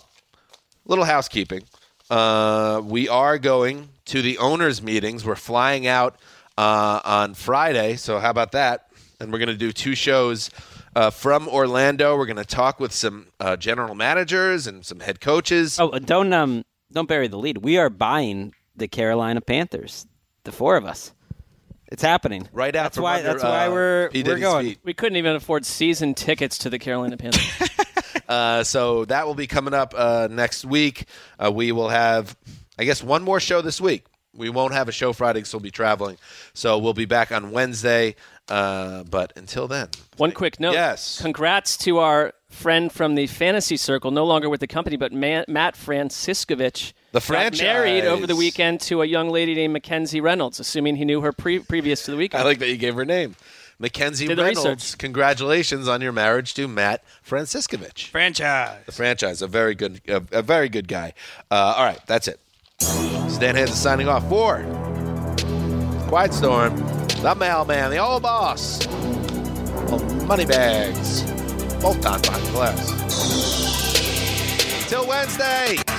little 0.86 1.06
housekeeping. 1.06 1.64
Uh, 2.10 2.82
we 2.84 3.10
are 3.10 3.38
going 3.40 3.90
to 4.06 4.22
the 4.22 4.38
owners' 4.38 4.82
meetings. 4.82 5.26
We're 5.26 5.36
flying 5.36 5.88
out 5.88 6.18
uh, 6.58 7.02
on 7.04 7.34
Friday. 7.34 7.96
So, 7.96 8.20
how 8.20 8.30
about 8.30 8.52
that? 8.52 8.88
And 9.20 9.32
we're 9.32 9.40
going 9.40 9.50
to 9.50 9.58
do 9.58 9.72
two 9.72 9.96
shows 9.96 10.50
uh, 10.96 11.10
from 11.10 11.48
Orlando. 11.48 12.18
We're 12.18 12.26
going 12.26 12.38
to 12.38 12.46
talk 12.46 12.80
with 12.80 12.92
some 12.92 13.28
uh, 13.40 13.56
general 13.58 13.96
managers 13.96 14.68
and 14.68 14.86
some 14.86 15.00
head 15.00 15.22
coaches. 15.22 15.80
Oh, 15.80 15.98
don't 16.00 16.32
um, 16.34 16.66
don't 16.92 17.08
bury 17.08 17.28
the 17.28 17.38
lead. 17.38 17.60
We 17.60 17.78
are 17.78 17.90
buying 17.90 18.54
the 18.76 18.88
Carolina 18.88 19.42
Panthers. 19.42 20.06
The 20.44 20.52
four 20.52 20.78
of 20.78 20.86
us. 20.86 21.14
It's 21.92 22.04
happening. 22.04 22.48
Right 22.54 22.76
out 22.76 22.84
That's 22.84 23.00
why. 23.00 23.18
under, 23.18 23.28
that's 23.30 23.44
why 23.44 23.66
uh, 23.68 23.72
we're 23.72 24.10
P. 24.10 24.20
we're 24.20 24.24
Diddy's 24.24 24.42
going. 24.42 24.66
feet. 24.68 24.80
We 24.84 24.94
couldn't 24.94 25.18
even 25.18 25.36
afford 25.36 25.66
season 25.66 26.14
tickets 26.14 26.60
to 26.60 26.70
the 26.70 26.80
Carolina 26.80 27.18
Panthers. 27.18 27.50
Uh, 28.28 28.64
so 28.64 29.06
that 29.06 29.26
will 29.26 29.34
be 29.34 29.48
coming 29.48 29.74
up 29.74 29.96
uh, 29.98 30.28
next 30.30 30.64
week. 30.64 31.06
Uh, 31.44 31.52
we 31.52 31.72
will 31.72 31.90
have, 31.90 32.38
I 32.78 32.84
guess, 32.84 33.04
one 33.04 33.24
more 33.24 33.40
show 33.40 33.64
this 33.64 33.82
week. 33.82 34.06
We 34.36 34.50
won't 34.50 34.74
have 34.74 34.88
a 34.88 34.92
show 34.92 35.12
Friday 35.14 35.40
because 35.40 35.54
we'll 35.54 35.60
be 35.62 35.72
traveling. 35.72 36.18
So 36.54 36.78
we'll 36.78 36.94
be 36.94 37.06
back 37.06 37.32
on 37.32 37.52
Wednesday. 37.52 38.16
Uh, 38.48 39.04
but 39.04 39.32
until 39.36 39.68
then, 39.68 39.90
One 40.18 40.32
quick 40.32 40.60
note. 40.60 40.74
Yes. 40.74 41.22
Congrats 41.22 41.78
to 41.78 42.00
our 42.00 42.34
friend 42.50 42.92
from 42.92 43.14
the 43.16 43.28
fantasy 43.28 43.78
circle, 43.78 44.10
no 44.10 44.26
longer 44.26 44.50
with 44.50 44.60
the 44.60 44.68
company, 44.68 44.98
but 44.98 45.12
Ma- 45.14 45.44
Matt 45.48 45.76
Franciscovich. 45.76 46.94
The 47.12 47.22
franchise. 47.22 47.60
got 47.60 47.66
franchise. 47.68 47.84
married 47.86 48.06
over 48.06 48.26
the 48.28 48.36
weekend 48.36 48.82
to 48.82 49.02
a 49.02 49.06
young 49.06 49.30
lady 49.30 49.54
named 49.56 49.74
Mackenzie 49.74 50.22
Reynolds, 50.22 50.60
assuming 50.60 50.96
he 50.96 51.06
knew 51.06 51.22
her 51.22 51.32
pre- 51.32 51.60
previous 51.60 52.04
to 52.06 52.12
the 52.12 52.18
weekend. 52.18 52.42
I 52.42 52.46
like 52.46 52.60
that 52.60 52.70
you 52.70 52.78
gave 52.78 52.96
her 52.96 53.06
name. 53.06 53.36
Mackenzie 53.78 54.28
Did 54.28 54.38
Reynolds, 54.38 54.66
research. 54.66 54.98
congratulations 54.98 55.88
on 55.88 56.02
your 56.02 56.12
marriage 56.12 56.54
to 56.56 56.68
Matt 56.68 57.04
Franciscovich. 57.28 58.08
Franchise. 58.08 58.78
The 58.86 58.92
franchise, 58.92 59.42
a 59.42 59.48
very 59.48 59.74
good, 59.74 60.02
a, 60.08 60.22
a 60.32 60.42
very 60.42 60.70
good 60.70 60.88
guy. 60.88 61.14
Uh, 61.50 61.76
all 61.78 61.86
right, 61.86 62.00
that's 62.06 62.28
it. 62.28 62.40
Dan 63.40 63.56
Hanzus 63.56 63.76
signing 63.76 64.10
off 64.10 64.28
for 64.28 64.64
Quiet 66.10 66.34
Storm, 66.34 66.76
the 67.22 67.34
mailman, 67.36 67.90
the 67.90 67.98
old 67.98 68.22
boss, 68.22 68.86
old 69.90 70.28
money 70.28 70.46
bags, 70.46 71.24
both 71.82 72.02
the 72.02 72.52
glass. 72.52 72.90
Till 74.90 75.08
Wednesday. 75.08 75.99